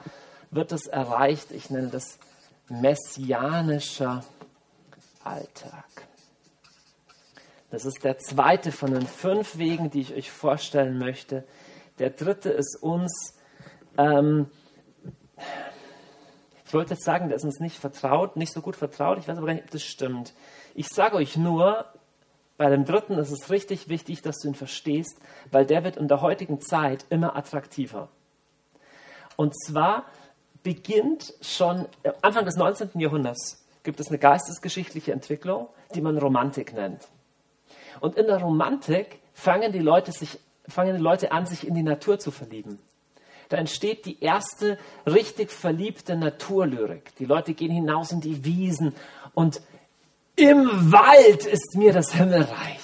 wird 0.50 0.72
es 0.72 0.86
erreicht. 0.86 1.50
Ich 1.52 1.68
nenne 1.68 1.88
das 1.88 2.18
messianischer 2.70 4.24
Alltag. 5.22 5.84
Das 7.70 7.84
ist 7.84 8.02
der 8.02 8.18
zweite 8.18 8.72
von 8.72 8.94
den 8.94 9.06
fünf 9.06 9.58
Wegen, 9.58 9.90
die 9.90 10.00
ich 10.00 10.14
euch 10.14 10.30
vorstellen 10.30 10.96
möchte. 10.96 11.44
Der 11.98 12.08
dritte 12.08 12.48
ist 12.48 12.82
uns 12.82 13.34
ähm, 13.98 14.46
ich 16.66 16.74
wollte 16.74 16.94
jetzt 16.94 17.04
sagen, 17.04 17.28
der 17.28 17.36
ist 17.36 17.44
uns 17.44 17.60
nicht 17.60 17.78
vertraut, 17.78 18.36
nicht 18.36 18.52
so 18.52 18.60
gut 18.60 18.76
vertraut. 18.76 19.18
Ich 19.18 19.28
weiß 19.28 19.38
aber 19.38 19.46
gar 19.46 19.54
nicht, 19.54 19.64
ob 19.64 19.70
das 19.70 19.82
stimmt. 19.82 20.32
Ich 20.74 20.88
sage 20.88 21.16
euch 21.16 21.36
nur, 21.36 21.86
bei 22.56 22.68
dem 22.70 22.84
dritten 22.84 23.14
ist 23.14 23.30
es 23.30 23.50
richtig 23.50 23.88
wichtig, 23.88 24.22
dass 24.22 24.38
du 24.38 24.48
ihn 24.48 24.54
verstehst, 24.54 25.18
weil 25.50 25.66
der 25.66 25.84
wird 25.84 25.96
in 25.96 26.08
der 26.08 26.20
heutigen 26.20 26.60
Zeit 26.60 27.04
immer 27.10 27.36
attraktiver. 27.36 28.08
Und 29.36 29.54
zwar 29.66 30.04
beginnt 30.62 31.34
schon 31.42 31.86
Anfang 32.22 32.44
des 32.44 32.56
19. 32.56 32.90
Jahrhunderts 32.94 33.64
gibt 33.82 34.00
es 34.00 34.08
eine 34.08 34.18
geistesgeschichtliche 34.18 35.12
Entwicklung, 35.12 35.68
die 35.94 36.00
man 36.00 36.16
Romantik 36.16 36.72
nennt. 36.72 37.06
Und 38.00 38.16
in 38.16 38.26
der 38.26 38.38
Romantik 38.38 39.20
fangen 39.34 39.72
die 39.72 39.78
Leute, 39.78 40.10
sich, 40.10 40.40
fangen 40.66 40.96
die 40.96 41.02
Leute 41.02 41.32
an, 41.32 41.46
sich 41.46 41.66
in 41.66 41.74
die 41.74 41.82
Natur 41.82 42.18
zu 42.18 42.30
verlieben. 42.30 42.78
Da 43.48 43.56
entsteht 43.56 44.06
die 44.06 44.22
erste 44.22 44.78
richtig 45.06 45.50
verliebte 45.50 46.16
Naturlyrik. 46.16 47.14
Die 47.16 47.24
Leute 47.24 47.54
gehen 47.54 47.70
hinaus 47.70 48.12
in 48.12 48.20
die 48.20 48.44
Wiesen 48.44 48.94
und 49.34 49.60
im 50.36 50.92
Wald 50.92 51.46
ist 51.46 51.76
mir 51.76 51.92
das 51.92 52.12
Himmelreich. 52.12 52.80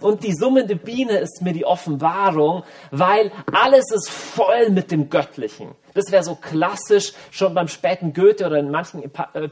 Und 0.00 0.22
die 0.22 0.34
summende 0.34 0.76
Biene 0.76 1.18
ist 1.18 1.42
mir 1.42 1.52
die 1.52 1.64
Offenbarung, 1.64 2.62
weil 2.90 3.32
alles 3.52 3.90
ist 3.90 4.08
voll 4.08 4.70
mit 4.70 4.90
dem 4.90 5.10
Göttlichen. 5.10 5.74
Das 5.94 6.12
wäre 6.12 6.22
so 6.22 6.36
klassisch, 6.36 7.12
schon 7.30 7.54
beim 7.54 7.66
späten 7.66 8.12
Goethe 8.12 8.46
oder 8.46 8.58
in 8.58 8.70
manchen 8.70 9.02
äh, 9.02 9.08
äh, 9.40 9.50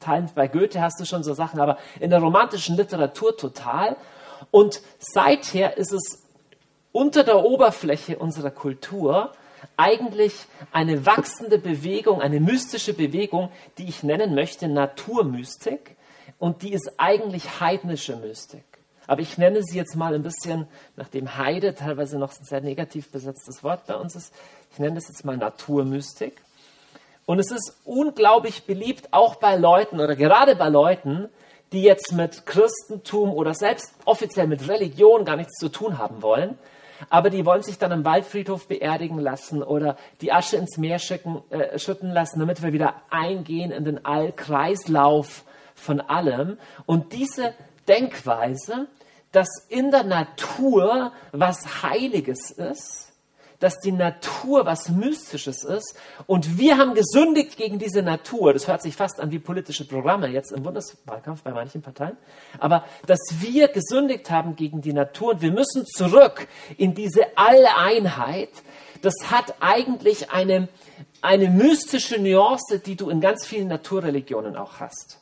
Teilen 0.00 0.30
bei 0.34 0.48
Goethe 0.48 0.80
hast 0.80 0.98
du 1.00 1.04
schon 1.04 1.22
so 1.22 1.34
Sachen, 1.34 1.60
aber 1.60 1.76
in 2.00 2.10
der 2.10 2.20
romantischen 2.20 2.76
Literatur 2.76 3.36
total. 3.36 3.96
Und 4.50 4.80
seither 4.98 5.76
ist 5.76 5.92
es 5.92 6.22
unter 6.92 7.22
der 7.22 7.44
Oberfläche 7.44 8.18
unserer 8.18 8.50
Kultur 8.50 9.32
eigentlich 9.76 10.34
eine 10.72 11.06
wachsende 11.06 11.58
Bewegung, 11.58 12.20
eine 12.20 12.40
mystische 12.40 12.94
Bewegung, 12.94 13.50
die 13.78 13.88
ich 13.88 14.02
nennen 14.02 14.34
möchte 14.34 14.68
Naturmystik. 14.68 15.96
Und 16.38 16.62
die 16.62 16.72
ist 16.72 16.92
eigentlich 16.98 17.60
heidnische 17.60 18.16
Mystik. 18.16 18.64
Aber 19.06 19.22
ich 19.22 19.38
nenne 19.38 19.62
sie 19.62 19.76
jetzt 19.76 19.96
mal 19.96 20.14
ein 20.14 20.22
bisschen, 20.22 20.66
nachdem 20.96 21.38
Heide 21.38 21.74
teilweise 21.74 22.18
noch 22.18 22.30
ein 22.38 22.44
sehr 22.44 22.60
negativ 22.60 23.10
besetztes 23.10 23.64
Wort 23.64 23.86
bei 23.86 23.96
uns 23.96 24.14
ist, 24.14 24.34
ich 24.70 24.78
nenne 24.78 24.96
das 24.96 25.08
jetzt 25.08 25.24
mal 25.24 25.36
Naturmystik. 25.36 26.42
Und 27.24 27.38
es 27.38 27.50
ist 27.50 27.76
unglaublich 27.84 28.64
beliebt, 28.64 29.08
auch 29.12 29.36
bei 29.36 29.56
Leuten 29.56 30.00
oder 30.00 30.14
gerade 30.14 30.56
bei 30.56 30.68
Leuten, 30.68 31.28
die 31.72 31.82
jetzt 31.82 32.12
mit 32.12 32.46
Christentum 32.46 33.30
oder 33.30 33.54
selbst 33.54 33.94
offiziell 34.04 34.46
mit 34.46 34.68
Religion 34.68 35.24
gar 35.24 35.36
nichts 35.36 35.58
zu 35.58 35.68
tun 35.68 35.98
haben 35.98 36.22
wollen, 36.22 36.58
aber 37.10 37.30
die 37.30 37.44
wollen 37.46 37.62
sich 37.62 37.78
dann 37.78 37.92
im 37.92 38.04
Waldfriedhof 38.04 38.68
beerdigen 38.68 39.18
lassen 39.18 39.62
oder 39.62 39.96
die 40.20 40.32
Asche 40.32 40.56
ins 40.56 40.76
Meer 40.78 40.98
schicken, 40.98 41.42
äh, 41.50 41.78
schütten 41.78 42.10
lassen, 42.10 42.40
damit 42.40 42.62
wir 42.62 42.72
wieder 42.72 42.94
eingehen 43.10 43.70
in 43.70 43.84
den 43.84 44.04
Allkreislauf 44.04 45.44
von 45.74 46.00
allem. 46.00 46.58
Und 46.86 47.12
diese 47.12 47.54
Denkweise, 47.86 48.88
dass 49.32 49.48
in 49.68 49.90
der 49.90 50.04
Natur 50.04 51.12
was 51.32 51.82
Heiliges 51.82 52.50
ist, 52.50 53.07
dass 53.60 53.80
die 53.80 53.92
Natur 53.92 54.66
was 54.66 54.88
Mystisches 54.88 55.64
ist 55.64 55.96
und 56.26 56.58
wir 56.58 56.78
haben 56.78 56.94
gesündigt 56.94 57.56
gegen 57.56 57.78
diese 57.78 58.02
Natur. 58.02 58.52
Das 58.52 58.68
hört 58.68 58.82
sich 58.82 58.94
fast 58.94 59.20
an 59.20 59.30
wie 59.30 59.38
politische 59.38 59.86
Programme 59.86 60.28
jetzt 60.28 60.52
im 60.52 60.62
Bundeswahlkampf 60.62 61.42
bei 61.42 61.52
manchen 61.52 61.82
Parteien. 61.82 62.16
Aber 62.58 62.84
dass 63.06 63.20
wir 63.40 63.68
gesündigt 63.68 64.30
haben 64.30 64.54
gegen 64.54 64.80
die 64.80 64.92
Natur 64.92 65.32
und 65.32 65.42
wir 65.42 65.52
müssen 65.52 65.86
zurück 65.86 66.46
in 66.76 66.94
diese 66.94 67.36
Alleinheit, 67.36 68.50
das 69.02 69.14
hat 69.30 69.54
eigentlich 69.60 70.30
eine, 70.30 70.68
eine 71.22 71.48
mystische 71.48 72.20
Nuance, 72.20 72.78
die 72.78 72.96
du 72.96 73.10
in 73.10 73.20
ganz 73.20 73.46
vielen 73.46 73.68
Naturreligionen 73.68 74.56
auch 74.56 74.80
hast. 74.80 75.18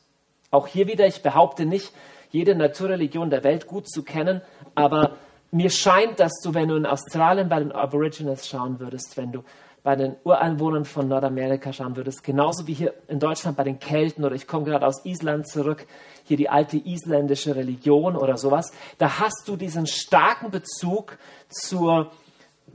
Auch 0.51 0.67
hier 0.67 0.87
wieder, 0.87 1.07
ich 1.07 1.21
behaupte 1.21 1.65
nicht, 1.65 1.91
jede 2.29 2.55
Naturreligion 2.55 3.29
der 3.29 3.43
Welt 3.43 3.67
gut 3.67 3.89
zu 3.89 4.03
kennen, 4.03 4.41
aber 4.75 5.15
mir 5.51 5.69
scheint, 5.69 6.19
dass 6.19 6.33
du, 6.43 6.53
wenn 6.53 6.69
du 6.69 6.75
in 6.75 6.85
Australien 6.85 7.49
bei 7.49 7.59
den 7.59 7.71
Aborigines 7.71 8.47
schauen 8.47 8.79
würdest, 8.79 9.17
wenn 9.17 9.31
du 9.31 9.43
bei 9.83 9.95
den 9.95 10.17
Ureinwohnern 10.25 10.83
von 10.83 11.07
Nordamerika 11.07 11.71
schauen 11.71 11.95
würdest, 11.95 12.21
genauso 12.21 12.67
wie 12.67 12.73
hier 12.73 12.93
in 13.07 13.19
Deutschland 13.19 13.55
bei 13.55 13.63
den 13.63 13.79
Kelten 13.79 14.25
oder 14.25 14.35
ich 14.35 14.45
komme 14.45 14.65
gerade 14.65 14.85
aus 14.85 15.05
Island 15.05 15.47
zurück, 15.47 15.87
hier 16.25 16.35
die 16.35 16.49
alte 16.49 16.75
isländische 16.75 17.55
Religion 17.55 18.17
oder 18.17 18.35
sowas, 18.35 18.71
da 18.97 19.19
hast 19.19 19.43
du 19.45 19.55
diesen 19.55 19.87
starken 19.87 20.51
Bezug 20.51 21.17
zur, 21.47 22.11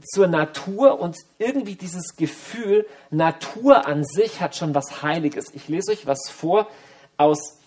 zur 0.01 0.25
Natur 0.25 0.99
und 0.99 1.15
irgendwie 1.37 1.75
dieses 1.75 2.15
Gefühl, 2.15 2.87
Natur 3.11 3.85
an 3.85 4.03
sich 4.03 4.41
hat 4.41 4.55
schon 4.55 4.73
was 4.73 5.03
Heiliges. 5.03 5.53
Ich 5.53 5.67
lese 5.67 5.91
euch 5.91 6.07
was 6.07 6.31
vor 6.31 6.67
aus 7.17 7.59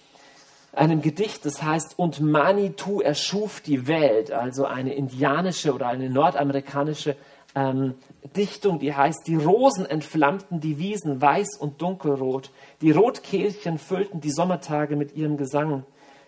einem 0.76 1.00
Gedicht, 1.02 1.44
das 1.44 1.62
heißt, 1.62 1.98
und 1.98 2.20
Manitou 2.20 3.00
erschuf 3.00 3.60
die 3.60 3.86
Welt, 3.86 4.30
also 4.30 4.64
eine 4.64 4.94
indianische 4.94 5.72
oder 5.72 5.88
eine 5.88 6.10
nordamerikanische 6.10 7.16
ähm, 7.54 7.94
Dichtung, 8.36 8.78
die 8.78 8.94
heißt, 8.94 9.26
die 9.26 9.36
Rosen 9.36 9.86
entflammten 9.86 10.60
die 10.60 10.78
Wiesen 10.78 11.20
weiß 11.20 11.56
und 11.58 11.80
dunkelrot, 11.80 12.50
die 12.82 12.90
Rotkehlchen 12.90 13.78
füllten 13.78 14.20
die 14.20 14.30
Sommertage 14.30 14.96
mit 14.96 15.16
ihrem 15.16 15.36
Gesang, 15.36 15.84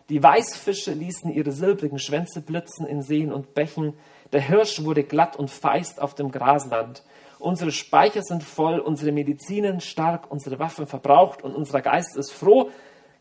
die 0.08 0.22
Weißfische 0.22 0.92
ließen 0.92 1.30
ihre 1.30 1.52
silbrigen 1.52 1.98
Schwänze 1.98 2.40
blitzen 2.40 2.86
in 2.86 3.02
Seen 3.02 3.30
und 3.30 3.52
Bächen, 3.52 3.92
der 4.32 4.40
Hirsch 4.40 4.82
wurde 4.82 5.04
glatt 5.04 5.36
und 5.36 5.50
feist 5.50 6.00
auf 6.00 6.14
dem 6.14 6.30
Grasland. 6.30 7.02
Unsere 7.38 7.70
Speicher 7.70 8.22
sind 8.22 8.42
voll, 8.42 8.78
unsere 8.78 9.12
Medizinen 9.12 9.80
stark, 9.80 10.30
unsere 10.30 10.58
Waffen 10.58 10.86
verbraucht 10.86 11.42
und 11.42 11.54
unser 11.54 11.82
Geist 11.82 12.16
ist 12.16 12.32
froh, 12.32 12.70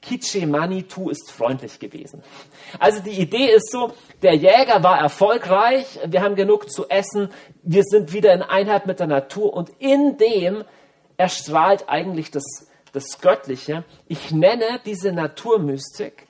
Kiche 0.02 0.46
Manitou 0.48 1.10
ist 1.10 1.32
freundlich 1.32 1.80
gewesen. 1.80 2.24
Also 2.80 3.02
die 3.02 3.20
Idee 3.20 3.52
ist 3.52 3.72
so, 3.72 3.92
der 4.22 4.36
Jäger 4.36 4.84
war 4.84 5.00
erfolgreich, 5.00 6.00
wir 6.06 6.22
haben 6.22 6.36
genug 6.36 6.70
zu 6.70 6.88
essen, 6.88 7.30
wir 7.64 7.84
sind 7.84 8.14
wieder 8.14 8.34
in 8.34 8.42
Einheit 8.42 8.86
mit 8.86 9.00
der 9.00 9.08
Natur 9.08 9.54
und 9.54 9.70
in 9.80 10.18
dem 10.18 10.64
erstrahlt 11.18 11.90
eigentlich 11.90 12.32
das, 12.32 12.68
das 12.94 13.20
Göttliche. 13.20 13.84
Ich 14.08 14.32
nenne 14.32 14.80
diese 14.86 15.12
Naturmystik, 15.12 16.28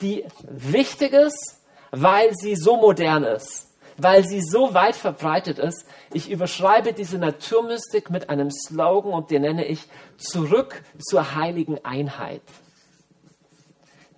die 0.00 0.24
wichtig 0.42 1.12
ist, 1.12 1.60
weil 1.90 2.34
sie 2.34 2.54
so 2.54 2.76
modern 2.76 3.24
ist 3.24 3.68
weil 3.98 4.24
sie 4.24 4.40
so 4.40 4.74
weit 4.74 4.96
verbreitet 4.96 5.58
ist. 5.58 5.84
Ich 6.12 6.30
überschreibe 6.30 6.92
diese 6.92 7.18
Naturmystik 7.18 8.10
mit 8.10 8.30
einem 8.30 8.50
Slogan 8.50 9.12
und 9.12 9.30
den 9.30 9.42
nenne 9.42 9.64
ich 9.64 9.80
Zurück 10.16 10.82
zur 10.98 11.34
heiligen 11.34 11.84
Einheit. 11.84 12.42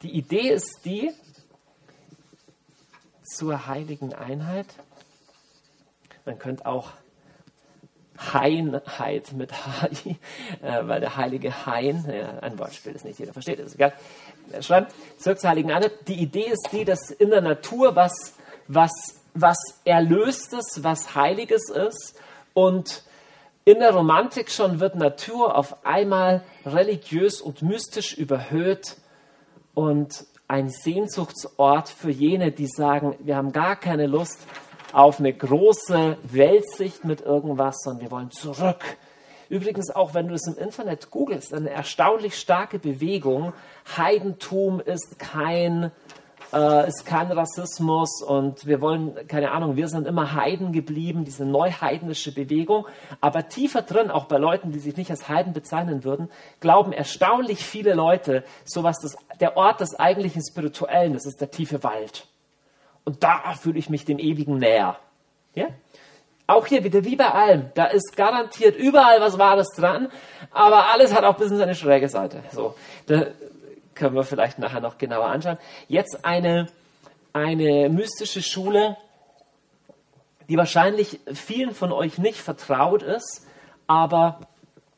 Die 0.03 0.11
Idee 0.11 0.51
ist 0.51 0.81
die 0.85 1.13
zur 3.23 3.67
heiligen 3.67 4.15
Einheit. 4.15 4.67
Man 6.25 6.39
könnte 6.39 6.65
auch 6.67 6.93
Heinheit 8.33 9.33
mit 9.33 9.53
H, 9.53 9.89
äh, 10.63 10.89
weil 10.89 11.01
der 11.01 11.17
heilige 11.17 11.67
Hein, 11.67 12.05
ja, 12.09 12.39
ein 12.41 12.59
Wortspiel, 12.59 12.93
das 12.93 13.05
nicht 13.05 13.19
jeder 13.19 13.33
versteht, 13.33 13.59
ist 13.59 13.75
egal. 13.75 13.93
Schreiben, 14.61 14.87
zurück 15.19 15.41
zur 15.41 15.51
heiligen 15.51 15.71
Einheit. 15.71 15.93
Die 16.09 16.21
Idee 16.21 16.47
ist 16.47 16.69
die, 16.73 16.85
dass 16.85 17.11
in 17.11 17.31
der 17.31 17.41
Natur 17.41 17.97
was, 17.97 18.35
was, 18.69 18.93
was 19.35 19.59
Erlöstes, 19.85 20.83
was 20.83 21.15
Heiliges 21.15 21.71
ist 21.71 22.19
und 22.53 23.05
in 23.65 23.79
der 23.79 23.93
Romantik 23.93 24.51
schon 24.51 24.81
wird 24.81 24.97
Natur 24.97 25.57
auf 25.57 25.85
einmal 25.85 26.43
religiös 26.65 27.41
und 27.41 27.63
mystisch 27.63 28.15
überhöht 28.15 28.97
und 29.75 30.27
ein 30.49 30.69
Sehnsuchtsort 30.69 31.89
für 31.89 32.11
jene, 32.11 32.51
die 32.51 32.67
sagen, 32.67 33.15
wir 33.21 33.37
haben 33.37 33.53
gar 33.53 33.77
keine 33.77 34.07
Lust 34.07 34.39
auf 34.93 35.21
eine 35.21 35.33
große 35.33 36.19
Weltsicht 36.25 37.05
mit 37.05 37.21
irgendwas, 37.21 37.77
sondern 37.83 38.03
wir 38.03 38.11
wollen 38.11 38.31
zurück. 38.31 38.83
Übrigens 39.49 39.91
auch, 39.91 40.15
wenn 40.15 40.29
du 40.29 40.35
es 40.35 40.47
im 40.47 40.57
Internet 40.57 41.11
googelst, 41.11 41.53
eine 41.53 41.71
erstaunlich 41.71 42.39
starke 42.39 42.79
Bewegung. 42.79 43.53
Heidentum 43.97 44.81
ist 44.81 45.19
kein 45.19 45.91
äh, 46.53 46.89
ist 46.89 47.07
kein 47.07 47.31
Rassismus 47.31 48.23
und 48.23 48.67
wir 48.67 48.81
wollen, 48.81 49.27
keine 49.29 49.53
Ahnung, 49.53 49.77
wir 49.77 49.89
sind 49.89 50.07
immer 50.07 50.35
Heiden 50.35 50.73
geblieben, 50.73 51.25
diese 51.25 51.45
neuheidnische 51.45 52.33
Bewegung. 52.33 52.87
Aber 53.21 53.49
tiefer 53.49 53.83
drin, 53.83 54.11
auch 54.11 54.25
bei 54.25 54.39
Leuten, 54.39 54.73
die 54.73 54.79
sich 54.79 54.97
nicht 54.97 55.11
als 55.11 55.29
Heiden 55.29 55.53
bezeichnen 55.53 56.05
würden, 56.05 56.31
glauben 56.61 56.93
erstaunlich 56.93 57.65
viele 57.65 57.95
Leute, 57.95 58.45
sowas, 58.65 58.99
das, 59.01 59.17
der 59.39 59.57
Ort 59.57 59.81
des 59.81 59.99
eigentlichen 59.99 60.43
Spirituellen, 60.43 61.13
das 61.13 61.27
ist 61.27 61.41
der 61.41 61.51
tiefe 61.51 61.83
Wald. 61.83 62.27
Und 63.05 63.23
da 63.23 63.55
fühle 63.55 63.79
ich 63.79 63.89
mich 63.89 64.05
dem 64.05 64.19
Ewigen 64.19 64.59
näher. 64.59 64.97
Ja? 65.55 65.67
Auch 66.47 66.67
hier 66.67 66.83
wieder 66.83 67.05
wie 67.05 67.15
bei 67.15 67.31
allem, 67.31 67.71
da 67.75 67.85
ist 67.85 68.17
garantiert 68.17 68.77
überall 68.77 69.21
was 69.21 69.39
Wahres 69.39 69.69
dran, 69.77 70.09
aber 70.51 70.91
alles 70.91 71.15
hat 71.15 71.23
auch 71.23 71.35
ein 71.35 71.41
bisschen 71.41 71.59
seine 71.59 71.77
schräge 71.77 72.09
Seite. 72.09 72.43
So, 72.53 72.75
da, 73.07 73.27
können 74.01 74.17
wir 74.17 74.25
vielleicht 74.25 74.59
nachher 74.59 74.81
noch 74.81 74.97
genauer 74.97 75.27
anschauen. 75.27 75.59
Jetzt 75.87 76.25
eine, 76.25 76.69
eine 77.35 77.91
mystische 77.91 78.43
Schule, 78.43 78.97
die 80.49 80.57
wahrscheinlich 80.57 81.21
vielen 81.33 81.75
von 81.75 81.93
euch 81.93 82.17
nicht 82.17 82.39
vertraut 82.39 83.03
ist, 83.03 83.47
aber 83.87 84.41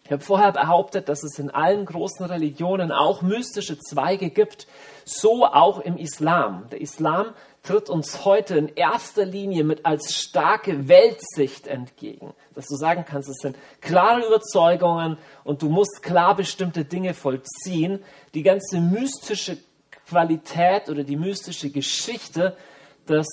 ich 0.04 0.12
habe 0.12 0.22
vorher 0.22 0.52
behauptet, 0.52 1.08
dass 1.08 1.24
es 1.24 1.38
in 1.38 1.50
allen 1.50 1.84
großen 1.84 2.24
Religionen 2.26 2.92
auch 2.92 3.22
mystische 3.22 3.78
Zweige 3.78 4.30
gibt, 4.30 4.68
so 5.04 5.44
auch 5.44 5.80
im 5.80 5.96
Islam. 5.96 6.66
Der 6.70 6.80
Islam 6.80 7.32
tritt 7.62 7.88
uns 7.88 8.24
heute 8.24 8.56
in 8.56 8.68
erster 8.74 9.24
Linie 9.24 9.64
mit 9.64 9.86
als 9.86 10.14
starke 10.14 10.88
Weltsicht 10.88 11.66
entgegen. 11.66 12.34
Dass 12.54 12.66
du 12.66 12.76
sagen 12.76 13.04
kannst, 13.08 13.28
es 13.28 13.38
sind 13.40 13.56
klare 13.80 14.26
Überzeugungen 14.26 15.16
und 15.44 15.62
du 15.62 15.68
musst 15.68 16.02
klar 16.02 16.34
bestimmte 16.34 16.84
Dinge 16.84 17.14
vollziehen. 17.14 18.02
Die 18.34 18.42
ganze 18.42 18.80
mystische 18.80 19.58
Qualität 20.08 20.88
oder 20.88 21.04
die 21.04 21.16
mystische 21.16 21.70
Geschichte 21.70 22.56
des 23.08 23.26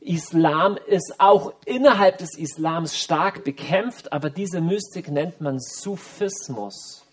Islam 0.00 0.76
ist 0.88 1.14
auch 1.18 1.52
innerhalb 1.64 2.18
des 2.18 2.36
Islams 2.36 2.98
stark 2.98 3.44
bekämpft, 3.44 4.12
aber 4.12 4.30
diese 4.30 4.60
Mystik 4.60 5.08
nennt 5.08 5.40
man 5.40 5.60
Sufismus. 5.60 7.04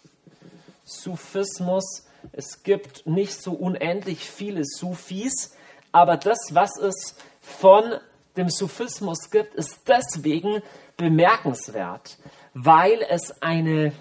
Sufismus, 0.84 2.08
es 2.32 2.64
gibt 2.64 3.06
nicht 3.06 3.42
so 3.42 3.54
unendlich 3.54 4.30
viele 4.30 4.64
Sufis, 4.66 5.56
aber 5.92 6.18
das, 6.18 6.38
was 6.52 6.78
es 6.78 7.16
von 7.42 7.96
dem 8.38 8.50
Sufismus 8.50 9.30
gibt, 9.32 9.56
ist 9.56 9.82
deswegen 9.88 10.62
bemerkenswert, 10.98 12.18
weil 12.54 13.02
es 13.10 13.42
eine 13.42 13.94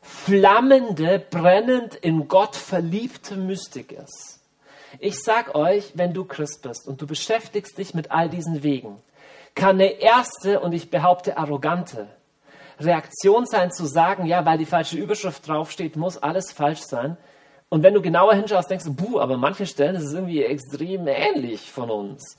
flammende, 0.00 1.18
brennend 1.18 1.94
in 1.94 2.28
Gott 2.28 2.56
verliebte 2.56 3.36
Mystik 3.36 3.92
ist. 3.92 4.40
Ich 4.98 5.22
sag 5.22 5.54
euch, 5.54 5.92
wenn 5.94 6.14
du 6.14 6.24
Christ 6.24 6.62
bist 6.62 6.88
und 6.88 7.00
du 7.00 7.06
beschäftigst 7.06 7.78
dich 7.78 7.94
mit 7.94 8.10
all 8.10 8.28
diesen 8.28 8.62
Wegen, 8.62 8.96
kann 9.54 9.76
eine 9.76 10.00
erste 10.00 10.60
und 10.60 10.72
ich 10.72 10.90
behaupte 10.90 11.36
arrogante 11.36 12.08
Reaktion 12.80 13.46
sein 13.46 13.70
zu 13.70 13.84
sagen, 13.84 14.26
ja, 14.26 14.44
weil 14.46 14.58
die 14.58 14.66
falsche 14.66 14.96
Überschrift 14.96 15.46
draufsteht, 15.46 15.96
muss 15.96 16.16
alles 16.16 16.50
falsch 16.50 16.80
sein. 16.80 17.16
Und 17.70 17.84
wenn 17.84 17.94
du 17.94 18.02
genauer 18.02 18.34
hinschaust, 18.34 18.68
denkst 18.68 18.84
du, 18.84 18.92
buh, 18.92 19.20
aber 19.20 19.36
manche 19.36 19.64
Stellen 19.64 19.94
ist 19.94 20.02
es 20.02 20.12
irgendwie 20.12 20.42
extrem 20.42 21.06
ähnlich 21.06 21.70
von 21.70 21.88
uns. 21.88 22.36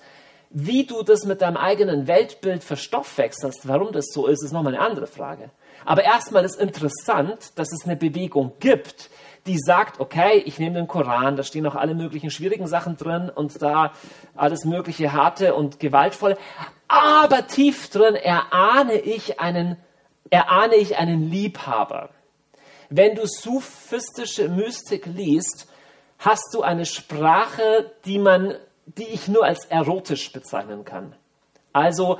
Wie 0.49 0.85
du 0.85 1.03
das 1.03 1.23
mit 1.25 1.41
deinem 1.41 1.55
eigenen 1.55 2.05
Weltbild 2.05 2.65
verstoffwechselst, 2.65 3.65
warum 3.65 3.93
das 3.93 4.07
so 4.13 4.27
ist, 4.27 4.43
ist 4.43 4.51
nochmal 4.51 4.75
eine 4.75 4.83
andere 4.83 5.07
Frage. 5.07 5.49
Aber 5.85 6.03
erstmal 6.03 6.43
ist 6.43 6.59
interessant, 6.59 7.57
dass 7.57 7.71
es 7.71 7.85
eine 7.85 7.95
Bewegung 7.95 8.51
gibt, 8.59 9.09
die 9.47 9.57
sagt, 9.57 10.01
okay, 10.01 10.43
ich 10.45 10.59
nehme 10.59 10.75
den 10.75 10.87
Koran, 10.87 11.37
da 11.37 11.43
stehen 11.43 11.65
auch 11.65 11.75
alle 11.75 11.95
möglichen 11.95 12.29
schwierigen 12.29 12.67
Sachen 12.67 12.97
drin 12.97 13.31
und 13.33 13.61
da 13.61 13.93
alles 14.35 14.65
mögliche 14.65 15.13
harte 15.13 15.55
und 15.55 15.79
gewaltvolle, 15.79 16.37
aber 16.89 17.47
tief 17.47 17.89
drin 17.89 18.15
erahne 18.15 18.95
ich 18.95 19.39
einen, 19.39 19.77
erahne 20.29 20.75
ich 20.75 20.97
einen 20.97 21.31
Liebhaber. 21.31 22.09
Wenn 22.93 23.15
du 23.15 23.25
sufistische 23.25 24.49
Mystik 24.49 25.05
liest, 25.05 25.69
hast 26.19 26.53
du 26.53 26.61
eine 26.61 26.85
Sprache, 26.85 27.89
die 28.03 28.19
man, 28.19 28.53
die 28.85 29.05
ich 29.05 29.29
nur 29.29 29.45
als 29.45 29.63
erotisch 29.63 30.33
bezeichnen 30.33 30.83
kann. 30.83 31.15
Also, 31.71 32.19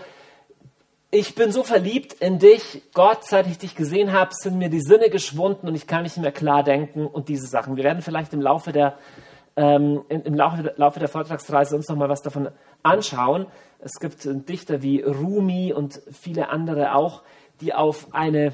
ich 1.11 1.35
bin 1.35 1.51
so 1.51 1.63
verliebt 1.63 2.13
in 2.13 2.39
dich, 2.39 2.83
Gott, 2.93 3.25
seit 3.25 3.47
ich 3.47 3.57
dich 3.57 3.75
gesehen 3.75 4.13
habe, 4.13 4.31
sind 4.33 4.57
mir 4.57 4.69
die 4.69 4.79
Sinne 4.79 5.09
geschwunden 5.09 5.67
und 5.67 5.75
ich 5.75 5.87
kann 5.87 6.03
nicht 6.03 6.17
mehr 6.17 6.31
klar 6.31 6.63
denken 6.63 7.05
und 7.05 7.27
diese 7.27 7.47
Sachen. 7.47 7.75
Wir 7.75 7.83
werden 7.83 8.01
vielleicht 8.01 8.31
im 8.31 8.41
Laufe 8.41 8.71
der, 8.71 8.97
ähm, 9.57 10.05
im 10.07 10.35
Laufe, 10.35 10.73
Laufe 10.77 10.99
der 10.99 11.09
Vortragsreise 11.09 11.75
uns 11.75 11.89
nochmal 11.89 12.07
was 12.07 12.21
davon 12.21 12.47
anschauen. 12.81 13.45
Es 13.79 13.99
gibt 13.99 14.25
Dichter 14.47 14.81
wie 14.81 15.01
Rumi 15.01 15.73
und 15.73 16.01
viele 16.13 16.47
andere 16.47 16.95
auch, 16.95 17.23
die 17.59 17.73
auf 17.73 18.07
eine 18.13 18.53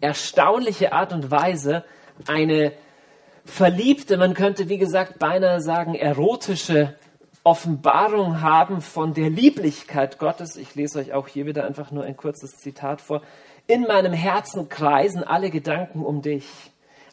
erstaunliche 0.00 0.92
Art 0.92 1.12
und 1.12 1.30
Weise 1.30 1.84
eine 2.26 2.72
verliebte, 3.44 4.16
man 4.16 4.34
könnte 4.34 4.68
wie 4.68 4.78
gesagt 4.78 5.18
beinahe 5.18 5.60
sagen 5.60 5.94
erotische 5.94 6.94
Offenbarung 7.44 8.40
haben 8.40 8.80
von 8.80 9.14
der 9.14 9.30
Lieblichkeit 9.30 10.18
Gottes. 10.18 10.56
Ich 10.56 10.74
lese 10.74 10.98
euch 10.98 11.12
auch 11.12 11.28
hier 11.28 11.46
wieder 11.46 11.64
einfach 11.64 11.92
nur 11.92 12.02
ein 12.02 12.16
kurzes 12.16 12.56
Zitat 12.56 13.00
vor. 13.00 13.22
In 13.68 13.82
meinem 13.82 14.12
Herzen 14.12 14.68
kreisen 14.68 15.22
alle 15.22 15.50
Gedanken 15.50 16.04
um 16.04 16.22
dich. 16.22 16.46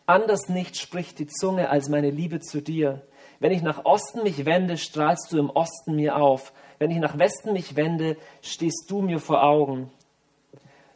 Anders 0.08 0.50
nicht 0.50 0.78
spricht 0.78 1.20
die 1.20 1.28
Zunge 1.28 1.70
als 1.70 1.88
meine 1.88 2.10
Liebe 2.10 2.40
zu 2.40 2.62
dir. 2.62 3.04
Wenn 3.40 3.52
ich 3.52 3.62
nach 3.62 3.86
Osten 3.86 4.24
mich 4.24 4.46
wende, 4.46 4.78
strahlst 4.78 5.32
du 5.32 5.38
im 5.38 5.50
Osten 5.52 5.96
mir 5.96 6.16
auf. 6.16 6.52
Wenn 6.80 6.92
ich 6.92 6.98
nach 6.98 7.20
Westen 7.20 7.54
mich 7.54 7.76
wende, 7.76 8.18
stehst 8.42 8.86
du 8.90 9.02
mir 9.02 9.20
vor 9.20 9.44
Augen. 9.44 9.92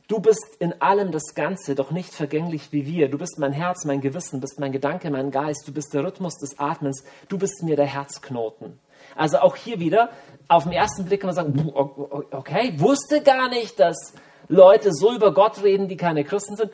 Du 0.07 0.19
bist 0.21 0.55
in 0.59 0.81
allem 0.81 1.11
das 1.11 1.35
Ganze, 1.35 1.75
doch 1.75 1.91
nicht 1.91 2.13
vergänglich 2.13 2.71
wie 2.71 2.85
wir. 2.85 3.09
Du 3.09 3.17
bist 3.17 3.39
mein 3.39 3.51
Herz, 3.51 3.83
mein 3.83 3.99
Gewissen, 3.99 4.39
bist 4.39 4.57
mein 4.57 4.71
Gedanke, 4.71 5.11
mein 5.11 5.31
Geist. 5.31 5.67
Du 5.67 5.73
bist 5.73 5.93
der 5.93 6.05
Rhythmus 6.05 6.37
des 6.37 6.57
Atmens. 6.59 7.03
Du 7.27 7.37
bist 7.37 7.61
mir 7.63 7.75
der 7.75 7.87
Herzknoten. 7.87 8.79
Also 9.15 9.39
auch 9.39 9.57
hier 9.57 9.79
wieder, 9.79 10.09
auf 10.47 10.63
den 10.63 10.71
ersten 10.71 11.05
Blick 11.05 11.21
kann 11.21 11.27
man 11.27 11.35
sagen, 11.35 11.73
okay, 12.31 12.73
wusste 12.77 13.21
gar 13.21 13.49
nicht, 13.49 13.79
dass 13.79 14.13
Leute 14.47 14.93
so 14.93 15.13
über 15.13 15.33
Gott 15.33 15.61
reden, 15.61 15.89
die 15.89 15.97
keine 15.97 16.23
Christen 16.23 16.55
sind. 16.55 16.71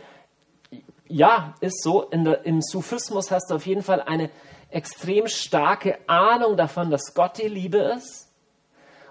Ja, 1.07 1.55
ist 1.59 1.81
so. 1.81 2.03
Der, 2.13 2.45
Im 2.45 2.61
Sufismus 2.61 3.31
hast 3.31 3.49
du 3.49 3.55
auf 3.55 3.65
jeden 3.65 3.81
Fall 3.81 4.01
eine 4.01 4.29
extrem 4.69 5.27
starke 5.27 5.97
Ahnung 6.07 6.55
davon, 6.55 6.91
dass 6.91 7.13
Gott 7.15 7.39
die 7.39 7.47
Liebe 7.47 7.77
ist 7.79 8.27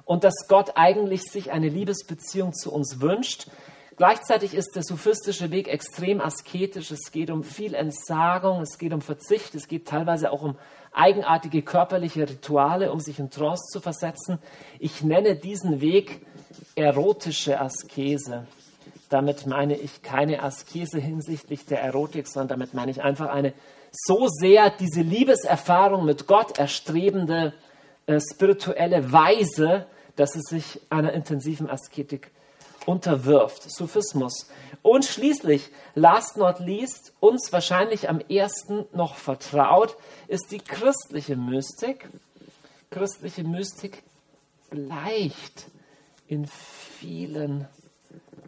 und 0.05 0.23
dass 0.23 0.47
Gott 0.49 0.73
eigentlich 0.77 1.23
sich 1.23 1.51
eine 1.51 1.69
Liebesbeziehung 1.69 2.53
zu 2.53 2.73
uns 2.73 3.01
wünscht. 3.01 3.49
Gleichzeitig 3.97 4.55
ist 4.55 4.75
der 4.75 4.83
sufistische 4.83 5.51
Weg 5.51 5.69
extrem 5.69 6.21
asketisch. 6.21 6.91
Es 6.91 7.13
geht 7.13 7.31
um 7.31 7.45
viel 7.45 7.75
Entsagung, 7.75 8.63
es 8.63 8.79
geht 8.79 8.93
um 8.93 9.03
Verzicht, 9.03 9.55
es 9.55 9.69
geht 9.69 9.87
teilweise 9.87 10.33
auch 10.33 10.43
um 10.43 10.57
eigenartige 10.93 11.63
körperliche 11.63 12.29
Rituale, 12.29 12.93
um 12.93 13.01
sich 13.01 13.19
in 13.19 13.31
Trance 13.31 13.71
zu 13.71 13.81
versetzen. 13.81 14.39
Ich 14.79 15.03
nenne 15.03 15.37
diesen 15.37 15.81
Weg 15.81 16.25
erotische 16.75 17.61
Askese. 17.61 18.47
Damit 19.09 19.47
meine 19.47 19.77
ich 19.77 20.03
keine 20.03 20.43
Askese 20.43 20.99
hinsichtlich 20.99 21.67
der 21.67 21.83
Erotik, 21.83 22.29
sondern 22.29 22.61
damit 22.61 22.75
meine 22.75 22.91
ich 22.91 23.03
einfach 23.03 23.29
eine 23.29 23.53
so 23.91 24.27
sehr 24.29 24.71
diese 24.71 25.03
Liebeserfahrung 25.03 26.07
mit 26.07 26.27
Gott 26.27 26.59
erstrebende 26.59 27.53
äh, 28.07 28.21
spirituelle 28.21 29.13
Weise, 29.13 29.87
dass 30.17 30.35
es 30.35 30.45
sich 30.45 30.81
einer 30.89 31.13
intensiven 31.13 31.69
Asketik 31.69 32.31
unterwirft. 32.87 33.71
Sufismus. 33.71 34.49
Und 34.83 35.05
schließlich, 35.05 35.71
last 35.95 36.37
not 36.37 36.59
least, 36.59 37.13
uns 37.21 37.53
wahrscheinlich 37.53 38.09
am 38.09 38.21
ersten 38.21 38.85
noch 38.93 39.15
vertraut, 39.15 39.97
ist 40.29 40.51
die 40.51 40.59
christliche 40.59 41.37
Mystik. 41.37 42.09
Christliche 42.91 43.45
Mystik 43.45 44.03
gleicht 44.71 45.67
in 46.27 46.47
vielen 46.47 47.69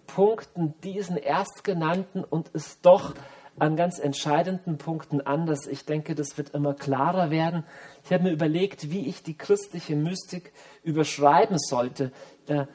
Punkten 0.07 0.75
diesen 0.83 1.17
erstgenannten 1.17 2.25
und 2.25 2.49
ist 2.51 2.79
doch 2.83 3.15
an 3.59 3.77
ganz 3.77 3.99
entscheidenden 3.99 4.79
Punkten 4.79 5.21
anders. 5.21 5.67
Ich 5.67 5.85
denke, 5.85 6.15
das 6.15 6.37
wird 6.37 6.51
immer 6.51 6.75
klarer 6.75 7.31
werden. 7.31 7.65
Ich 8.05 8.13
habe 8.13 8.25
mir 8.25 8.33
überlegt, 8.33 8.91
wie 8.91 9.07
ich 9.07 9.23
die 9.23 9.37
christliche 9.37 9.95
Mystik 9.95 10.53
überschreiben 10.83 11.59
sollte. 11.59 12.11
Äh, 12.49 12.67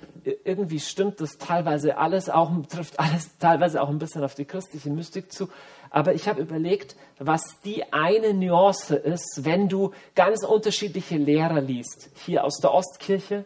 irgendwie 0.43 0.79
stimmt 0.79 1.21
das 1.21 1.38
teilweise 1.38 1.97
alles 1.97 2.29
auch, 2.29 2.51
trifft 2.67 2.99
alles 2.99 3.38
teilweise 3.38 3.82
auch 3.82 3.89
ein 3.89 3.99
bisschen 3.99 4.23
auf 4.23 4.36
die 4.36 4.45
christliche 4.45 4.89
Mystik 4.89 5.32
zu. 5.32 5.49
Aber 5.89 6.13
ich 6.13 6.27
habe 6.27 6.41
überlegt, 6.41 6.95
was 7.17 7.41
die 7.63 7.91
eine 7.93 8.34
Nuance 8.34 8.95
ist, 8.95 9.41
wenn 9.43 9.69
du 9.69 9.91
ganz 10.15 10.43
unterschiedliche 10.43 11.17
Lehrer 11.17 11.62
liest. 11.62 12.10
Hier 12.25 12.43
aus 12.43 12.58
der 12.60 12.73
Ostkirche, 12.73 13.45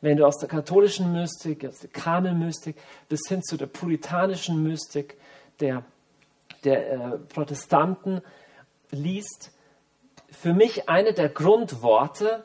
wenn 0.00 0.16
du 0.16 0.26
aus 0.26 0.38
der 0.38 0.48
katholischen 0.48 1.12
Mystik, 1.12 1.64
aus 1.66 1.80
der 1.80 1.90
Kamelmystik 1.90 2.76
bis 3.08 3.20
hin 3.28 3.42
zu 3.42 3.56
der 3.56 3.66
puritanischen 3.66 4.62
Mystik 4.62 5.16
der 5.60 5.84
der 6.64 6.92
äh, 6.92 7.18
Protestanten 7.18 8.22
liest, 8.90 9.52
für 10.30 10.52
mich 10.52 10.88
eine 10.88 11.12
der 11.12 11.28
Grundworte 11.28 12.44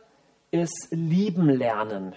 ist 0.51 0.87
lieben 0.91 1.49
lernen. 1.49 2.15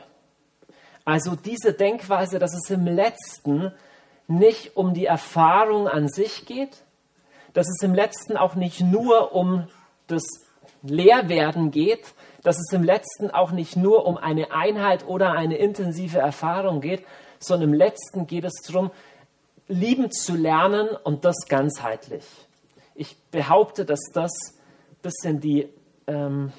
Also 1.09 1.37
diese 1.37 1.73
Denkweise, 1.73 2.39
dass 2.39 2.53
es 2.53 2.69
im 2.69 2.85
letzten 2.85 3.73
nicht 4.27 4.77
um 4.77 4.93
die 4.93 5.07
Erfahrung 5.07 5.89
an 5.89 6.07
sich 6.07 6.45
geht, 6.45 6.83
dass 7.55 7.67
es 7.67 7.83
im 7.83 7.95
letzten 7.95 8.37
auch 8.37 8.57
nicht 8.57 8.83
nur 8.83 9.33
um 9.35 9.69
das 10.07 10.23
Lehrwerden 10.83 11.71
geht, 11.71 12.13
dass 12.43 12.59
es 12.59 12.71
im 12.75 12.83
letzten 12.83 13.31
auch 13.31 13.53
nicht 13.53 13.75
nur 13.75 14.05
um 14.05 14.19
eine 14.19 14.53
Einheit 14.53 15.07
oder 15.07 15.33
eine 15.33 15.57
intensive 15.57 16.19
Erfahrung 16.19 16.83
geht, 16.83 17.07
sondern 17.39 17.71
im 17.71 17.75
letzten 17.75 18.27
geht 18.27 18.45
es 18.45 18.61
darum, 18.67 18.91
lieben 19.67 20.11
zu 20.11 20.37
lernen 20.37 20.91
und 21.05 21.25
das 21.25 21.47
ganzheitlich. 21.49 22.27
Ich 22.95 23.17
behaupte, 23.31 23.87
dass 23.87 24.11
das 24.13 24.31
ein 24.51 25.01
bisschen 25.01 25.41
die, 25.41 25.71
ähm, 26.07 26.53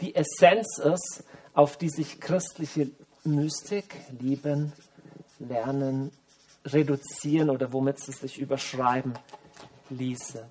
die 0.00 0.16
Essenz 0.16 0.78
ist, 0.78 1.22
auf 1.54 1.76
die 1.76 1.90
sich 1.90 2.20
christliche 2.20 2.90
Mystik, 3.24 3.94
Lieben, 4.18 4.72
Lernen, 5.38 6.12
reduzieren 6.64 7.50
oder 7.50 7.72
womit 7.72 8.00
sie 8.00 8.12
sich 8.12 8.38
überschreiben 8.38 9.18
ließe. 9.90 10.48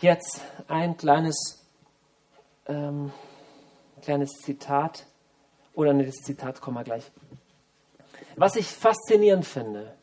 Jetzt 0.00 0.40
ein 0.68 0.96
kleines, 0.96 1.64
ähm, 2.66 3.12
kleines 4.02 4.30
Zitat, 4.44 5.06
oder 5.74 5.92
ne, 5.92 6.06
das 6.06 6.16
Zitat 6.16 6.60
kommen 6.60 6.76
wir 6.76 6.84
gleich. 6.84 7.10
Was 8.36 8.56
ich 8.56 8.66
faszinierend 8.66 9.46
finde, 9.46 9.94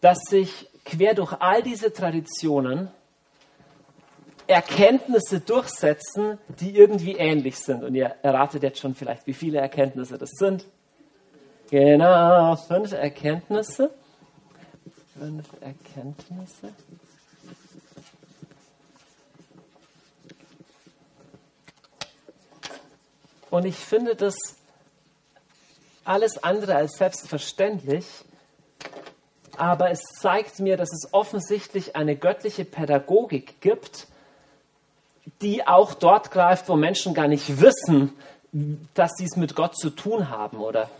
dass 0.00 0.18
sich 0.28 0.68
quer 0.84 1.14
durch 1.14 1.32
all 1.40 1.62
diese 1.62 1.92
Traditionen 1.92 2.90
Erkenntnisse 4.48 5.40
durchsetzen, 5.40 6.38
die 6.48 6.76
irgendwie 6.76 7.16
ähnlich 7.16 7.58
sind. 7.58 7.84
Und 7.84 7.94
ihr 7.94 8.14
erratet 8.22 8.62
jetzt 8.62 8.80
schon 8.80 8.94
vielleicht, 8.94 9.26
wie 9.26 9.34
viele 9.34 9.58
Erkenntnisse 9.58 10.16
das 10.16 10.30
sind. 10.30 10.64
Genau, 11.70 12.56
fünf 12.56 12.92
Erkenntnisse. 12.92 13.90
Fünf 15.18 15.46
Erkenntnisse. 15.60 16.72
Und 23.50 23.66
ich 23.66 23.76
finde 23.76 24.14
das 24.14 24.34
alles 26.04 26.42
andere 26.42 26.74
als 26.74 26.96
selbstverständlich, 26.96 28.06
aber 29.58 29.90
es 29.90 30.00
zeigt 30.20 30.60
mir, 30.60 30.76
dass 30.78 30.90
es 30.92 31.12
offensichtlich 31.12 31.96
eine 31.96 32.16
göttliche 32.16 32.64
Pädagogik 32.64 33.60
gibt, 33.60 34.06
die 35.42 35.66
auch 35.66 35.94
dort 35.94 36.30
greift, 36.30 36.68
wo 36.68 36.76
Menschen 36.76 37.14
gar 37.14 37.28
nicht 37.28 37.60
wissen, 37.60 38.12
dass 38.94 39.12
sie 39.16 39.24
es 39.24 39.36
mit 39.36 39.54
Gott 39.54 39.76
zu 39.76 39.90
tun 39.90 40.30
haben 40.30 40.58
oder, 40.58 40.90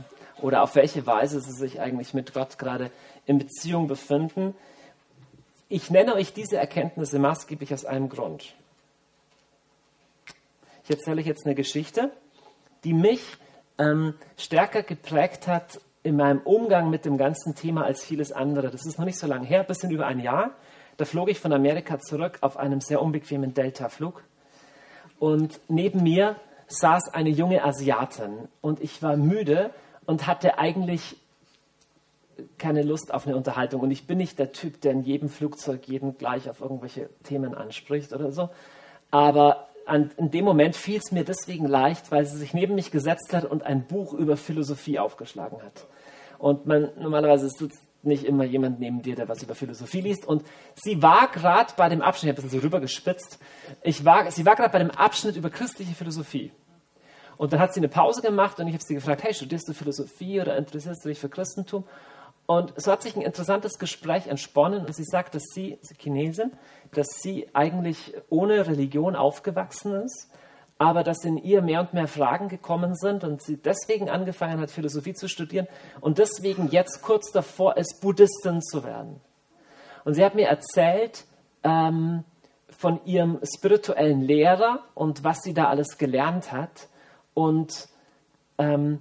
oder 0.41 0.63
auf 0.63 0.75
welche 0.75 1.07
Weise 1.07 1.41
sie 1.41 1.53
sich 1.53 1.81
eigentlich 1.81 2.15
mit 2.15 2.35
Gott 2.35 2.59
gerade 2.59 2.91
in 3.27 3.39
Beziehung 3.39 3.89
befinden. 3.89 4.55
Ich 5.69 5.91
nenne 5.91 6.15
euch 6.15 6.33
diese 6.33 6.57
Erkenntnisse 6.57 7.19
maßgeblich 7.19 7.73
aus 7.75 7.85
einem 7.85 8.09
Grund. 8.09 8.55
Ich 10.85 10.91
erzähle 10.91 11.21
euch 11.21 11.27
jetzt 11.27 11.45
eine 11.45 11.55
Geschichte, 11.55 12.11
die 12.85 12.95
mich 12.95 13.23
ähm, 13.77 14.15
stärker 14.37 14.83
geprägt 14.83 15.47
hat 15.47 15.81
in 16.03 16.17
meinem 16.17 16.41
Umgang 16.41 16.89
mit 16.91 17.05
dem 17.05 17.19
ganzen 17.19 17.55
Thema 17.55 17.85
als 17.85 18.05
vieles 18.05 18.33
andere. 18.33 18.71
Das 18.71 18.87
ist 18.87 18.99
noch 18.99 19.05
nicht 19.05 19.19
so 19.19 19.27
lange 19.27 19.47
her, 19.47 19.61
ein 19.61 19.67
bisschen 19.67 19.91
über 19.91 20.07
ein 20.07 20.21
Jahr. 20.21 20.53
Da 20.97 21.05
flog 21.05 21.29
ich 21.29 21.39
von 21.39 21.53
Amerika 21.53 21.99
zurück 22.01 22.39
auf 22.41 22.57
einem 22.57 22.81
sehr 22.81 23.03
unbequemen 23.03 23.55
Delta-Flug. 23.55 24.23
Und 25.19 25.61
neben 25.69 26.03
mir 26.03 26.37
saß 26.69 27.13
eine 27.13 27.31
junge 27.31 27.65
Asiatin. 27.65 28.49
Und 28.61 28.81
ich 28.81 29.03
war 29.03 29.17
müde 29.17 29.71
und 30.07 30.27
hatte 30.27 30.59
eigentlich 30.59 31.17
keine 32.57 32.83
Lust 32.83 33.13
auf 33.13 33.27
eine 33.27 33.37
Unterhaltung. 33.37 33.81
Und 33.81 33.91
ich 33.91 34.07
bin 34.07 34.19
nicht 34.19 34.39
der 34.39 34.53
Typ, 34.53 34.81
der 34.81 34.93
in 34.93 35.03
jedem 35.03 35.29
Flugzeug 35.29 35.89
jeden 35.89 36.19
gleich 36.19 36.49
auf 36.49 36.61
irgendwelche 36.61 37.09
Themen 37.25 37.55
anspricht 37.55 38.13
oder 38.13 38.31
so. 38.31 38.51
Aber 39.11 39.69
an, 39.87 40.11
in 40.17 40.31
dem 40.31 40.45
Moment 40.45 40.77
fiel 40.77 40.99
es 40.99 41.11
mir 41.11 41.25
deswegen 41.25 41.67
leicht, 41.67 42.13
weil 42.13 42.27
sie 42.27 42.37
sich 42.37 42.55
neben 42.55 42.75
mich 42.75 42.91
gesetzt 42.91 43.33
hat 43.33 43.45
und 43.45 43.63
ein 43.63 43.87
Buch 43.87 44.13
über 44.13 44.37
Philosophie 44.37 44.99
aufgeschlagen 44.99 45.63
hat. 45.63 45.87
Und 46.39 46.67
man, 46.67 46.91
normalerweise 46.99 47.49
sitzt 47.49 47.81
nicht 48.09 48.25
immer 48.25 48.45
jemand 48.45 48.81
neben 48.81 49.03
dir, 49.03 49.15
der 49.15 49.29
was 49.29 49.43
über 49.43 49.55
Philosophie 49.55 50.01
liest. 50.01 50.27
Und 50.27 50.43
sie 50.75 51.01
war 51.03 51.29
gerade 51.29 51.73
bei 51.77 51.89
dem 51.89 52.03
Abschnitt, 52.03 52.25
ich 52.25 52.37
habe 52.37 52.43
ein 52.43 52.45
bisschen 52.45 52.61
so 52.61 52.67
rübergespitzt, 52.67 53.39
ich 53.83 54.05
war, 54.05 54.31
sie 54.31 54.45
war 54.45 54.57
gerade 54.57 54.73
bei 54.73 54.79
dem 54.79 54.91
Abschnitt 54.91 55.37
über 55.37 55.51
christliche 55.51 55.95
Philosophie. 55.95 56.53
Und 57.37 57.53
dann 57.53 57.61
hat 57.61 57.73
sie 57.73 57.81
eine 57.81 57.89
Pause 57.89 58.21
gemacht 58.21 58.59
und 58.59 58.67
ich 58.67 58.75
habe 58.75 58.83
sie 58.85 58.95
gefragt, 58.95 59.23
hey, 59.23 59.33
studierst 59.33 59.69
du 59.69 59.73
Philosophie 59.73 60.41
oder 60.41 60.57
interessierst 60.57 61.05
du 61.05 61.09
dich 61.09 61.21
für 61.21 61.29
Christentum? 61.29 61.85
Und 62.47 62.73
so 62.81 62.91
hat 62.91 63.03
sich 63.03 63.15
ein 63.15 63.23
interessantes 63.23 63.79
Gespräch 63.79 64.27
entsponnen 64.27 64.87
und 64.87 64.95
sie 64.95 65.05
sagt, 65.05 65.35
dass 65.35 65.45
sie, 65.55 65.79
sie 65.83 65.95
Chinesin, 65.95 66.53
dass 66.93 67.07
sie 67.21 67.47
eigentlich 67.53 68.15
ohne 68.31 68.67
Religion 68.67 69.15
aufgewachsen 69.15 69.93
ist, 69.95 70.31
aber 70.79 71.03
dass 71.03 71.25
in 71.25 71.37
ihr 71.37 71.61
mehr 71.61 71.81
und 71.81 71.93
mehr 71.93 72.07
Fragen 72.07 72.49
gekommen 72.49 72.95
sind 72.95 73.25
und 73.25 73.43
sie 73.43 73.57
deswegen 73.57 74.09
angefangen 74.09 74.61
hat, 74.61 74.71
Philosophie 74.71 75.15
zu 75.15 75.29
studieren 75.29 75.67
und 76.01 76.19
deswegen 76.19 76.69
jetzt 76.69 77.03
kurz 77.03 77.33
davor 77.33 77.77
ist, 77.77 78.01
Buddhistin 78.01 78.63
zu 78.63 78.85
werden. 78.85 79.21
Und 80.05 80.15
sie 80.15 80.25
hat 80.25 80.37
mir 80.37 80.47
erzählt 80.47 81.25
ähm, 81.65 82.25
von 82.69 83.05
ihrem 83.05 83.41
spirituellen 83.43 84.23
Lehrer 84.23 84.85
und 84.95 85.25
was 85.25 85.39
sie 85.43 85.53
da 85.53 85.69
alles 85.69 85.99
gelernt 85.99 86.53
hat. 86.53 86.89
Und 87.35 87.89
ähm, 88.59 89.01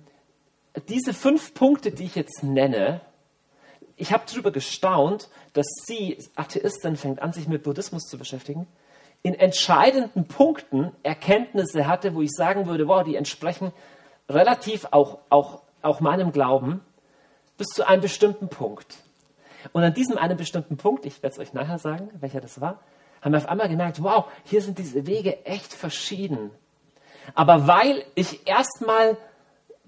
diese 0.90 1.14
fünf 1.14 1.54
Punkte, 1.54 1.92
die 1.92 2.06
ich 2.06 2.16
jetzt 2.16 2.44
nenne, 2.44 3.02
ich 3.96 4.12
habe 4.12 4.24
darüber 4.30 4.52
gestaunt, 4.52 5.30
dass 5.54 5.66
sie, 5.86 6.18
Atheistin, 6.36 6.96
fängt 6.98 7.22
an, 7.22 7.34
sich 7.34 7.48
mit 7.48 7.64
Buddhismus 7.64 8.04
zu 8.04 8.18
beschäftigen, 8.18 8.68
in 9.28 9.36
entscheidenden 9.36 10.26
Punkten 10.26 10.92
Erkenntnisse 11.04 11.86
hatte, 11.86 12.16
wo 12.16 12.22
ich 12.22 12.32
sagen 12.32 12.66
würde, 12.66 12.88
wow, 12.88 13.04
die 13.04 13.18
entsprechen 13.18 13.74
relativ 14.30 14.88
auch, 14.92 15.20
auch, 15.30 15.64
auch 15.82 16.00
meinem 16.00 16.32
Glauben 16.32 16.82
bis 17.58 17.68
zu 17.68 17.86
einem 17.86 18.02
bestimmten 18.02 18.48
Punkt. 18.48 18.96
Und 19.74 19.84
an 19.84 19.94
diesem 19.94 20.18
einen 20.18 20.38
bestimmten 20.38 20.78
Punkt, 20.78 21.06
ich 21.06 21.22
werde 21.22 21.34
es 21.34 21.40
euch 21.40 21.54
nachher 21.54 21.78
sagen, 21.78 22.10
welcher 22.20 22.40
das 22.40 22.62
war, 22.62 22.80
haben 23.22 23.34
wir 23.34 23.40
auf 23.40 23.50
einmal 23.50 23.68
gemerkt, 23.68 24.02
wow, 24.02 24.26
hier 24.46 24.62
sind 24.62 24.78
diese 24.78 25.06
Wege 25.06 25.46
echt 25.46 25.74
verschieden. 25.74 26.52
Aber 27.36 27.68
weil 27.68 28.06
ich 28.16 28.48
erstmal 28.48 29.18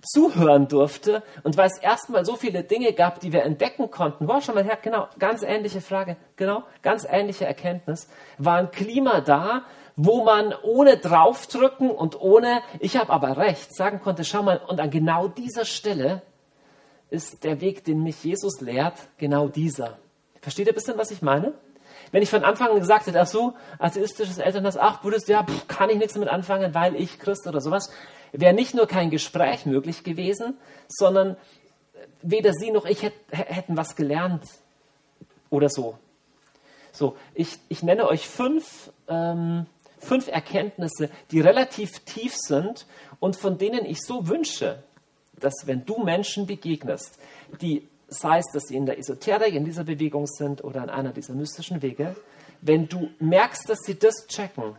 zuhören 0.01 0.67
durfte 0.67 1.23
und 1.43 1.57
weil 1.57 1.67
es 1.67 1.77
erstmal 1.77 2.25
so 2.25 2.35
viele 2.35 2.63
Dinge 2.63 2.93
gab, 2.93 3.19
die 3.19 3.33
wir 3.33 3.43
entdecken 3.43 3.91
konnten, 3.91 4.27
war 4.27 4.41
schon 4.41 4.55
mal 4.55 4.63
her, 4.63 4.77
genau, 4.81 5.07
ganz 5.17 5.43
ähnliche 5.43 5.81
Frage, 5.81 6.17
genau, 6.35 6.63
ganz 6.81 7.05
ähnliche 7.09 7.45
Erkenntnis, 7.45 8.07
war 8.37 8.57
ein 8.57 8.71
Klima 8.71 9.21
da, 9.21 9.63
wo 9.95 10.23
man 10.23 10.53
ohne 10.63 10.97
draufdrücken 10.97 11.91
und 11.91 12.19
ohne, 12.21 12.61
ich 12.79 12.95
habe 12.95 13.11
aber 13.11 13.37
recht, 13.37 13.75
sagen 13.75 13.99
konnte, 14.01 14.23
schau 14.23 14.43
mal, 14.43 14.61
und 14.67 14.79
an 14.79 14.89
genau 14.89 15.27
dieser 15.27 15.65
Stelle 15.65 16.21
ist 17.09 17.43
der 17.43 17.59
Weg, 17.59 17.83
den 17.83 18.03
mich 18.03 18.23
Jesus 18.23 18.61
lehrt, 18.61 18.95
genau 19.17 19.47
dieser. 19.47 19.97
Versteht 20.41 20.67
ihr 20.67 20.73
ein 20.73 20.75
bisschen, 20.75 20.97
was 20.97 21.11
ich 21.11 21.21
meine? 21.21 21.53
Wenn 22.11 22.23
ich 22.23 22.29
von 22.29 22.43
Anfang 22.43 22.69
an 22.69 22.79
gesagt 22.79 23.07
hätte, 23.07 23.19
ach 23.19 23.27
so, 23.27 23.53
atheistisches 23.77 24.37
Elternhaus, 24.37 24.77
ach, 24.77 25.01
Buddhist, 25.01 25.27
ja, 25.27 25.43
pff, 25.43 25.67
kann 25.67 25.89
ich 25.89 25.97
nichts 25.97 26.13
damit 26.13 26.29
anfangen, 26.29 26.73
weil 26.73 26.95
ich 26.95 27.19
Christ 27.19 27.45
oder 27.45 27.61
sowas, 27.61 27.91
wäre 28.31 28.53
nicht 28.53 28.73
nur 28.73 28.87
kein 28.87 29.09
Gespräch 29.09 29.65
möglich 29.65 30.03
gewesen, 30.03 30.57
sondern 30.87 31.37
weder 32.21 32.53
Sie 32.53 32.71
noch 32.71 32.85
ich 32.85 33.03
hätten 33.03 33.77
was 33.77 33.95
gelernt 33.95 34.43
oder 35.49 35.69
so. 35.69 35.97
So, 36.91 37.15
ich, 37.33 37.59
ich 37.69 37.83
nenne 37.83 38.07
euch 38.07 38.27
fünf, 38.27 38.91
ähm, 39.07 39.67
fünf 39.99 40.27
Erkenntnisse, 40.27 41.09
die 41.31 41.39
relativ 41.39 41.99
tief 41.99 42.35
sind 42.35 42.85
und 43.19 43.35
von 43.35 43.57
denen 43.57 43.85
ich 43.85 44.01
so 44.01 44.27
wünsche, 44.27 44.83
dass 45.39 45.53
wenn 45.65 45.85
du 45.85 46.03
Menschen 46.03 46.45
begegnest, 46.45 47.17
die, 47.61 47.87
sei 48.07 48.39
es, 48.39 48.45
dass 48.53 48.63
sie 48.67 48.75
in 48.75 48.85
der 48.85 48.97
Esoterik, 48.97 49.53
in 49.53 49.65
dieser 49.65 49.83
Bewegung 49.83 50.27
sind 50.27 50.63
oder 50.63 50.83
in 50.83 50.89
einer 50.89 51.13
dieser 51.13 51.33
mystischen 51.33 51.81
Wege, 51.81 52.15
wenn 52.61 52.89
du 52.89 53.09
merkst, 53.19 53.69
dass 53.69 53.79
sie 53.85 53.97
das 53.97 54.27
checken, 54.27 54.75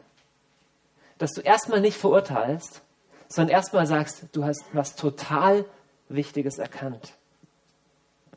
dass 1.19 1.33
du 1.33 1.41
erstmal 1.41 1.81
nicht 1.81 1.97
verurteilst, 1.97 2.83
sondern 3.31 3.55
erstmal 3.55 3.87
sagst, 3.87 4.25
du 4.33 4.45
hast 4.45 4.65
was 4.73 4.97
total 4.97 5.65
Wichtiges 6.09 6.59
erkannt. 6.59 7.15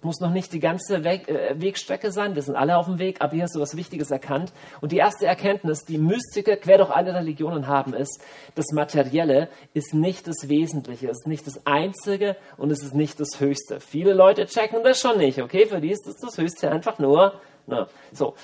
Muss 0.03 0.19
noch 0.19 0.31
nicht 0.31 0.51
die 0.51 0.59
ganze 0.59 0.97
äh, 0.97 1.61
Wegstrecke 1.61 2.11
sein, 2.11 2.35
wir 2.35 2.41
sind 2.41 2.57
alle 2.57 2.77
auf 2.77 2.87
dem 2.87 2.99
Weg, 2.99 3.21
aber 3.21 3.33
hier 3.33 3.43
hast 3.43 3.55
du 3.55 3.61
was 3.61 3.77
Wichtiges 3.77 4.11
erkannt. 4.11 4.51
Und 4.81 4.91
die 4.91 4.97
erste 4.97 5.25
Erkenntnis, 5.25 5.85
die 5.85 5.97
Mystiker 5.97 6.57
quer 6.57 6.77
durch 6.77 6.89
alle 6.89 7.13
Religionen 7.13 7.67
haben, 7.67 7.93
ist, 7.93 8.21
das 8.55 8.71
Materielle 8.73 9.47
ist 9.73 9.93
nicht 9.93 10.27
das 10.27 10.49
Wesentliche, 10.49 11.07
es 11.07 11.19
ist 11.19 11.27
nicht 11.27 11.47
das 11.47 11.65
Einzige 11.65 12.35
und 12.57 12.69
es 12.69 12.83
ist 12.83 12.93
nicht 12.93 13.17
das 13.19 13.39
Höchste. 13.39 13.79
Viele 13.79 14.13
Leute 14.13 14.45
checken 14.45 14.83
das 14.83 14.99
schon 14.99 15.17
nicht, 15.17 15.41
okay? 15.41 15.65
Für 15.67 15.79
die 15.79 15.91
ist 15.91 16.05
das, 16.05 16.17
das 16.17 16.37
Höchste 16.37 16.69
einfach 16.69 16.99
nur, 16.99 17.39
na, 17.65 17.87
so. 18.11 18.35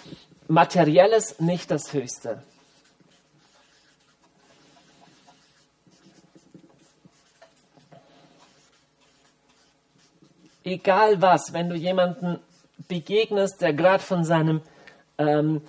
Materielles 0.47 1.39
nicht 1.39 1.69
das 1.69 1.93
Höchste. 1.93 2.41
Egal 10.69 11.21
was, 11.21 11.53
wenn 11.53 11.69
du 11.69 11.75
jemanden 11.75 12.39
begegnest, 12.87 13.61
der 13.61 13.73
gerade 13.73 14.03
von 14.03 14.23
seinem, 14.23 14.61
ähm, 15.17 15.61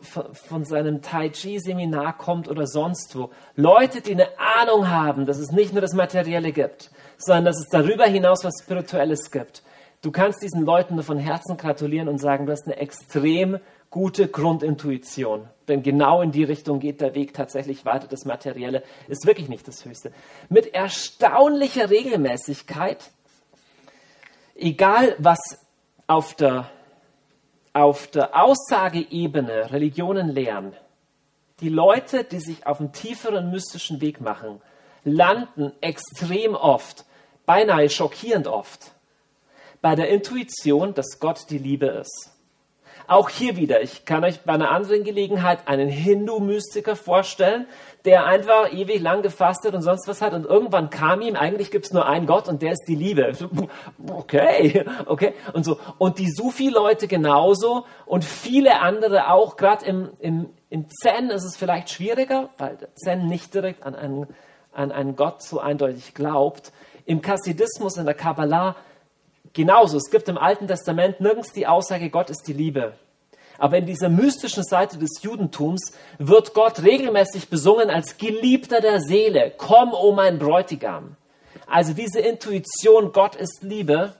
von, 0.00 0.64
seinem 0.64 1.02
Tai 1.02 1.30
Chi-Seminar 1.30 2.16
kommt 2.16 2.48
oder 2.48 2.66
sonst 2.66 3.16
wo, 3.16 3.30
Leute, 3.56 4.00
die 4.00 4.12
eine 4.12 4.28
Ahnung 4.60 4.88
haben, 4.88 5.26
dass 5.26 5.38
es 5.38 5.50
nicht 5.50 5.72
nur 5.72 5.82
das 5.82 5.94
Materielle 5.94 6.52
gibt, 6.52 6.90
sondern 7.16 7.46
dass 7.46 7.58
es 7.58 7.68
darüber 7.70 8.04
hinaus 8.04 8.44
was 8.44 8.62
Spirituelles 8.62 9.30
gibt. 9.30 9.62
Du 10.00 10.12
kannst 10.12 10.42
diesen 10.42 10.64
Leuten 10.64 10.94
nur 10.94 11.02
von 11.02 11.18
Herzen 11.18 11.56
gratulieren 11.56 12.08
und 12.08 12.18
sagen, 12.18 12.46
du 12.46 12.52
hast 12.52 12.66
eine 12.66 12.76
extrem 12.76 13.58
gute 13.90 14.28
Grundintuition. 14.28 15.48
Denn 15.66 15.82
genau 15.82 16.22
in 16.22 16.30
die 16.30 16.44
Richtung 16.44 16.78
geht 16.78 17.00
der 17.00 17.14
Weg 17.14 17.34
tatsächlich 17.34 17.84
weiter. 17.84 18.06
Das 18.08 18.24
Materielle 18.24 18.84
ist 19.08 19.26
wirklich 19.26 19.48
nicht 19.48 19.66
das 19.66 19.84
Höchste. 19.84 20.12
Mit 20.48 20.72
erstaunlicher 20.72 21.90
Regelmäßigkeit 21.90 23.10
egal 24.58 25.14
was 25.18 25.38
auf 26.06 26.34
der, 26.34 26.70
auf 27.72 28.08
der 28.08 28.34
Aussageebene 28.34 29.70
Religionen 29.70 30.28
lehren, 30.28 30.74
die 31.60 31.68
Leute, 31.68 32.24
die 32.24 32.40
sich 32.40 32.66
auf 32.66 32.80
einen 32.80 32.92
tieferen 32.92 33.50
mystischen 33.50 34.00
Weg 34.00 34.20
machen, 34.20 34.60
landen 35.04 35.72
extrem 35.80 36.54
oft, 36.54 37.04
beinahe 37.46 37.88
schockierend 37.88 38.46
oft, 38.46 38.92
bei 39.80 39.94
der 39.94 40.08
Intuition, 40.08 40.94
dass 40.94 41.18
Gott 41.20 41.50
die 41.50 41.58
Liebe 41.58 41.86
ist. 41.86 42.32
Auch 43.08 43.30
hier 43.30 43.56
wieder, 43.56 43.80
ich 43.80 44.04
kann 44.04 44.22
euch 44.22 44.42
bei 44.42 44.52
einer 44.52 44.70
anderen 44.70 45.02
Gelegenheit 45.02 45.60
einen 45.64 45.88
Hindu-Mystiker 45.88 46.94
vorstellen, 46.94 47.66
der 48.04 48.26
einfach 48.26 48.70
ewig 48.70 49.00
lang 49.00 49.22
gefastet 49.22 49.74
und 49.74 49.80
sonst 49.80 50.06
was 50.06 50.20
hat 50.20 50.34
und 50.34 50.44
irgendwann 50.44 50.90
kam 50.90 51.22
ihm, 51.22 51.34
eigentlich 51.34 51.70
gibt 51.70 51.86
es 51.86 51.92
nur 51.92 52.06
einen 52.06 52.26
Gott 52.26 52.48
und 52.48 52.60
der 52.60 52.72
ist 52.72 52.84
die 52.86 52.94
Liebe. 52.94 53.32
Okay, 54.06 54.84
okay. 55.06 55.32
Und 55.54 55.64
so. 55.64 55.78
Und 55.96 56.18
die 56.18 56.30
Sufi-Leute 56.30 57.08
genauso 57.08 57.86
und 58.04 58.24
viele 58.24 58.80
andere 58.80 59.30
auch, 59.30 59.56
gerade 59.56 59.86
im, 59.86 60.10
im, 60.20 60.50
im 60.68 60.90
Zen 60.90 61.30
ist 61.30 61.44
es 61.44 61.56
vielleicht 61.56 61.88
schwieriger, 61.88 62.50
weil 62.58 62.76
der 62.76 62.94
Zen 62.94 63.26
nicht 63.26 63.54
direkt 63.54 63.84
an 63.84 63.94
einen, 63.94 64.26
an 64.74 64.92
einen 64.92 65.16
Gott 65.16 65.42
so 65.42 65.60
eindeutig 65.60 66.12
glaubt. 66.12 66.72
Im 67.06 67.22
Chassidismus, 67.22 67.96
in 67.96 68.04
der 68.04 68.14
Kabbalah 68.14 68.76
genauso. 69.52 69.96
Es 69.96 70.10
gibt 70.10 70.28
im 70.28 70.38
Alten 70.38 70.66
Testament 70.66 71.20
nirgends 71.20 71.52
die 71.52 71.66
Aussage, 71.66 72.10
Gott 72.10 72.30
ist 72.30 72.42
die 72.46 72.52
Liebe. 72.52 72.94
Aber 73.58 73.76
in 73.76 73.86
dieser 73.86 74.08
mystischen 74.08 74.62
Seite 74.62 74.98
des 74.98 75.20
Judentums 75.22 75.92
wird 76.18 76.54
Gott 76.54 76.82
regelmäßig 76.82 77.48
besungen 77.48 77.90
als 77.90 78.16
Geliebter 78.16 78.80
der 78.80 79.00
Seele. 79.00 79.52
Komm, 79.56 79.92
o 79.92 80.10
oh 80.10 80.12
mein 80.12 80.38
Bräutigam. 80.38 81.16
Also 81.66 81.92
diese 81.92 82.20
Intuition, 82.20 83.12
Gott 83.12 83.34
ist 83.34 83.62
Liebe, 83.62 84.14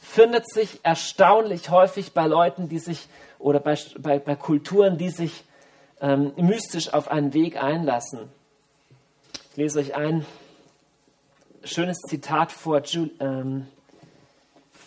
findet 0.00 0.48
sich 0.48 0.80
erstaunlich 0.82 1.70
häufig 1.70 2.12
bei 2.12 2.26
Leuten, 2.26 2.68
die 2.68 2.80
sich, 2.80 3.08
oder 3.38 3.60
bei, 3.60 3.78
bei, 3.98 4.18
bei 4.18 4.34
Kulturen, 4.34 4.98
die 4.98 5.10
sich 5.10 5.44
ähm, 6.00 6.32
mystisch 6.36 6.92
auf 6.92 7.08
einen 7.08 7.32
Weg 7.32 7.62
einlassen. 7.62 8.28
Ich 9.52 9.56
lese 9.56 9.78
euch 9.78 9.94
ein 9.94 10.26
schönes 11.62 11.98
Zitat 11.98 12.50
vor 12.50 12.82
ähm, 13.20 13.68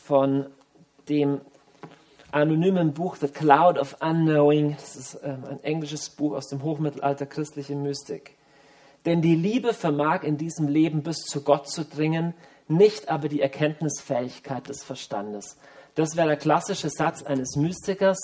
von 0.05 0.45
dem 1.09 1.41
anonymen 2.31 2.93
Buch 2.93 3.15
The 3.15 3.27
Cloud 3.27 3.79
of 3.79 3.97
Unknowing. 4.01 4.75
Das 4.75 4.95
ist 4.95 5.19
ähm, 5.23 5.43
ein 5.49 5.63
englisches 5.63 6.11
Buch 6.11 6.35
aus 6.35 6.47
dem 6.47 6.61
Hochmittelalter 6.61 7.25
christliche 7.25 7.75
Mystik. 7.75 8.35
Denn 9.05 9.21
die 9.21 9.35
Liebe 9.35 9.73
vermag 9.73 10.23
in 10.23 10.37
diesem 10.37 10.67
Leben 10.67 11.01
bis 11.01 11.17
zu 11.17 11.43
Gott 11.43 11.69
zu 11.69 11.85
dringen, 11.85 12.35
nicht 12.67 13.09
aber 13.09 13.29
die 13.29 13.41
Erkenntnisfähigkeit 13.41 14.67
des 14.69 14.83
Verstandes. 14.83 15.57
Das 15.95 16.15
wäre 16.15 16.27
der 16.27 16.37
klassische 16.37 16.89
Satz 16.89 17.23
eines 17.23 17.55
Mystikers. 17.55 18.17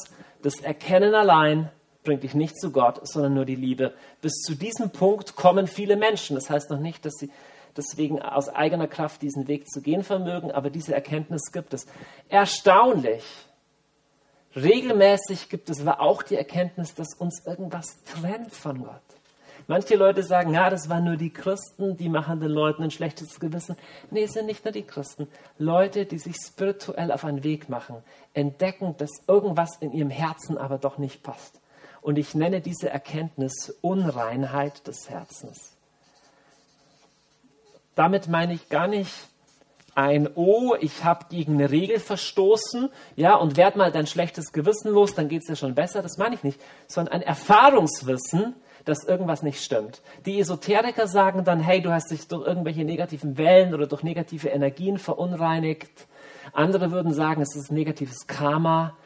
Das 0.43 0.59
Erkennen 0.59 1.15
allein 1.15 1.69
bringt 2.03 2.23
dich 2.23 2.35
nicht 2.35 2.59
zu 2.59 2.71
Gott, 2.71 2.99
sondern 3.07 3.33
nur 3.33 3.45
die 3.45 3.55
Liebe. 3.55 3.93
Bis 4.21 4.33
zu 4.41 4.55
diesem 4.55 4.91
Punkt 4.91 5.35
kommen 5.35 5.67
viele 5.67 5.95
Menschen. 5.95 6.35
Das 6.35 6.49
heißt 6.49 6.69
noch 6.69 6.79
nicht, 6.79 7.05
dass 7.05 7.13
sie 7.13 7.31
deswegen 7.77 8.21
aus 8.21 8.49
eigener 8.49 8.87
Kraft 8.87 9.21
diesen 9.21 9.47
Weg 9.47 9.69
zu 9.69 9.81
gehen 9.81 10.03
vermögen, 10.03 10.51
aber 10.51 10.69
diese 10.69 10.93
Erkenntnis 10.93 11.51
gibt 11.51 11.73
es. 11.73 11.85
Erstaunlich. 12.29 13.23
Regelmäßig 14.55 15.49
gibt 15.49 15.69
es 15.69 15.81
aber 15.81 16.01
auch 16.01 16.23
die 16.23 16.35
Erkenntnis, 16.35 16.93
dass 16.93 17.13
uns 17.13 17.45
irgendwas 17.45 18.03
trennt 18.03 18.53
von 18.53 18.83
Gott. 18.83 19.01
Manche 19.67 19.95
Leute 19.95 20.23
sagen, 20.23 20.53
ja, 20.53 20.69
das 20.69 20.89
waren 20.89 21.05
nur 21.05 21.15
die 21.15 21.31
Christen, 21.31 21.95
die 21.95 22.09
machen 22.09 22.39
den 22.39 22.49
Leuten 22.49 22.83
ein 22.83 22.91
schlechtes 22.91 23.39
Gewissen. 23.39 23.77
Nee, 24.09 24.23
es 24.23 24.33
sind 24.33 24.47
nicht 24.47 24.65
nur 24.65 24.71
die 24.71 24.83
Christen. 24.83 25.27
Leute, 25.57 26.05
die 26.05 26.17
sich 26.17 26.35
spirituell 26.35 27.11
auf 27.11 27.23
einen 27.23 27.43
Weg 27.43 27.69
machen, 27.69 27.97
entdecken, 28.33 28.95
dass 28.97 29.11
irgendwas 29.27 29.77
in 29.79 29.93
ihrem 29.93 30.09
Herzen 30.09 30.57
aber 30.57 30.77
doch 30.77 30.97
nicht 30.97 31.23
passt. 31.23 31.61
Und 32.01 32.17
ich 32.17 32.33
nenne 32.33 32.59
diese 32.59 32.89
Erkenntnis 32.89 33.77
Unreinheit 33.81 34.87
des 34.87 35.09
Herzens. 35.09 35.70
Damit 38.01 38.27
meine 38.29 38.53
ich 38.53 38.67
gar 38.67 38.87
nicht 38.87 39.13
ein 39.93 40.27
Oh, 40.33 40.73
ich 40.79 41.03
habe 41.03 41.27
gegen 41.29 41.53
eine 41.53 41.69
Regel 41.69 41.99
verstoßen, 41.99 42.89
ja, 43.15 43.35
und 43.35 43.57
werd 43.57 43.75
mal 43.75 43.91
dein 43.91 44.07
schlechtes 44.07 44.53
Gewissen 44.53 44.91
los, 44.91 45.13
dann 45.13 45.29
geht 45.29 45.43
es 45.43 45.47
dir 45.49 45.55
schon 45.55 45.75
besser. 45.75 46.01
Das 46.01 46.17
meine 46.17 46.33
ich 46.33 46.43
nicht, 46.43 46.59
sondern 46.87 47.13
ein 47.13 47.21
Erfahrungswissen, 47.21 48.55
dass 48.85 49.03
irgendwas 49.03 49.43
nicht 49.43 49.63
stimmt. 49.63 50.01
Die 50.25 50.39
Esoteriker 50.39 51.05
sagen 51.05 51.43
dann, 51.43 51.59
hey, 51.59 51.79
du 51.79 51.91
hast 51.91 52.09
dich 52.09 52.27
durch 52.27 52.47
irgendwelche 52.47 52.83
negativen 52.85 53.37
Wellen 53.37 53.75
oder 53.75 53.85
durch 53.85 54.01
negative 54.01 54.47
Energien 54.47 54.97
verunreinigt. 54.97 56.07
Andere 56.53 56.89
würden 56.89 57.13
sagen, 57.13 57.43
es 57.43 57.55
ist 57.55 57.71
negatives 57.71 58.25
Karma. 58.25 58.97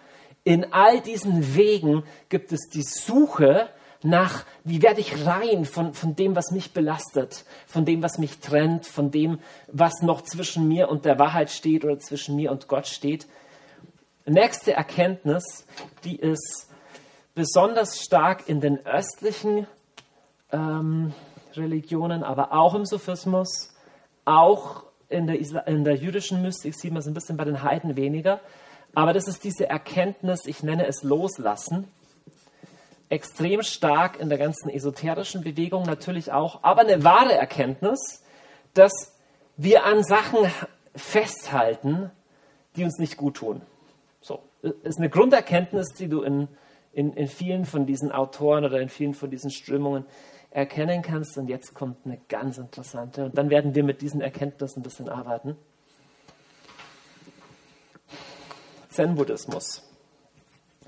In 0.46 0.72
all 0.72 1.02
diesen 1.02 1.58
Wegen 1.58 2.04
gibt 2.30 2.54
es 2.54 2.70
die 2.74 2.84
Suche 2.84 3.68
nach, 4.06 4.46
wie 4.64 4.82
werde 4.82 5.02
ich 5.02 5.26
rein 5.26 5.66
von, 5.66 5.94
von 5.94 6.16
dem, 6.16 6.36
was 6.36 6.52
mich 6.52 6.74
belastet, 6.74 7.44
von 7.68 7.86
dem, 7.86 8.02
was 8.02 8.18
mich 8.18 8.40
trennt, 8.40 8.86
von 8.86 9.12
dem, 9.12 9.40
was 9.68 10.02
noch 10.02 10.22
zwischen 10.22 10.68
mir 10.68 10.90
und 10.90 11.06
der 11.06 11.20
Wahrheit 11.20 11.50
steht 11.50 11.84
oder 11.84 12.00
zwischen 12.00 12.36
mir 12.36 12.52
und 12.52 12.68
Gott 12.68 12.88
steht. 12.88 13.28
Nächste 14.26 14.74
Erkenntnis, 14.74 15.66
die 16.04 16.16
ist 16.16 16.70
besonders 17.36 18.00
stark 18.00 18.48
in 18.48 18.62
den 18.62 18.86
östlichen 18.86 19.68
ähm, 20.52 21.14
Religionen, 21.54 22.24
aber 22.24 22.54
auch 22.54 22.74
im 22.76 22.86
Sophismus, 22.86 23.74
auch 24.24 24.84
in 25.10 25.28
der, 25.28 25.40
Isla 25.40 25.62
in 25.62 25.84
der 25.84 25.96
jüdischen 25.96 26.42
Mystik 26.42 26.76
sieht 26.76 26.92
man 26.92 27.00
es 27.00 27.08
ein 27.08 27.14
bisschen 27.14 27.38
bei 27.38 27.46
den 27.46 27.62
Heiden 27.62 27.96
weniger. 27.96 28.40
Aber 28.96 29.14
das 29.14 29.28
ist 29.28 29.44
diese 29.44 29.70
Erkenntnis, 29.70 30.46
ich 30.46 30.64
nenne 30.64 30.88
es 30.88 31.04
Loslassen, 31.04 31.88
extrem 33.10 33.62
stark 33.62 34.20
in 34.20 34.30
der 34.30 34.38
ganzen 34.38 34.70
esoterischen 34.70 35.44
Bewegung 35.44 35.84
natürlich 35.84 36.32
auch, 36.32 36.64
aber 36.64 36.82
eine 36.82 37.04
wahre 37.04 37.34
Erkenntnis, 37.34 38.24
dass 38.74 39.14
wir 39.58 39.86
an 39.86 40.04
Sachen 40.04 40.40
festhalten, 40.96 42.12
die 42.76 42.84
uns 42.84 42.98
nicht 42.98 43.18
gut 43.18 43.38
tun. 43.38 43.62
So, 44.22 44.42
ist 44.62 44.98
eine 44.98 45.10
Grunderkenntnis, 45.10 45.94
die 45.94 46.08
du 46.08 46.24
in, 46.24 46.48
in, 46.94 47.14
in 47.14 47.28
vielen 47.28 47.66
von 47.66 47.86
diesen 47.86 48.12
Autoren 48.12 48.66
oder 48.66 48.80
in 48.80 48.90
vielen 48.90 49.14
von 49.14 49.30
diesen 49.30 49.52
Strömungen 49.52 50.06
erkennen 50.50 51.02
kannst. 51.02 51.38
Und 51.38 51.48
jetzt 51.48 51.74
kommt 51.74 52.06
eine 52.06 52.20
ganz 52.28 52.58
interessante. 52.58 53.26
Und 53.26 53.38
dann 53.38 53.50
werden 53.50 53.76
wir 53.76 53.84
mit 53.84 54.02
diesen 54.02 54.22
Erkenntnissen 54.22 54.80
ein 54.80 54.84
bisschen 54.84 55.10
arbeiten. 55.10 55.56
Zen-Buddhismus. 58.90 59.85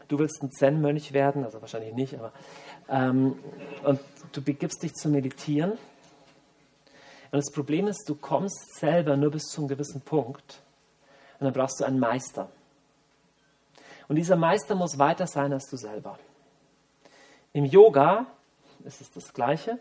Du 0.07 0.19
willst 0.19 0.41
ein 0.41 0.51
Zen-Mönch 0.51 1.13
werden, 1.13 1.43
also 1.43 1.61
wahrscheinlich 1.61 1.93
nicht, 1.93 2.15
aber 2.15 2.31
ähm, 2.89 3.37
und 3.83 3.99
du 4.31 4.41
begibst 4.41 4.81
dich 4.83 4.93
zu 4.93 5.09
meditieren. 5.09 5.71
Und 5.71 7.33
das 7.39 7.51
Problem 7.51 7.87
ist, 7.87 8.07
du 8.07 8.15
kommst 8.15 8.75
selber 8.79 9.17
nur 9.17 9.31
bis 9.31 9.43
zu 9.43 9.61
einem 9.61 9.67
gewissen 9.67 10.01
Punkt 10.01 10.61
und 11.39 11.45
dann 11.45 11.53
brauchst 11.53 11.79
du 11.79 11.83
einen 11.83 11.99
Meister. 11.99 12.49
Und 14.07 14.15
dieser 14.15 14.37
Meister 14.37 14.75
muss 14.75 14.97
weiter 14.97 15.27
sein 15.27 15.51
als 15.51 15.69
du 15.69 15.75
selber. 15.75 16.17
Im 17.51 17.65
Yoga 17.65 18.27
ist 18.85 19.01
es 19.01 19.11
das 19.11 19.33
Gleiche, 19.33 19.77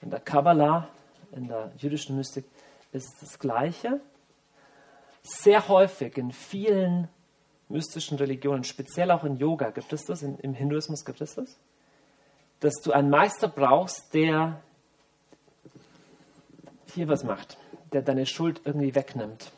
in 0.00 0.10
der 0.10 0.20
Kabbalah, 0.20 0.88
in 1.32 1.46
der 1.46 1.70
jüdischen 1.76 2.16
Mystik 2.16 2.44
ist 2.92 3.14
es 3.14 3.20
das 3.20 3.38
Gleiche. 3.38 4.00
Sehr 5.22 5.68
häufig 5.68 6.16
in 6.16 6.32
vielen 6.32 7.08
mystischen 7.70 8.18
Religionen, 8.18 8.64
speziell 8.64 9.10
auch 9.10 9.24
in 9.24 9.36
Yoga, 9.36 9.70
gibt 9.70 9.92
es 9.92 10.04
das, 10.04 10.22
im 10.22 10.54
Hinduismus 10.54 11.04
gibt 11.04 11.20
es 11.20 11.34
das, 11.34 11.58
dass 12.60 12.74
du 12.82 12.92
einen 12.92 13.10
Meister 13.10 13.48
brauchst, 13.48 14.12
der 14.12 14.60
hier 16.94 17.08
was 17.08 17.24
macht, 17.24 17.56
der 17.92 18.02
deine 18.02 18.26
Schuld 18.26 18.60
irgendwie 18.64 18.94
wegnimmt, 18.94 19.52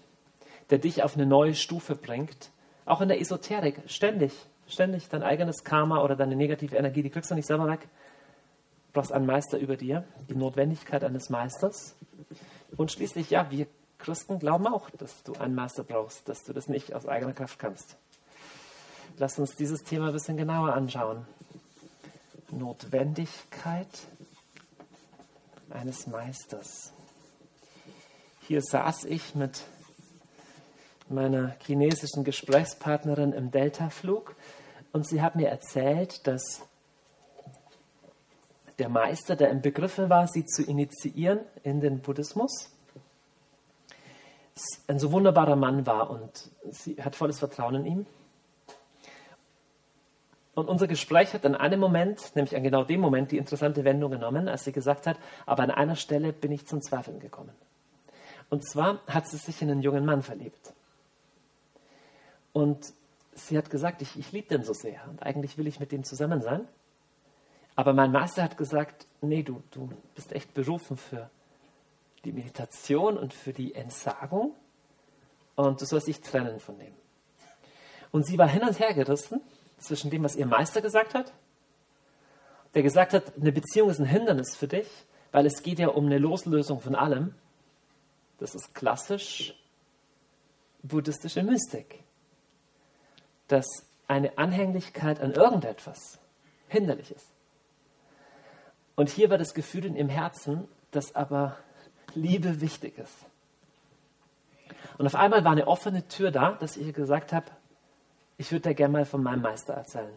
der 0.70 0.78
dich 0.78 1.02
auf 1.02 1.16
eine 1.16 1.26
neue 1.26 1.54
Stufe 1.54 1.96
bringt, 1.96 2.50
auch 2.84 3.00
in 3.00 3.08
der 3.08 3.20
Esoterik, 3.20 3.80
ständig, 3.86 4.32
ständig 4.68 5.08
dein 5.08 5.22
eigenes 5.22 5.64
Karma 5.64 6.02
oder 6.02 6.16
deine 6.16 6.36
negative 6.36 6.76
Energie, 6.76 7.02
die 7.02 7.10
kriegst 7.10 7.30
du 7.30 7.34
nicht 7.34 7.46
selber 7.46 7.66
weg. 7.66 7.80
Du 8.88 9.00
brauchst 9.00 9.12
einen 9.12 9.26
Meister 9.26 9.58
über 9.58 9.76
dir, 9.76 10.04
die 10.28 10.34
Notwendigkeit 10.34 11.02
eines 11.04 11.30
Meisters. 11.30 11.96
Und 12.76 12.92
schließlich, 12.92 13.30
ja, 13.30 13.50
wir 13.50 13.66
Christen 13.98 14.38
glauben 14.38 14.66
auch, 14.66 14.90
dass 14.90 15.22
du 15.22 15.34
einen 15.34 15.54
Meister 15.54 15.84
brauchst, 15.84 16.28
dass 16.28 16.42
du 16.42 16.52
das 16.52 16.68
nicht 16.68 16.92
aus 16.92 17.06
eigener 17.06 17.32
Kraft 17.32 17.58
kannst. 17.58 17.96
Lass 19.22 19.38
uns 19.38 19.54
dieses 19.54 19.84
Thema 19.84 20.08
ein 20.08 20.12
bisschen 20.12 20.36
genauer 20.36 20.74
anschauen. 20.74 21.24
Notwendigkeit 22.50 23.86
eines 25.70 26.08
Meisters. 26.08 26.92
Hier 28.40 28.60
saß 28.60 29.04
ich 29.04 29.36
mit 29.36 29.62
meiner 31.08 31.54
chinesischen 31.60 32.24
Gesprächspartnerin 32.24 33.32
im 33.32 33.52
Deltaflug 33.52 34.34
und 34.92 35.06
sie 35.06 35.22
hat 35.22 35.36
mir 35.36 35.50
erzählt, 35.50 36.26
dass 36.26 36.62
der 38.80 38.88
Meister, 38.88 39.36
der 39.36 39.50
im 39.50 39.62
Begriffe 39.62 40.10
war, 40.10 40.26
sie 40.26 40.44
zu 40.46 40.64
initiieren 40.64 41.38
in 41.62 41.80
den 41.80 42.00
Buddhismus, 42.00 42.70
ein 44.88 44.98
so 44.98 45.12
wunderbarer 45.12 45.54
Mann 45.54 45.86
war 45.86 46.10
und 46.10 46.50
sie 46.72 46.96
hat 47.00 47.14
volles 47.14 47.38
Vertrauen 47.38 47.76
in 47.76 47.86
ihm. 47.86 48.06
Und 50.54 50.68
unser 50.68 50.86
Gespräch 50.86 51.32
hat 51.32 51.46
an 51.46 51.54
einem 51.54 51.80
Moment, 51.80 52.34
nämlich 52.36 52.54
an 52.54 52.62
genau 52.62 52.84
dem 52.84 53.00
Moment, 53.00 53.30
die 53.30 53.38
interessante 53.38 53.84
Wendung 53.84 54.10
genommen, 54.10 54.48
als 54.48 54.64
sie 54.64 54.72
gesagt 54.72 55.06
hat, 55.06 55.18
aber 55.46 55.62
an 55.62 55.70
einer 55.70 55.96
Stelle 55.96 56.32
bin 56.32 56.52
ich 56.52 56.66
zum 56.66 56.82
Zweifeln 56.82 57.20
gekommen. 57.20 57.54
Und 58.50 58.68
zwar 58.68 59.00
hat 59.06 59.26
sie 59.26 59.38
sich 59.38 59.62
in 59.62 59.70
einen 59.70 59.80
jungen 59.80 60.04
Mann 60.04 60.22
verliebt. 60.22 60.74
Und 62.52 62.92
sie 63.32 63.56
hat 63.56 63.70
gesagt, 63.70 64.02
ich, 64.02 64.18
ich 64.18 64.30
liebe 64.32 64.48
den 64.48 64.62
so 64.62 64.74
sehr 64.74 65.00
und 65.08 65.22
eigentlich 65.22 65.56
will 65.56 65.66
ich 65.66 65.80
mit 65.80 65.90
dem 65.90 66.04
zusammen 66.04 66.42
sein. 66.42 66.68
Aber 67.74 67.94
mein 67.94 68.12
Meister 68.12 68.42
hat 68.42 68.58
gesagt, 68.58 69.06
nee, 69.22 69.42
du, 69.42 69.62
du 69.70 69.88
bist 70.14 70.32
echt 70.32 70.52
berufen 70.52 70.98
für 70.98 71.30
die 72.26 72.32
Meditation 72.32 73.16
und 73.16 73.32
für 73.32 73.54
die 73.54 73.74
Entsagung 73.74 74.54
und 75.54 75.80
du 75.80 75.86
sollst 75.86 76.08
dich 76.08 76.20
trennen 76.20 76.60
von 76.60 76.78
dem. 76.78 76.92
Und 78.10 78.26
sie 78.26 78.36
war 78.36 78.48
hin 78.48 78.62
und 78.62 78.78
her 78.78 78.92
gerissen 78.92 79.40
zwischen 79.82 80.10
dem, 80.10 80.24
was 80.24 80.36
ihr 80.36 80.46
Meister 80.46 80.80
gesagt 80.80 81.14
hat, 81.14 81.32
der 82.74 82.82
gesagt 82.82 83.12
hat, 83.12 83.36
eine 83.36 83.52
Beziehung 83.52 83.90
ist 83.90 83.98
ein 83.98 84.06
Hindernis 84.06 84.56
für 84.56 84.68
dich, 84.68 84.88
weil 85.30 85.46
es 85.46 85.62
geht 85.62 85.78
ja 85.78 85.88
um 85.88 86.06
eine 86.06 86.18
Loslösung 86.18 86.80
von 86.80 86.94
allem. 86.94 87.34
Das 88.38 88.54
ist 88.54 88.74
klassisch 88.74 89.54
buddhistische 90.82 91.42
Mystik. 91.42 92.02
Dass 93.48 93.66
eine 94.08 94.36
Anhänglichkeit 94.38 95.20
an 95.20 95.32
irgendetwas 95.32 96.18
hinderlich 96.68 97.10
ist. 97.10 97.26
Und 98.94 99.08
hier 99.08 99.30
war 99.30 99.38
das 99.38 99.54
Gefühl 99.54 99.84
in 99.86 99.96
ihrem 99.96 100.08
Herzen, 100.08 100.68
dass 100.90 101.14
aber 101.14 101.56
Liebe 102.14 102.60
wichtig 102.60 102.98
ist. 102.98 103.16
Und 104.98 105.06
auf 105.06 105.14
einmal 105.14 105.44
war 105.44 105.52
eine 105.52 105.66
offene 105.66 106.06
Tür 106.08 106.30
da, 106.30 106.52
dass 106.52 106.76
ich 106.76 106.86
ihr 106.86 106.92
gesagt 106.92 107.32
habe, 107.32 107.46
ich 108.36 108.50
würde 108.50 108.70
dir 108.70 108.74
gerne 108.74 108.92
mal 108.92 109.04
von 109.04 109.22
meinem 109.22 109.42
Meister 109.42 109.74
erzählen. 109.74 110.12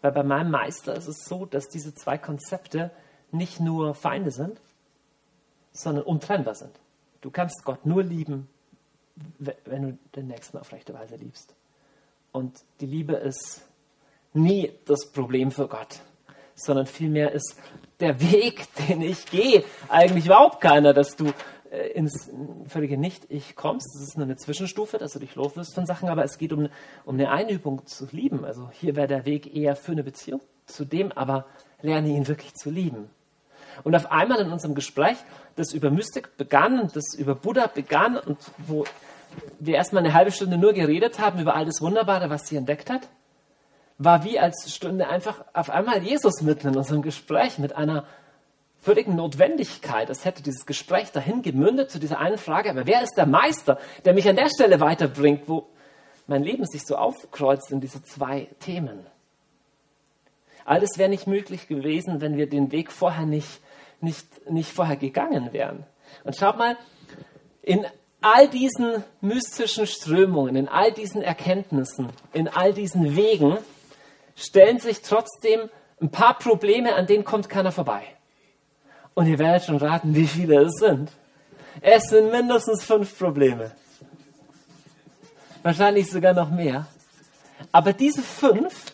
Weil 0.00 0.12
bei 0.12 0.22
meinem 0.22 0.50
Meister 0.50 0.94
ist 0.94 1.08
es 1.08 1.24
so, 1.24 1.44
dass 1.44 1.68
diese 1.68 1.94
zwei 1.94 2.18
Konzepte 2.18 2.90
nicht 3.30 3.60
nur 3.60 3.94
Feinde 3.94 4.30
sind, 4.30 4.60
sondern 5.72 6.04
untrennbar 6.04 6.54
sind. 6.54 6.78
Du 7.20 7.30
kannst 7.30 7.64
Gott 7.64 7.84
nur 7.84 8.02
lieben, 8.02 8.48
wenn 9.38 9.82
du 9.82 9.98
den 10.14 10.28
Nächsten 10.28 10.58
auf 10.58 10.72
rechte 10.72 10.94
Weise 10.94 11.16
liebst. 11.16 11.54
Und 12.32 12.62
die 12.80 12.86
Liebe 12.86 13.14
ist 13.14 13.62
nie 14.32 14.72
das 14.84 15.10
Problem 15.10 15.50
für 15.50 15.66
Gott, 15.66 16.00
sondern 16.54 16.86
vielmehr 16.86 17.32
ist 17.32 17.56
der 18.00 18.20
Weg, 18.20 18.66
den 18.88 19.02
ich 19.02 19.26
gehe, 19.26 19.64
eigentlich 19.88 20.26
überhaupt 20.26 20.60
keiner, 20.60 20.92
dass 20.92 21.16
du 21.16 21.32
äh, 21.70 21.88
ins 21.88 22.30
völlige 22.66 22.98
Nicht-Ich 22.98 23.56
kommst. 23.56 23.86
Das 23.94 24.02
ist 24.02 24.16
nur 24.16 24.26
eine 24.26 24.36
Zwischenstufe, 24.36 24.98
dass 24.98 25.12
du 25.12 25.18
dich 25.18 25.34
loslöst 25.34 25.74
von 25.74 25.86
Sachen, 25.86 26.08
aber 26.08 26.24
es 26.24 26.38
geht 26.38 26.52
um, 26.52 26.68
um 27.04 27.14
eine 27.14 27.30
Einübung 27.30 27.86
zu 27.86 28.06
lieben. 28.10 28.44
Also 28.44 28.70
hier 28.70 28.96
wäre 28.96 29.08
der 29.08 29.26
Weg 29.26 29.54
eher 29.54 29.76
für 29.76 29.92
eine 29.92 30.04
Beziehung 30.04 30.40
zu 30.66 30.84
dem, 30.84 31.12
aber 31.12 31.46
lerne 31.82 32.08
ihn 32.08 32.28
wirklich 32.28 32.54
zu 32.54 32.70
lieben. 32.70 33.10
Und 33.84 33.94
auf 33.94 34.10
einmal 34.10 34.40
in 34.40 34.50
unserem 34.50 34.74
Gespräch, 34.74 35.16
das 35.56 35.72
über 35.72 35.90
Mystik 35.90 36.36
begann, 36.36 36.90
das 36.94 37.14
über 37.14 37.34
Buddha 37.34 37.66
begann 37.66 38.16
und 38.16 38.38
wo 38.58 38.84
wir 39.60 39.76
erstmal 39.76 40.04
eine 40.04 40.14
halbe 40.14 40.32
Stunde 40.32 40.58
nur 40.58 40.72
geredet 40.72 41.18
haben 41.18 41.38
über 41.38 41.54
all 41.54 41.64
das 41.64 41.80
Wunderbare, 41.80 42.30
was 42.30 42.48
sie 42.48 42.56
entdeckt 42.56 42.90
hat, 42.90 43.08
war 43.98 44.24
wie 44.24 44.38
als 44.38 44.72
Stunde 44.72 45.08
einfach 45.08 45.44
auf 45.52 45.70
einmal 45.70 46.02
Jesus 46.02 46.40
mitten 46.42 46.68
in 46.68 46.76
unserem 46.76 47.02
Gespräch 47.02 47.58
mit 47.58 47.76
einer 47.76 48.04
völligen 48.80 49.16
Notwendigkeit. 49.16 50.10
Es 50.10 50.24
hätte 50.24 50.42
dieses 50.42 50.66
Gespräch 50.66 51.10
dahin 51.12 51.42
gemündet 51.42 51.90
zu 51.90 51.98
dieser 51.98 52.18
einen 52.18 52.38
Frage, 52.38 52.70
aber 52.70 52.86
wer 52.86 53.02
ist 53.02 53.14
der 53.16 53.26
Meister, 53.26 53.78
der 54.04 54.14
mich 54.14 54.28
an 54.28 54.36
der 54.36 54.48
Stelle 54.48 54.80
weiterbringt, 54.80 55.48
wo 55.48 55.66
mein 56.26 56.42
Leben 56.42 56.64
sich 56.66 56.86
so 56.86 56.96
aufkreuzt 56.96 57.70
in 57.70 57.80
diese 57.80 58.02
zwei 58.02 58.48
Themen? 58.60 59.06
All 60.64 60.80
das 60.80 60.98
wäre 60.98 61.08
nicht 61.08 61.26
möglich 61.26 61.66
gewesen, 61.66 62.20
wenn 62.20 62.36
wir 62.36 62.48
den 62.48 62.72
Weg 62.72 62.92
vorher 62.92 63.24
nicht, 63.24 63.60
nicht, 64.00 64.50
nicht 64.50 64.70
vorher 64.70 64.96
gegangen 64.96 65.52
wären. 65.52 65.84
Und 66.24 66.36
schaut 66.36 66.58
mal, 66.58 66.76
in 67.62 67.86
all 68.20 68.48
diesen 68.48 69.02
mystischen 69.20 69.86
Strömungen, 69.86 70.56
in 70.56 70.68
all 70.68 70.92
diesen 70.92 71.22
Erkenntnissen, 71.22 72.10
in 72.32 72.48
all 72.48 72.74
diesen 72.74 73.16
Wegen 73.16 73.56
stellen 74.36 74.78
sich 74.78 75.02
trotzdem 75.02 75.70
ein 76.00 76.10
paar 76.10 76.38
Probleme, 76.38 76.94
an 76.94 77.06
denen 77.06 77.24
kommt 77.24 77.48
keiner 77.48 77.72
vorbei. 77.72 78.02
Und 79.14 79.26
ihr 79.26 79.38
werdet 79.38 79.64
schon 79.64 79.76
raten, 79.76 80.14
wie 80.14 80.26
viele 80.26 80.62
es 80.62 80.74
sind. 80.78 81.10
Es 81.80 82.04
sind 82.08 82.30
mindestens 82.30 82.84
fünf 82.84 83.18
Probleme. 83.18 83.72
Wahrscheinlich 85.62 86.10
sogar 86.10 86.34
noch 86.34 86.50
mehr. 86.50 86.86
Aber 87.72 87.92
diese 87.92 88.22
fünf 88.22 88.92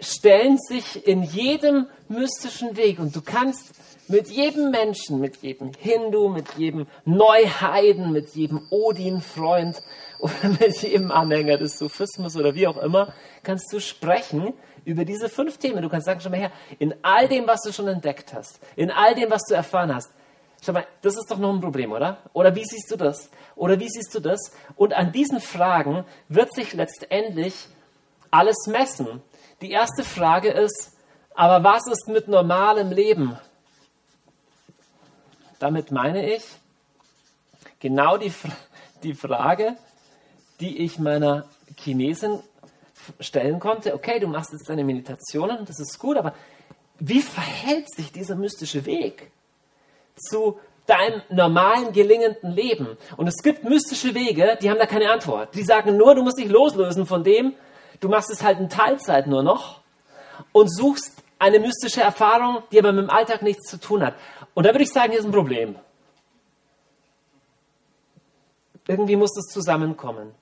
stellen 0.00 0.58
sich 0.58 1.06
in 1.06 1.22
jedem 1.22 1.86
mystischen 2.08 2.76
Weg. 2.76 2.98
Und 2.98 3.14
du 3.14 3.22
kannst 3.22 3.72
mit 4.08 4.28
jedem 4.28 4.70
Menschen, 4.70 5.20
mit 5.20 5.38
jedem 5.38 5.72
Hindu, 5.78 6.28
mit 6.28 6.54
jedem 6.56 6.86
Neuheiden, 7.04 8.12
mit 8.12 8.30
jedem 8.30 8.60
Odin-Freund 8.70 9.82
oder 10.20 10.48
mit 10.60 10.82
jedem 10.82 11.10
Anhänger 11.10 11.58
des 11.58 11.78
Sufismus 11.78 12.36
oder 12.36 12.54
wie 12.54 12.66
auch 12.66 12.76
immer, 12.76 13.12
kannst 13.42 13.72
du 13.72 13.80
sprechen 13.80 14.54
über 14.86 15.04
diese 15.04 15.28
fünf 15.28 15.58
Themen. 15.58 15.82
Du 15.82 15.88
kannst 15.88 16.06
sagen, 16.06 16.20
schau 16.20 16.30
mal 16.30 16.38
her, 16.38 16.52
in 16.78 16.94
all 17.02 17.28
dem, 17.28 17.46
was 17.46 17.60
du 17.62 17.72
schon 17.72 17.88
entdeckt 17.88 18.32
hast, 18.32 18.60
in 18.76 18.90
all 18.90 19.14
dem, 19.14 19.30
was 19.30 19.42
du 19.42 19.54
erfahren 19.54 19.92
hast, 19.92 20.10
schau 20.64 20.72
mal, 20.72 20.86
das 21.02 21.16
ist 21.16 21.28
doch 21.28 21.38
noch 21.38 21.52
ein 21.52 21.60
Problem, 21.60 21.92
oder? 21.92 22.18
Oder 22.32 22.54
wie 22.54 22.64
siehst 22.64 22.90
du 22.90 22.96
das? 22.96 23.28
Oder 23.56 23.78
wie 23.80 23.88
siehst 23.88 24.14
du 24.14 24.20
das? 24.20 24.52
Und 24.76 24.94
an 24.94 25.10
diesen 25.10 25.40
Fragen 25.40 26.04
wird 26.28 26.54
sich 26.54 26.72
letztendlich 26.72 27.66
alles 28.30 28.56
messen. 28.68 29.22
Die 29.60 29.72
erste 29.72 30.04
Frage 30.04 30.50
ist, 30.50 30.96
aber 31.34 31.64
was 31.64 31.86
ist 31.88 32.08
mit 32.08 32.28
normalem 32.28 32.92
Leben? 32.92 33.36
Damit 35.58 35.90
meine 35.90 36.32
ich 36.32 36.44
genau 37.80 38.18
die, 38.18 38.32
die 39.02 39.14
Frage, 39.14 39.76
die 40.60 40.78
ich 40.78 41.00
meiner 41.00 41.44
Chinesin 41.76 42.40
stellen 43.20 43.60
konnte. 43.60 43.94
Okay, 43.94 44.18
du 44.18 44.26
machst 44.26 44.52
jetzt 44.52 44.68
deine 44.68 44.84
Meditationen, 44.84 45.64
das 45.64 45.80
ist 45.80 45.98
gut, 45.98 46.16
aber 46.16 46.34
wie 46.98 47.22
verhält 47.22 47.90
sich 47.90 48.12
dieser 48.12 48.36
mystische 48.36 48.86
Weg 48.86 49.30
zu 50.16 50.58
deinem 50.86 51.20
normalen, 51.28 51.92
gelingenden 51.92 52.52
Leben? 52.52 52.96
Und 53.16 53.26
es 53.26 53.42
gibt 53.42 53.64
mystische 53.64 54.14
Wege, 54.14 54.56
die 54.60 54.70
haben 54.70 54.78
da 54.78 54.86
keine 54.86 55.10
Antwort. 55.10 55.54
Die 55.54 55.62
sagen 55.62 55.96
nur, 55.96 56.14
du 56.14 56.22
musst 56.22 56.38
dich 56.38 56.48
loslösen 56.48 57.06
von 57.06 57.24
dem, 57.24 57.54
du 58.00 58.08
machst 58.08 58.30
es 58.30 58.42
halt 58.42 58.58
in 58.58 58.68
Teilzeit 58.68 59.26
nur 59.26 59.42
noch 59.42 59.80
und 60.52 60.68
suchst 60.68 61.22
eine 61.38 61.58
mystische 61.58 62.00
Erfahrung, 62.00 62.62
die 62.72 62.78
aber 62.78 62.92
mit 62.92 63.04
dem 63.04 63.10
Alltag 63.10 63.42
nichts 63.42 63.68
zu 63.68 63.78
tun 63.78 64.04
hat. 64.04 64.14
Und 64.54 64.64
da 64.64 64.70
würde 64.70 64.84
ich 64.84 64.90
sagen, 64.90 65.10
hier 65.10 65.20
ist 65.20 65.26
ein 65.26 65.32
Problem. 65.32 65.76
Irgendwie 68.88 69.16
muss 69.16 69.34
das 69.34 69.52
zusammenkommen. 69.52 70.32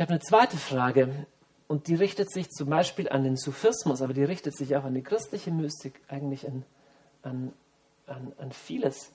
Ich 0.00 0.02
habe 0.02 0.14
eine 0.14 0.20
zweite 0.20 0.56
Frage 0.56 1.26
und 1.68 1.86
die 1.86 1.94
richtet 1.94 2.32
sich 2.32 2.48
zum 2.48 2.70
Beispiel 2.70 3.10
an 3.10 3.22
den 3.22 3.36
Sufismus, 3.36 4.00
aber 4.00 4.14
die 4.14 4.24
richtet 4.24 4.56
sich 4.56 4.74
auch 4.74 4.84
an 4.84 4.94
die 4.94 5.02
christliche 5.02 5.50
Mystik, 5.50 6.00
eigentlich 6.08 6.48
an, 6.48 6.64
an, 7.22 7.52
an, 8.06 8.32
an 8.38 8.50
vieles. 8.50 9.12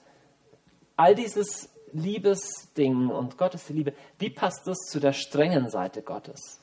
All 0.96 1.16
dieses 1.16 1.70
Liebesding 1.90 3.08
und 3.08 3.36
Gottes 3.36 3.68
Liebe, 3.68 3.94
wie 4.20 4.30
passt 4.30 4.60
das 4.66 4.78
zu 4.88 5.00
der 5.00 5.12
strengen 5.12 5.68
Seite 5.70 6.02
Gottes? 6.02 6.60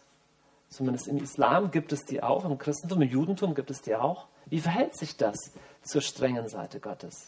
Zumindest 0.69 1.09
im 1.09 1.17
Islam 1.17 1.69
gibt 1.71 1.91
es 1.91 2.05
die 2.05 2.23
auch, 2.23 2.45
im 2.45 2.57
Christentum, 2.57 3.01
im 3.01 3.09
Judentum 3.09 3.53
gibt 3.53 3.71
es 3.71 3.81
die 3.81 3.93
auch. 3.93 4.27
Wie 4.45 4.61
verhält 4.61 4.95
sich 4.97 5.17
das 5.17 5.35
zur 5.81 5.99
strengen 5.99 6.47
Seite 6.47 6.79
Gottes? 6.79 7.27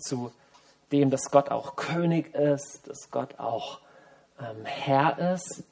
Zu 0.00 0.32
dem, 0.90 1.10
dass 1.10 1.30
Gott 1.30 1.50
auch 1.52 1.76
König 1.76 2.34
ist, 2.34 2.88
dass 2.88 3.12
Gott 3.12 3.38
auch 3.38 3.81
ähm, 4.42 4.64
Herr 4.64 5.34
ist. 5.34 5.64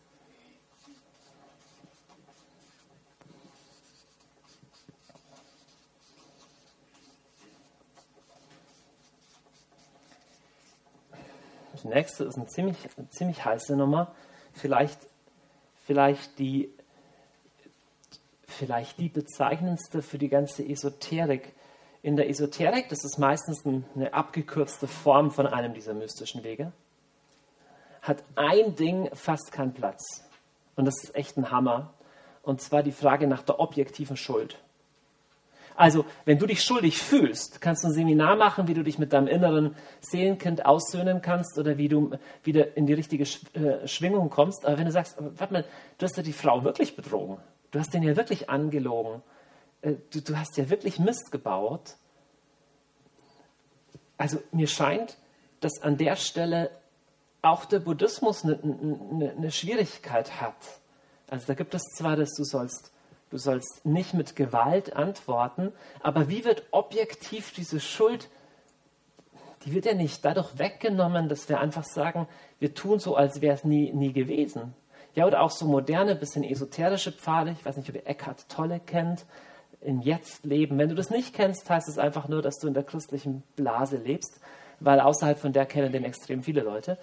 Das 11.72 11.84
nächste 11.84 12.24
ist 12.24 12.36
eine 12.36 12.46
ziemlich, 12.46 12.76
eine 12.96 13.08
ziemlich 13.08 13.44
heiße 13.44 13.74
Nummer. 13.74 14.14
Vielleicht, 14.52 14.98
vielleicht 15.86 16.38
die 16.38 16.70
vielleicht 18.50 18.98
die 18.98 19.08
bezeichnendste 19.08 20.02
für 20.02 20.18
die 20.18 20.28
ganze 20.28 20.62
Esoterik. 20.62 21.54
In 22.02 22.16
der 22.16 22.28
Esoterik, 22.28 22.88
das 22.90 23.04
ist 23.04 23.18
meistens 23.18 23.64
eine 23.64 24.12
abgekürzte 24.12 24.86
Form 24.86 25.30
von 25.30 25.46
einem 25.46 25.72
dieser 25.72 25.94
mystischen 25.94 26.44
Wege, 26.44 26.72
hat 28.02 28.22
ein 28.36 28.76
Ding 28.76 29.10
fast 29.14 29.52
keinen 29.52 29.72
Platz. 29.72 30.24
Und 30.76 30.84
das 30.84 31.02
ist 31.02 31.14
echt 31.14 31.36
ein 31.36 31.50
Hammer. 31.50 31.92
Und 32.42 32.60
zwar 32.60 32.82
die 32.82 32.92
Frage 32.92 33.26
nach 33.26 33.42
der 33.42 33.60
objektiven 33.60 34.16
Schuld. 34.16 34.58
Also, 35.76 36.04
wenn 36.24 36.38
du 36.38 36.46
dich 36.46 36.62
schuldig 36.62 36.98
fühlst, 36.98 37.60
kannst 37.60 37.84
du 37.84 37.88
ein 37.88 37.94
Seminar 37.94 38.36
machen, 38.36 38.68
wie 38.68 38.74
du 38.74 38.82
dich 38.82 38.98
mit 38.98 39.12
deinem 39.12 39.28
inneren 39.28 39.76
Seelenkind 40.00 40.66
aussöhnen 40.66 41.22
kannst 41.22 41.58
oder 41.58 41.78
wie 41.78 41.88
du 41.88 42.12
wieder 42.42 42.76
in 42.76 42.86
die 42.86 42.92
richtige 42.92 43.24
äh, 43.54 43.86
Schwingung 43.86 44.30
kommst. 44.30 44.66
Aber 44.66 44.78
wenn 44.78 44.86
du 44.86 44.92
sagst, 44.92 45.16
warte 45.18 45.52
mal, 45.52 45.64
du 45.98 46.04
hast 46.04 46.16
ja 46.16 46.22
die 46.22 46.32
Frau 46.32 46.64
wirklich 46.64 46.96
betrogen, 46.96 47.38
Du 47.70 47.78
hast 47.78 47.94
den 47.94 48.02
ja 48.02 48.16
wirklich 48.16 48.50
angelogen. 48.50 49.22
Äh, 49.82 49.94
du, 50.10 50.20
du 50.20 50.36
hast 50.36 50.56
ja 50.56 50.70
wirklich 50.70 50.98
Mist 50.98 51.30
gebaut. 51.30 51.96
Also 54.16 54.42
mir 54.52 54.66
scheint, 54.66 55.16
dass 55.60 55.80
an 55.82 55.96
der 55.96 56.16
Stelle 56.16 56.70
auch 57.42 57.64
der 57.64 57.80
Buddhismus 57.80 58.44
eine, 58.44 58.58
eine, 58.62 59.32
eine 59.36 59.50
Schwierigkeit 59.50 60.40
hat. 60.40 60.56
Also 61.28 61.46
da 61.46 61.54
gibt 61.54 61.74
es 61.74 61.82
zwar, 61.96 62.16
dass 62.16 62.34
du 62.34 62.44
sollst, 62.44 62.92
du 63.30 63.38
sollst 63.38 63.84
nicht 63.84 64.14
mit 64.14 64.36
Gewalt 64.36 64.94
antworten, 64.96 65.72
aber 66.02 66.28
wie 66.28 66.44
wird 66.44 66.64
objektiv 66.72 67.52
diese 67.54 67.80
Schuld, 67.80 68.28
die 69.64 69.74
wird 69.74 69.84
ja 69.84 69.94
nicht 69.94 70.24
dadurch 70.24 70.58
weggenommen, 70.58 71.28
dass 71.28 71.48
wir 71.48 71.60
einfach 71.60 71.84
sagen, 71.84 72.26
wir 72.58 72.74
tun 72.74 72.98
so, 72.98 73.16
als 73.16 73.40
wäre 73.40 73.54
es 73.54 73.64
nie, 73.64 73.92
nie 73.92 74.12
gewesen. 74.12 74.74
Ja, 75.14 75.26
oder 75.26 75.42
auch 75.42 75.50
so 75.50 75.66
moderne, 75.66 76.14
bisschen 76.14 76.44
esoterische 76.44 77.12
Pfade, 77.12 77.52
ich 77.52 77.64
weiß 77.64 77.76
nicht, 77.76 77.88
ob 77.88 77.96
ihr 77.96 78.06
Eckhart 78.06 78.48
Tolle 78.48 78.80
kennt, 78.80 79.26
im 79.80 80.00
Jetzt 80.00 80.44
leben. 80.44 80.78
Wenn 80.78 80.88
du 80.88 80.94
das 80.94 81.10
nicht 81.10 81.34
kennst, 81.34 81.68
heißt 81.68 81.88
es 81.88 81.98
einfach 81.98 82.28
nur, 82.28 82.42
dass 82.42 82.58
du 82.58 82.68
in 82.68 82.74
der 82.74 82.84
christlichen 82.84 83.42
Blase 83.56 83.96
lebst, 83.96 84.40
weil 84.78 85.00
außerhalb 85.00 85.38
von 85.38 85.52
der 85.52 85.66
kennen 85.66 85.92
den 85.92 86.04
extrem 86.04 86.42
viele 86.42 86.62
Leute. 86.62 86.98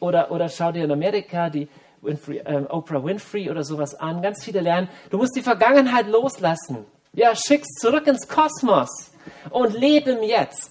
Oder, 0.00 0.30
oder 0.30 0.48
schau 0.48 0.72
dir 0.72 0.84
in 0.84 0.92
Amerika 0.92 1.50
die 1.50 1.68
Winfrey, 2.02 2.38
äh, 2.38 2.64
Oprah 2.68 3.02
Winfrey 3.04 3.50
oder 3.50 3.64
sowas 3.64 3.94
an. 3.94 4.22
Ganz 4.22 4.44
viele 4.44 4.60
lernen, 4.60 4.88
du 5.10 5.18
musst 5.18 5.36
die 5.36 5.42
Vergangenheit 5.42 6.06
loslassen. 6.06 6.84
Ja, 7.12 7.34
schick's 7.34 7.74
zurück 7.80 8.06
ins 8.06 8.28
Kosmos 8.28 9.10
und 9.50 9.72
lebe 9.74 10.12
im 10.12 10.22
Jetzt. 10.22 10.70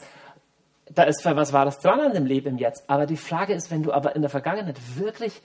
Da 0.93 1.03
ist 1.03 1.23
für 1.23 1.35
was 1.35 1.51
war 1.51 1.65
das 1.65 1.79
dran 1.79 1.99
an 1.99 2.13
dem 2.13 2.25
Leben 2.25 2.49
im 2.49 2.57
Jetzt. 2.57 2.83
Aber 2.87 3.05
die 3.05 3.17
Frage 3.17 3.53
ist, 3.53 3.71
wenn 3.71 3.83
du 3.83 3.91
aber 3.91 4.15
in 4.15 4.21
der 4.21 4.29
Vergangenheit 4.29 4.77
wirklich 4.95 5.41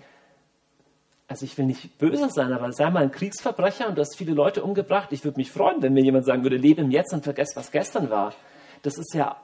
also 1.30 1.44
ich 1.44 1.56
will 1.56 1.66
nicht 1.66 1.96
böse 1.98 2.28
sein, 2.28 2.52
aber 2.52 2.72
sei 2.72 2.90
mal 2.90 3.04
ein 3.04 3.12
Kriegsverbrecher 3.12 3.88
und 3.88 3.96
du 3.96 4.00
hast 4.00 4.18
viele 4.18 4.32
Leute 4.32 4.64
umgebracht. 4.64 5.12
Ich 5.12 5.22
würde 5.22 5.38
mich 5.38 5.52
freuen, 5.52 5.80
wenn 5.80 5.92
mir 5.92 6.02
jemand 6.02 6.26
sagen 6.26 6.42
würde, 6.42 6.56
lebe 6.56 6.80
im 6.80 6.90
Jetzt 6.90 7.12
und 7.12 7.22
vergess, 7.22 7.54
was 7.54 7.70
gestern 7.70 8.10
war. 8.10 8.34
Das 8.82 8.98
ist 8.98 9.14
ja, 9.14 9.36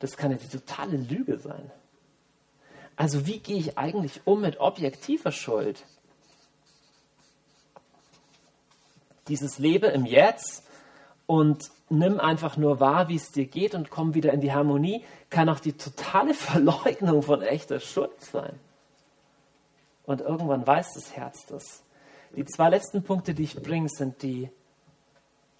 das 0.00 0.16
kann 0.16 0.32
ja 0.32 0.38
die 0.38 0.48
totale 0.48 0.96
Lüge 0.96 1.38
sein. 1.38 1.70
Also 2.96 3.26
wie 3.26 3.38
gehe 3.38 3.58
ich 3.58 3.76
eigentlich 3.76 4.20
um 4.24 4.40
mit 4.40 4.60
objektiver 4.60 5.32
Schuld? 5.32 5.84
Dieses 9.28 9.58
Lebe 9.58 9.88
im 9.88 10.06
Jetzt 10.06 10.62
und 11.26 11.70
nimm 11.88 12.20
einfach 12.20 12.56
nur 12.56 12.80
wahr, 12.80 13.08
wie 13.08 13.16
es 13.16 13.32
dir 13.32 13.46
geht 13.46 13.74
und 13.74 13.90
komm 13.90 14.14
wieder 14.14 14.32
in 14.32 14.40
die 14.40 14.52
Harmonie, 14.52 15.04
kann 15.30 15.48
auch 15.48 15.60
die 15.60 15.72
totale 15.72 16.34
Verleugnung 16.34 17.22
von 17.22 17.42
echter 17.42 17.80
Schuld 17.80 18.20
sein. 18.20 18.58
Und 20.04 20.20
irgendwann 20.20 20.66
weiß 20.66 20.94
das 20.94 21.16
Herz 21.16 21.46
das. 21.46 21.82
Die 22.36 22.44
zwei 22.44 22.68
letzten 22.68 23.02
Punkte, 23.02 23.32
die 23.32 23.44
ich 23.44 23.56
bringe, 23.56 23.88
sind 23.88 24.22
die, 24.22 24.50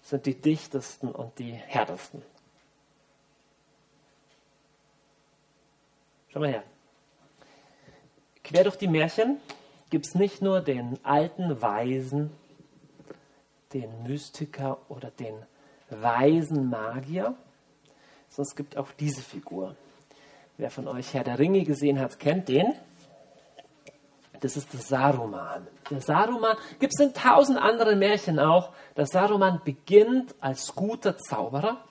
sind 0.01 0.25
die 0.25 0.39
dichtesten 0.39 1.09
und 1.09 1.39
die 1.39 1.51
härtesten. 1.51 2.21
Schau 6.31 6.41
mal 6.41 6.49
her. 6.49 6.63
Quer 8.45 8.63
durch 8.63 8.75
die 8.75 8.87
Märchen 8.87 9.39
gibt 9.89 10.05
es 10.05 10.13
nicht 10.13 10.39
nur 10.43 10.61
den 10.61 10.99
alten 11.03 11.63
Weisen, 11.63 12.29
den 13.73 14.03
Mystiker 14.03 14.77
oder 14.87 15.09
den 15.09 15.33
weisen 15.89 16.69
Magier, 16.69 17.33
sondern 18.29 18.49
es 18.49 18.55
gibt 18.55 18.77
auch 18.77 18.91
diese 18.99 19.23
Figur. 19.23 19.75
Wer 20.57 20.69
von 20.69 20.87
euch 20.87 21.15
Herr 21.15 21.23
der 21.23 21.39
Ringe 21.39 21.63
gesehen 21.63 21.99
hat, 21.99 22.19
kennt 22.19 22.47
den. 22.47 22.71
Das 24.41 24.55
ist 24.55 24.71
der 24.73 24.79
Saruman. 24.79 25.67
Der 25.89 26.01
Saruman 26.01 26.55
gibt 26.79 26.93
es 26.95 27.03
in 27.03 27.15
tausend 27.15 27.57
anderen 27.57 27.97
Märchen 27.97 28.37
auch. 28.37 28.73
Der 28.95 29.07
Saruman 29.07 29.59
beginnt 29.65 30.35
als 30.39 30.75
guter 30.75 31.17
Zauberer. 31.17 31.83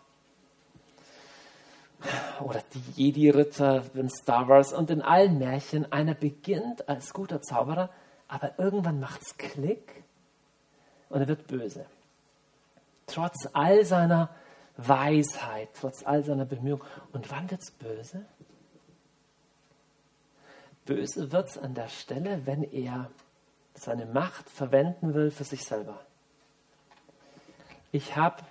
Oder 2.41 2.63
die 2.75 3.03
Jedi-Ritter 3.03 3.85
in 3.95 4.11
Star 4.11 4.49
Wars 4.49 4.73
und 4.73 4.91
in 4.91 5.03
allen 5.03 5.39
Märchen. 5.39 5.91
Einer 5.93 6.15
beginnt 6.15 6.89
als 6.89 7.13
guter 7.13 7.41
Zauberer, 7.41 7.91
aber 8.29 8.59
irgendwann 8.59 9.01
macht 9.01 9.23
es 9.23 9.37
Klick 9.37 10.05
und 11.09 11.21
er 11.21 11.29
wird 11.29 11.47
böse. 11.47 11.87
Trotz 13.07 13.49
all 13.53 13.85
seiner 13.85 14.31
Weisheit, 14.77 15.69
trotz 15.75 16.05
all 16.05 16.25
seiner 16.25 16.45
Bemühungen. 16.45 16.83
Und 17.13 17.31
wann 17.31 17.51
wird 17.51 17.63
es 17.63 17.71
böse? 17.71 18.25
Böse 20.85 21.33
wird 21.33 21.49
es 21.49 21.59
an 21.59 21.75
der 21.75 21.89
Stelle, 21.89 22.47
wenn 22.47 22.63
er 22.63 23.11
seine 23.75 24.07
Macht 24.07 24.51
verwenden 24.51 25.15
will 25.15 25.31
für 25.31 25.45
sich 25.45 25.65
selber. 25.65 26.01
Ich 27.93 28.17
habe 28.17 28.43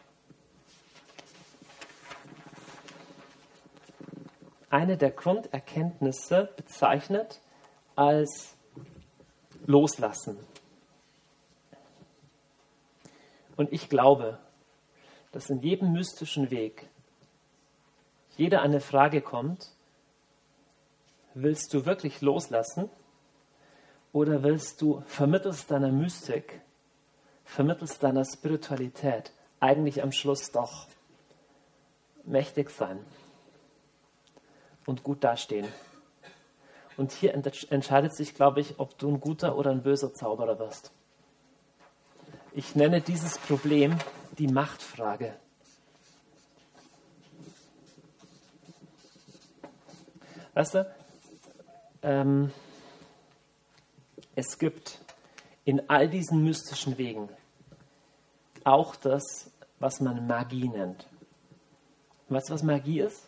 eine 4.74 4.98
der 4.98 5.12
Grunderkenntnisse 5.12 6.52
bezeichnet 6.58 7.42
als 7.96 8.58
Loslassen. 9.68 10.40
Und 13.56 13.72
ich 13.72 13.88
glaube, 13.88 14.40
dass 15.32 15.52
in 15.52 15.62
jedem 15.62 15.94
mystischen 15.94 16.50
Weg 16.50 16.90
jeder 18.36 18.64
eine 18.64 18.82
Frage 18.82 19.22
kommt, 19.22 19.70
willst 21.36 21.72
du 21.76 21.86
wirklich 21.86 22.22
loslassen 22.22 22.90
oder 24.12 24.42
willst 24.42 24.82
du 24.82 25.04
vermittels 25.06 25.68
deiner 25.68 25.92
Mystik, 25.92 26.62
vermittels 27.46 28.00
deiner 28.00 28.26
Spiritualität 28.26 29.34
eigentlich 29.60 30.02
am 30.02 30.12
Schluss 30.12 30.52
doch 30.52 30.88
mächtig 32.24 32.72
sein 32.72 33.06
und 34.86 35.04
gut 35.04 35.24
dastehen? 35.24 35.68
Und 36.98 37.12
hier 37.12 37.34
entscheidet 37.34 38.16
sich, 38.16 38.36
glaube 38.36 38.62
ich, 38.62 38.80
ob 38.80 38.98
du 38.98 39.10
ein 39.10 39.20
guter 39.20 39.58
oder 39.58 39.72
ein 39.72 39.82
böser 39.82 40.14
Zauberer 40.14 40.60
wirst. 40.60 40.92
Ich 42.54 42.76
nenne 42.76 43.02
dieses 43.02 43.40
Problem 43.40 43.98
die 44.38 44.48
Machtfrage. 44.48 45.36
Weißt 50.54 50.76
du, 50.76 50.96
ähm, 52.04 52.52
es 54.36 54.60
gibt 54.60 55.00
in 55.66 55.90
all 55.90 56.08
diesen 56.08 56.44
mystischen 56.44 56.98
Wegen 57.00 57.30
auch 58.64 58.96
das, 58.96 59.52
was 59.80 60.00
man 60.00 60.28
Magie 60.28 60.70
nennt. 60.70 61.08
Weißt 62.30 62.50
du, 62.50 62.54
was 62.54 62.64
Magie 62.64 63.02
ist? 63.02 63.28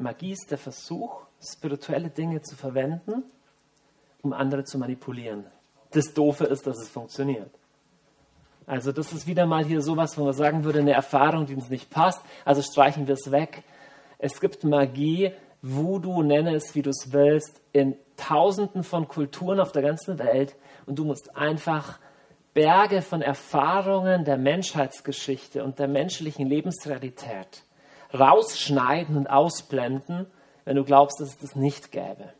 Magie 0.00 0.32
ist 0.32 0.50
der 0.50 0.58
Versuch, 0.58 1.22
spirituelle 1.42 2.08
Dinge 2.08 2.40
zu 2.40 2.56
verwenden, 2.56 3.22
um 4.22 4.32
andere 4.32 4.64
zu 4.64 4.78
manipulieren. 4.78 5.44
Das 5.90 6.14
Doofe 6.14 6.44
ist, 6.44 6.66
dass 6.66 6.78
es 6.78 6.88
funktioniert. 6.88 7.50
Also 8.66 8.92
das 8.92 9.12
ist 9.12 9.26
wieder 9.26 9.46
mal 9.46 9.64
hier 9.64 9.82
sowas, 9.82 10.16
wo 10.16 10.24
man 10.24 10.32
sagen 10.32 10.64
würde, 10.64 10.78
eine 10.78 10.92
Erfahrung, 10.92 11.46
die 11.46 11.54
uns 11.54 11.70
nicht 11.70 11.90
passt, 11.90 12.22
also 12.44 12.62
streichen 12.62 13.08
wir 13.08 13.14
es 13.14 13.30
weg. 13.30 13.62
Es 14.18 14.40
gibt 14.40 14.64
Magie, 14.64 15.32
Voodoo, 15.60 16.22
nenne 16.22 16.54
es 16.54 16.74
wie 16.74 16.82
du 16.82 16.90
es 16.90 17.12
willst, 17.12 17.60
in 17.72 17.96
tausenden 18.16 18.84
von 18.84 19.08
Kulturen 19.08 19.60
auf 19.60 19.72
der 19.72 19.82
ganzen 19.82 20.18
Welt 20.18 20.56
und 20.86 20.98
du 20.98 21.04
musst 21.04 21.36
einfach 21.36 21.98
Berge 22.54 23.02
von 23.02 23.22
Erfahrungen 23.22 24.24
der 24.24 24.36
Menschheitsgeschichte 24.38 25.62
und 25.64 25.78
der 25.78 25.88
menschlichen 25.88 26.46
Lebensrealität 26.46 27.64
rausschneiden 28.12 29.16
und 29.16 29.28
ausblenden, 29.28 30.26
wenn 30.64 30.76
du 30.76 30.84
glaubst, 30.84 31.20
dass 31.20 31.30
es 31.30 31.38
das 31.38 31.56
nicht 31.56 31.92
gäbe. 31.92 32.32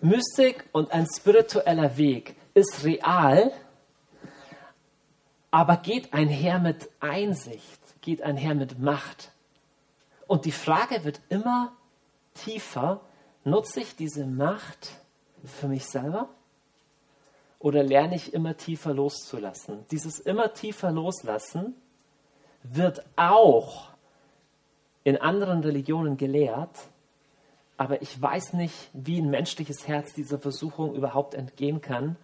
Mystik 0.00 0.64
und 0.72 0.92
ein 0.92 1.06
spiritueller 1.06 1.96
Weg 1.96 2.36
ist 2.54 2.84
real, 2.84 3.52
aber 5.50 5.76
geht 5.76 6.14
einher 6.14 6.58
mit 6.58 6.88
Einsicht, 7.00 7.80
geht 8.00 8.22
einher 8.22 8.54
mit 8.54 8.78
Macht. 8.78 9.32
Und 10.26 10.44
die 10.44 10.52
Frage 10.52 11.04
wird 11.04 11.20
immer 11.28 11.72
tiefer, 12.34 13.00
nutze 13.44 13.80
ich 13.80 13.96
diese 13.96 14.26
Macht 14.26 14.90
für 15.44 15.68
mich 15.68 15.86
selber 15.86 16.28
oder 17.58 17.82
lerne 17.82 18.16
ich 18.16 18.32
immer 18.32 18.56
tiefer 18.56 18.94
loszulassen? 18.94 19.84
Dieses 19.90 20.18
immer 20.18 20.54
tiefer 20.54 20.90
loslassen 20.90 21.74
wird 22.62 23.04
auch 23.16 23.89
in 25.04 25.16
anderen 25.16 25.60
Religionen 25.60 26.16
gelehrt, 26.16 26.88
aber 27.76 28.02
ich 28.02 28.20
weiß 28.20 28.52
nicht, 28.52 28.90
wie 28.92 29.20
ein 29.20 29.30
menschliches 29.30 29.88
Herz 29.88 30.12
dieser 30.12 30.38
Versuchung 30.38 30.94
überhaupt 30.94 31.34
entgehen 31.34 31.80
kann, 31.80 32.16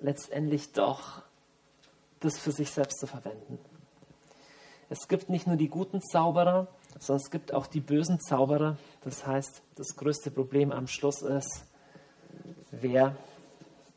letztendlich 0.00 0.72
doch 0.72 1.22
das 2.20 2.38
für 2.38 2.52
sich 2.52 2.70
selbst 2.70 3.00
zu 3.00 3.06
verwenden. 3.06 3.58
Es 4.90 5.08
gibt 5.08 5.30
nicht 5.30 5.46
nur 5.46 5.56
die 5.56 5.68
guten 5.68 6.02
Zauberer, 6.02 6.66
sondern 6.98 7.22
es 7.24 7.30
gibt 7.30 7.54
auch 7.54 7.66
die 7.66 7.80
bösen 7.80 8.20
Zauberer. 8.20 8.76
Das 9.02 9.26
heißt, 9.26 9.62
das 9.76 9.96
größte 9.96 10.30
Problem 10.30 10.72
am 10.72 10.88
Schluss 10.88 11.22
ist, 11.22 11.64
wer 12.70 13.16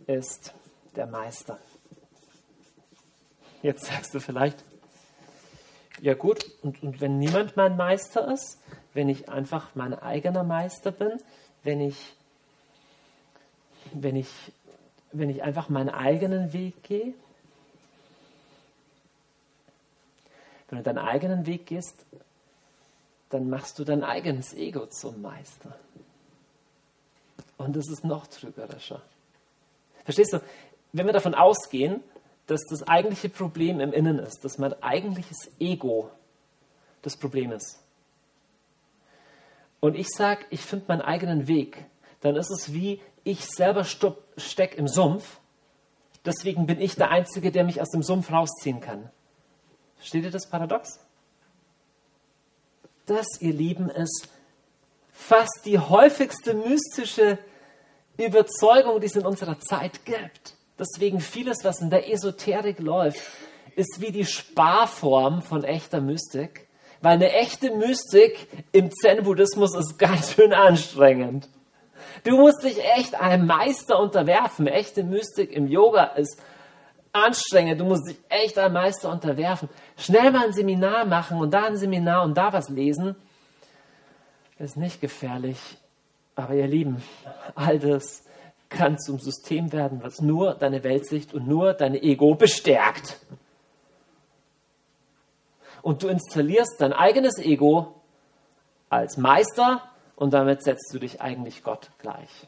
ist 0.05 0.53
der 0.95 1.07
Meister? 1.07 1.57
Jetzt 3.61 3.85
sagst 3.85 4.13
du 4.13 4.19
vielleicht, 4.19 4.63
ja 6.03 6.15
gut, 6.15 6.51
und, 6.61 6.83
und 6.83 6.99
wenn 6.99 7.17
niemand 7.17 7.55
mein 7.55 7.77
Meister 7.77 8.29
ist, 8.33 8.61
wenn 8.93 9.07
ich 9.07 9.29
einfach 9.29 9.73
mein 9.73 9.93
eigener 9.97 10.43
Meister 10.43 10.91
bin, 10.91 11.17
wenn 11.63 11.79
ich, 11.79 12.13
wenn 13.93 14.17
ich, 14.17 14.27
wenn 15.13 15.29
ich 15.29 15.43
einfach 15.43 15.69
meinen 15.69 15.87
eigenen 15.87 16.51
Weg 16.51 16.83
gehe? 16.83 17.13
Wenn 20.67 20.79
du 20.79 20.83
deinen 20.83 20.97
eigenen 20.97 21.45
Weg 21.45 21.67
gehst, 21.67 22.05
dann 23.29 23.49
machst 23.49 23.79
du 23.79 23.85
dein 23.85 24.03
eigenes 24.03 24.53
Ego 24.53 24.87
zum 24.87 25.21
Meister. 25.21 25.73
Und 27.57 27.77
das 27.77 27.87
ist 27.87 28.03
noch 28.03 28.27
trügerischer. 28.27 29.01
Verstehst 30.03 30.33
du? 30.33 30.41
Wenn 30.91 31.05
wir 31.05 31.13
davon 31.13 31.33
ausgehen, 31.33 32.03
dass 32.47 32.65
das 32.69 32.83
eigentliche 32.83 33.29
Problem 33.29 33.79
im 33.79 33.93
Innen 33.93 34.19
ist, 34.19 34.43
dass 34.43 34.57
mein 34.57 34.81
eigentliches 34.83 35.49
Ego 35.59 36.09
das 37.01 37.17
Problem 37.17 37.51
ist. 37.51 37.79
Und 39.79 39.95
ich 39.95 40.07
sage, 40.09 40.45
ich 40.49 40.61
finde 40.61 40.85
meinen 40.87 41.01
eigenen 41.01 41.47
Weg, 41.47 41.85
dann 42.21 42.35
ist 42.35 42.51
es 42.51 42.73
wie, 42.73 43.01
ich 43.23 43.45
selber 43.45 43.83
stecke 43.83 44.77
im 44.77 44.87
Sumpf, 44.87 45.39
deswegen 46.25 46.67
bin 46.67 46.79
ich 46.79 46.95
der 46.95 47.09
Einzige, 47.09 47.51
der 47.51 47.63
mich 47.63 47.81
aus 47.81 47.89
dem 47.89 48.03
Sumpf 48.03 48.31
rausziehen 48.31 48.79
kann. 48.79 49.09
Versteht 49.97 50.23
ihr 50.23 50.31
das 50.31 50.49
Paradox? 50.49 50.99
Das, 53.05 53.27
ihr 53.41 53.53
Lieben, 53.53 53.89
ist 53.89 54.29
fast 55.11 55.61
die 55.65 55.79
häufigste 55.79 56.53
mystische 56.53 57.37
Überzeugung, 58.17 58.99
die 58.99 59.07
es 59.07 59.15
in 59.15 59.25
unserer 59.25 59.59
Zeit 59.59 60.05
gibt. 60.05 60.55
Deswegen 60.79 61.19
vieles, 61.19 61.63
was 61.63 61.81
in 61.81 61.89
der 61.89 62.11
Esoterik 62.11 62.79
läuft, 62.79 63.21
ist 63.75 64.01
wie 64.01 64.11
die 64.11 64.25
Sparform 64.25 65.41
von 65.41 65.63
echter 65.63 66.01
Mystik. 66.01 66.67
Weil 67.01 67.13
eine 67.13 67.33
echte 67.33 67.75
Mystik 67.75 68.47
im 68.71 68.91
Zen-Buddhismus 68.91 69.75
ist 69.75 69.97
ganz 69.97 70.33
schön 70.33 70.53
anstrengend. 70.53 71.49
Du 72.23 72.37
musst 72.37 72.63
dich 72.63 72.81
echt 72.95 73.19
einem 73.19 73.45
Meister 73.45 73.99
unterwerfen. 73.99 74.67
Echte 74.67 75.03
Mystik 75.03 75.51
im 75.51 75.67
Yoga 75.67 76.03
ist 76.03 76.41
anstrengend. 77.11 77.81
Du 77.81 77.85
musst 77.85 78.07
dich 78.07 78.17
echt 78.29 78.57
einem 78.57 78.73
Meister 78.73 79.11
unterwerfen. 79.11 79.69
Schnell 79.97 80.31
mal 80.31 80.45
ein 80.45 80.53
Seminar 80.53 81.05
machen 81.05 81.39
und 81.39 81.53
da 81.53 81.65
ein 81.65 81.77
Seminar 81.77 82.23
und 82.23 82.37
da 82.37 82.53
was 82.53 82.69
lesen. 82.69 83.15
Ist 84.57 84.77
nicht 84.77 85.01
gefährlich. 85.01 85.57
Aber 86.35 86.53
ihr 86.53 86.67
Lieben, 86.67 87.03
all 87.53 87.79
das 87.79 88.22
kann 88.73 88.99
zum 88.99 89.19
System 89.19 89.71
werden, 89.71 90.01
was 90.03 90.21
nur 90.21 90.55
deine 90.55 90.83
Weltsicht 90.83 91.33
und 91.33 91.47
nur 91.47 91.73
dein 91.73 91.95
Ego 91.95 92.35
bestärkt. 92.35 93.19
Und 95.81 96.03
du 96.03 96.07
installierst 96.07 96.75
dein 96.79 96.93
eigenes 96.93 97.37
Ego 97.37 97.95
als 98.89 99.17
Meister 99.17 99.81
und 100.15 100.33
damit 100.33 100.63
setzt 100.63 100.93
du 100.93 100.99
dich 100.99 101.21
eigentlich 101.21 101.63
Gott 101.63 101.91
gleich. 101.99 102.47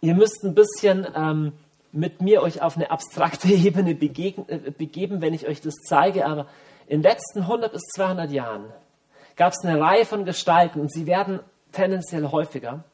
Ihr 0.00 0.14
müsst 0.14 0.44
ein 0.44 0.54
bisschen 0.54 1.06
ähm, 1.14 1.52
mit 1.92 2.20
mir 2.20 2.42
euch 2.42 2.60
auf 2.60 2.76
eine 2.76 2.90
abstrakte 2.90 3.48
Ebene 3.52 3.90
äh, 3.90 4.70
begeben, 4.70 5.20
wenn 5.20 5.34
ich 5.34 5.46
euch 5.46 5.60
das 5.60 5.74
zeige, 5.86 6.26
aber 6.26 6.46
in 6.86 7.00
den 7.00 7.10
letzten 7.10 7.40
100 7.40 7.72
bis 7.72 7.82
200 7.94 8.30
Jahren 8.30 8.64
gab 9.36 9.52
es 9.52 9.64
eine 9.64 9.80
Reihe 9.80 10.04
von 10.04 10.24
Gestalten 10.24 10.80
und 10.80 10.92
sie 10.92 11.06
werden 11.06 11.40
tendenziell 11.72 12.30
häufiger, 12.30 12.84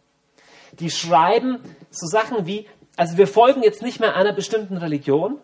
die 0.81 0.91
schreiben 0.91 1.59
so 1.91 2.07
Sachen 2.07 2.47
wie, 2.47 2.67
also 2.97 3.17
wir 3.17 3.27
folgen 3.27 3.63
jetzt 3.63 3.83
nicht 3.83 4.01
mehr 4.01 4.17
einer 4.17 4.33
bestimmten 4.33 4.77
Religion, 4.77 5.39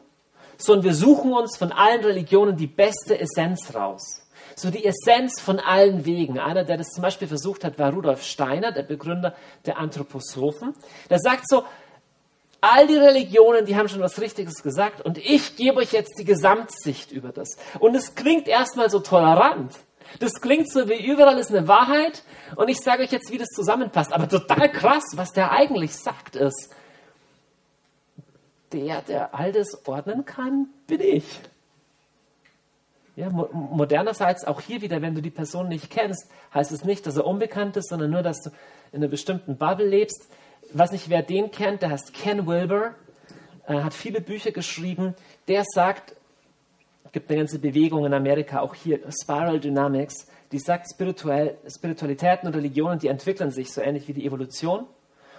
sondern 0.58 0.84
wir 0.84 0.94
suchen 0.94 1.32
uns 1.32 1.56
von 1.56 1.72
allen 1.72 2.02
Religionen 2.04 2.56
die 2.56 2.66
beste 2.66 3.18
Essenz 3.18 3.74
raus. 3.74 4.22
So 4.54 4.70
die 4.70 4.86
Essenz 4.86 5.40
von 5.40 5.60
allen 5.60 6.06
Wegen. 6.06 6.38
Einer, 6.38 6.64
der 6.64 6.78
das 6.78 6.88
zum 6.88 7.02
Beispiel 7.02 7.28
versucht 7.28 7.62
hat, 7.62 7.78
war 7.78 7.92
Rudolf 7.92 8.22
Steiner, 8.22 8.72
der 8.72 8.84
Begründer 8.84 9.34
der 9.66 9.78
Anthroposophen. 9.78 10.74
Der 11.10 11.18
sagt 11.18 11.46
so, 11.46 11.64
all 12.62 12.86
die 12.86 12.96
Religionen, 12.96 13.66
die 13.66 13.76
haben 13.76 13.88
schon 13.88 14.00
was 14.00 14.20
Richtiges 14.20 14.62
gesagt 14.62 15.04
und 15.04 15.18
ich 15.18 15.56
gebe 15.56 15.76
euch 15.78 15.92
jetzt 15.92 16.18
die 16.18 16.24
Gesamtsicht 16.24 17.12
über 17.12 17.32
das. 17.32 17.56
Und 17.80 17.94
es 17.94 18.14
klingt 18.14 18.48
erstmal 18.48 18.88
so 18.88 19.00
tolerant. 19.00 19.72
Das 20.18 20.40
klingt 20.40 20.70
so 20.70 20.88
wie 20.88 21.04
überall 21.04 21.38
ist 21.38 21.50
eine 21.50 21.68
Wahrheit 21.68 22.22
und 22.56 22.68
ich 22.68 22.78
sage 22.78 23.02
euch 23.02 23.12
jetzt, 23.12 23.30
wie 23.30 23.38
das 23.38 23.48
zusammenpasst. 23.48 24.12
Aber 24.12 24.28
total 24.28 24.70
krass, 24.70 25.04
was 25.14 25.32
der 25.32 25.52
eigentlich 25.52 25.94
sagt, 25.96 26.36
ist, 26.36 26.74
der, 28.72 29.02
der 29.02 29.34
all 29.34 29.52
das 29.52 29.86
ordnen 29.86 30.24
kann, 30.24 30.68
bin 30.86 31.00
ich. 31.00 31.40
Ja, 33.16 33.30
modernerseits 33.30 34.44
auch 34.44 34.60
hier 34.60 34.82
wieder, 34.82 35.00
wenn 35.00 35.14
du 35.14 35.22
die 35.22 35.30
Person 35.30 35.68
nicht 35.68 35.90
kennst, 35.90 36.28
heißt 36.52 36.70
es 36.72 36.84
nicht, 36.84 37.06
dass 37.06 37.16
er 37.16 37.26
unbekannt 37.26 37.76
ist, 37.78 37.88
sondern 37.88 38.10
nur, 38.10 38.22
dass 38.22 38.42
du 38.42 38.50
in 38.92 38.98
einer 38.98 39.08
bestimmten 39.08 39.56
Bubble 39.56 39.86
lebst. 39.86 40.28
Weiß 40.72 40.92
nicht, 40.92 41.08
wer 41.08 41.22
den 41.22 41.50
kennt, 41.50 41.80
der 41.80 41.90
heißt 41.90 42.12
Ken 42.12 42.46
Wilber, 42.46 42.94
er 43.66 43.84
hat 43.84 43.94
viele 43.94 44.20
Bücher 44.20 44.52
geschrieben. 44.52 45.14
Der 45.48 45.64
sagt, 45.64 46.14
gibt 47.16 47.30
eine 47.30 47.38
ganze 47.38 47.58
Bewegung 47.58 48.04
in 48.04 48.12
Amerika, 48.12 48.60
auch 48.60 48.74
hier, 48.74 49.00
Spiral 49.10 49.58
Dynamics, 49.58 50.26
die 50.52 50.58
sagt, 50.58 50.88
Spiritualitäten 50.90 52.46
und 52.46 52.54
Religionen, 52.54 52.98
die 52.98 53.08
entwickeln 53.08 53.50
sich 53.50 53.72
so 53.72 53.80
ähnlich 53.80 54.06
wie 54.06 54.12
die 54.12 54.26
Evolution. 54.26 54.84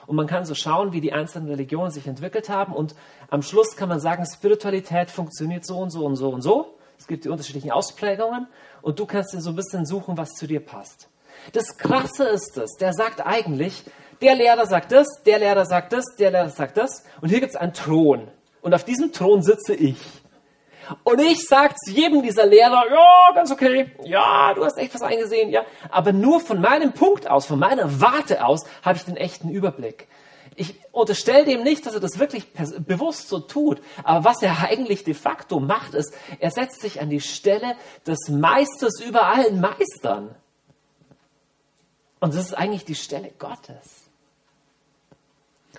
Und 0.08 0.16
man 0.16 0.26
kann 0.26 0.44
so 0.44 0.56
schauen, 0.56 0.92
wie 0.92 1.02
die 1.02 1.14
einzelnen 1.14 1.50
Religionen 1.50 1.92
sich 1.92 2.08
entwickelt 2.08 2.50
haben. 2.50 2.74
Und 2.74 2.96
am 3.30 3.44
Schluss 3.44 3.76
kann 3.76 3.90
man 3.90 4.00
sagen, 4.00 4.26
Spiritualität 4.26 5.12
funktioniert 5.12 5.68
so 5.68 5.78
und 5.78 5.92
so 5.92 6.04
und 6.04 6.16
so 6.16 6.30
und 6.30 6.42
so. 6.42 6.74
Es 6.98 7.06
gibt 7.06 7.26
die 7.26 7.30
unterschiedlichen 7.30 7.70
Ausprägungen. 7.70 8.48
Und 8.82 8.98
du 8.98 9.06
kannst 9.06 9.36
dir 9.36 9.42
so 9.42 9.52
ein 9.52 9.56
bisschen 9.56 9.86
suchen, 9.86 10.18
was 10.18 10.30
zu 10.32 10.48
dir 10.48 10.62
passt. 10.62 11.10
Das 11.54 11.78
Krasse 11.78 12.24
ist 12.24 12.58
es, 12.58 12.72
der 12.80 12.94
sagt 12.94 13.24
eigentlich, 13.24 13.84
der 14.24 14.34
Lehrer 14.34 14.66
sagt 14.66 14.92
das, 14.92 15.06
der 15.28 15.38
Lehrer 15.38 15.68
sagt 15.68 15.94
das, 15.94 16.06
der 16.18 16.32
Lehrer 16.32 16.50
sagt 16.50 16.76
das. 16.78 17.04
Und 17.22 17.30
hier 17.30 17.40
gibt 17.40 17.52
es 17.52 17.56
einen 17.56 17.74
Thron. 17.74 18.30
Und 18.62 18.74
auf 18.74 18.84
diesem 18.84 19.12
Thron 19.12 19.44
sitze 19.44 19.76
ich. 19.76 20.00
Und 21.04 21.20
ich 21.20 21.46
sage 21.48 21.76
zu 21.76 21.92
jedem 21.92 22.22
dieser 22.22 22.46
Lehrer, 22.46 22.84
ja, 22.90 23.32
ganz 23.34 23.52
okay, 23.52 23.92
ja, 24.04 24.54
du 24.54 24.64
hast 24.64 24.78
echt 24.78 24.94
was 24.94 25.02
eingesehen, 25.02 25.50
ja. 25.50 25.64
Aber 25.90 26.14
nur 26.14 26.40
von 26.40 26.62
meinem 26.62 26.94
Punkt 26.94 27.30
aus, 27.30 27.46
von 27.46 27.60
meiner 27.60 28.00
Warte 28.02 28.46
aus, 28.46 28.66
habe 28.84 28.98
ich 28.98 29.04
den 29.04 29.18
echten 29.18 29.50
Überblick. 29.50 30.08
Ich 30.56 30.76
unterstelle 30.92 31.46
dem 31.46 31.62
nicht, 31.64 31.86
dass 31.86 31.94
er 31.94 32.00
das 32.00 32.18
wirklich 32.18 32.52
bewusst 32.80 33.30
so 33.30 33.40
tut. 33.40 33.80
Aber 34.04 34.26
was 34.26 34.42
er 34.42 34.64
eigentlich 34.64 35.04
de 35.04 35.14
facto 35.14 35.60
macht, 35.60 35.94
ist, 35.94 36.16
er 36.40 36.50
setzt 36.50 36.82
sich 36.82 37.00
an 37.00 37.12
die 37.12 37.22
Stelle 37.22 37.76
des 38.08 38.30
Meisters 38.30 39.00
über 39.00 39.28
allen 39.28 39.62
Meistern. 39.62 40.36
Und 42.20 42.34
das 42.34 42.46
ist 42.46 42.54
eigentlich 42.56 42.86
die 42.86 42.96
Stelle 42.96 43.32
Gottes. 43.38 44.07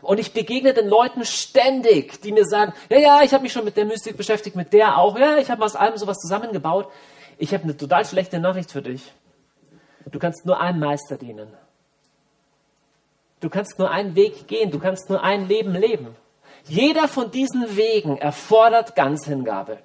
Und 0.02 0.18
ich 0.18 0.32
begegne 0.32 0.74
den 0.74 0.88
Leuten 0.88 1.24
ständig, 1.24 2.20
die 2.22 2.32
mir 2.32 2.44
sagen, 2.44 2.72
ja, 2.88 2.98
ja, 2.98 3.22
ich 3.22 3.32
habe 3.34 3.42
mich 3.42 3.52
schon 3.52 3.64
mit 3.64 3.76
der 3.76 3.84
Mystik 3.84 4.16
beschäftigt, 4.16 4.56
mit 4.56 4.72
der 4.72 4.98
auch, 4.98 5.18
ja, 5.18 5.38
ich 5.38 5.50
habe 5.50 5.64
aus 5.64 5.76
allem 5.76 5.96
sowas 5.96 6.18
zusammengebaut. 6.18 6.88
Ich 7.36 7.54
habe 7.54 7.64
eine 7.64 7.76
total 7.76 8.04
schlechte 8.04 8.38
Nachricht 8.38 8.70
für 8.70 8.82
dich. 8.82 9.12
Du 10.10 10.18
kannst 10.18 10.46
nur 10.46 10.60
einem 10.60 10.80
Meister 10.80 11.16
dienen. 11.16 11.48
Du 13.40 13.48
kannst 13.48 13.78
nur 13.78 13.90
einen 13.90 14.16
Weg 14.16 14.48
gehen, 14.48 14.70
du 14.70 14.78
kannst 14.78 15.10
nur 15.10 15.22
ein 15.22 15.46
Leben 15.46 15.74
leben. 15.74 16.16
Jeder 16.64 17.08
von 17.08 17.30
diesen 17.30 17.76
Wegen 17.76 18.18
erfordert 18.18 18.96
Ganzhingabe. 18.96 19.78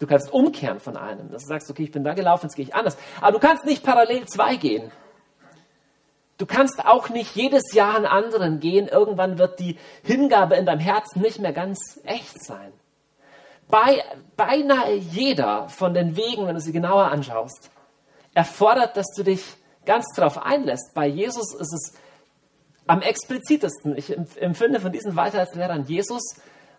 Du 0.00 0.06
kannst 0.06 0.32
umkehren 0.32 0.80
von 0.80 0.96
einem, 0.96 1.30
dass 1.30 1.42
du 1.42 1.48
sagst, 1.48 1.70
okay, 1.70 1.84
ich 1.84 1.92
bin 1.92 2.04
da 2.04 2.14
gelaufen, 2.14 2.46
jetzt 2.46 2.56
gehe 2.56 2.64
ich 2.64 2.74
anders. 2.74 2.96
Aber 3.20 3.32
du 3.32 3.38
kannst 3.38 3.64
nicht 3.64 3.84
parallel 3.84 4.26
zwei 4.26 4.56
gehen. 4.56 4.90
Du 6.40 6.46
kannst 6.46 6.86
auch 6.86 7.10
nicht 7.10 7.36
jedes 7.36 7.74
Jahr 7.74 7.94
an 7.94 8.06
anderen 8.06 8.60
gehen. 8.60 8.88
Irgendwann 8.88 9.36
wird 9.36 9.60
die 9.60 9.76
Hingabe 10.02 10.56
in 10.56 10.64
deinem 10.64 10.80
Herzen 10.80 11.20
nicht 11.20 11.38
mehr 11.38 11.52
ganz 11.52 12.00
echt 12.04 12.42
sein. 12.42 12.72
Bei, 13.68 14.02
beinahe 14.38 14.94
jeder 14.94 15.68
von 15.68 15.92
den 15.92 16.16
Wegen, 16.16 16.46
wenn 16.46 16.54
du 16.54 16.60
sie 16.62 16.72
genauer 16.72 17.10
anschaust, 17.10 17.70
erfordert, 18.32 18.96
dass 18.96 19.08
du 19.14 19.22
dich 19.22 19.44
ganz 19.84 20.06
darauf 20.16 20.42
einlässt. 20.42 20.94
Bei 20.94 21.06
Jesus 21.06 21.54
ist 21.54 21.74
es 21.74 21.92
am 22.86 23.02
explizitesten. 23.02 23.98
Ich 23.98 24.16
empfinde 24.38 24.80
von 24.80 24.92
diesen 24.92 25.14
Weisheitslehrern 25.14 25.84
Jesus 25.88 26.22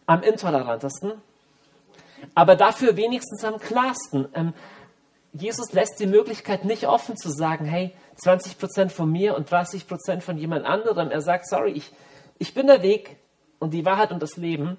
am 0.07 0.23
intolerantesten, 0.23 1.21
aber 2.33 2.55
dafür 2.55 2.97
wenigstens 2.97 3.43
am 3.43 3.59
klarsten. 3.59 4.55
Jesus 5.33 5.71
lässt 5.71 5.99
die 5.99 6.07
Möglichkeit 6.07 6.65
nicht 6.65 6.87
offen 6.87 7.15
zu 7.15 7.29
sagen, 7.29 7.65
hey, 7.65 7.93
20 8.17 8.57
Prozent 8.57 8.91
von 8.91 9.09
mir 9.09 9.35
und 9.35 9.49
30 9.49 9.87
Prozent 9.87 10.23
von 10.23 10.37
jemand 10.37 10.65
anderem. 10.65 11.09
Er 11.09 11.21
sagt, 11.21 11.47
sorry, 11.47 11.71
ich, 11.71 11.91
ich 12.37 12.53
bin 12.53 12.67
der 12.67 12.83
Weg 12.83 13.17
und 13.59 13.73
die 13.73 13.85
Wahrheit 13.85 14.11
und 14.11 14.21
das 14.21 14.35
Leben. 14.35 14.77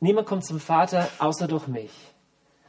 Niemand 0.00 0.26
kommt 0.26 0.44
zum 0.44 0.60
Vater 0.60 1.08
außer 1.18 1.48
durch 1.48 1.66
mich. 1.66 1.90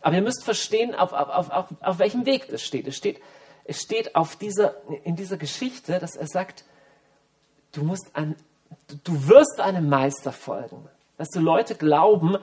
Aber 0.02 0.16
ihr 0.16 0.22
müsst 0.22 0.44
verstehen, 0.44 0.96
auf, 0.96 1.14
auf, 1.14 1.50
auf, 1.50 1.68
auf 1.82 2.00
welchem 2.00 2.26
Weg 2.26 2.48
das 2.50 2.62
steht. 2.62 2.88
Es 2.88 2.96
steht, 2.96 3.22
es 3.66 3.82
steht 3.82 4.16
auf 4.16 4.36
dieser, 4.36 4.76
in 5.04 5.16
dieser 5.16 5.38
Geschichte, 5.38 6.00
dass 6.00 6.16
er 6.16 6.28
sagt, 6.28 6.66
du, 7.72 7.84
musst 7.84 8.10
ein, 8.14 8.36
du 9.04 9.28
wirst 9.28 9.60
einem 9.60 9.90
Meister 9.90 10.32
folgen. 10.32 10.88
Dass 11.18 11.30
du 11.30 11.40
Leute 11.40 11.76
glauben, 11.76 12.38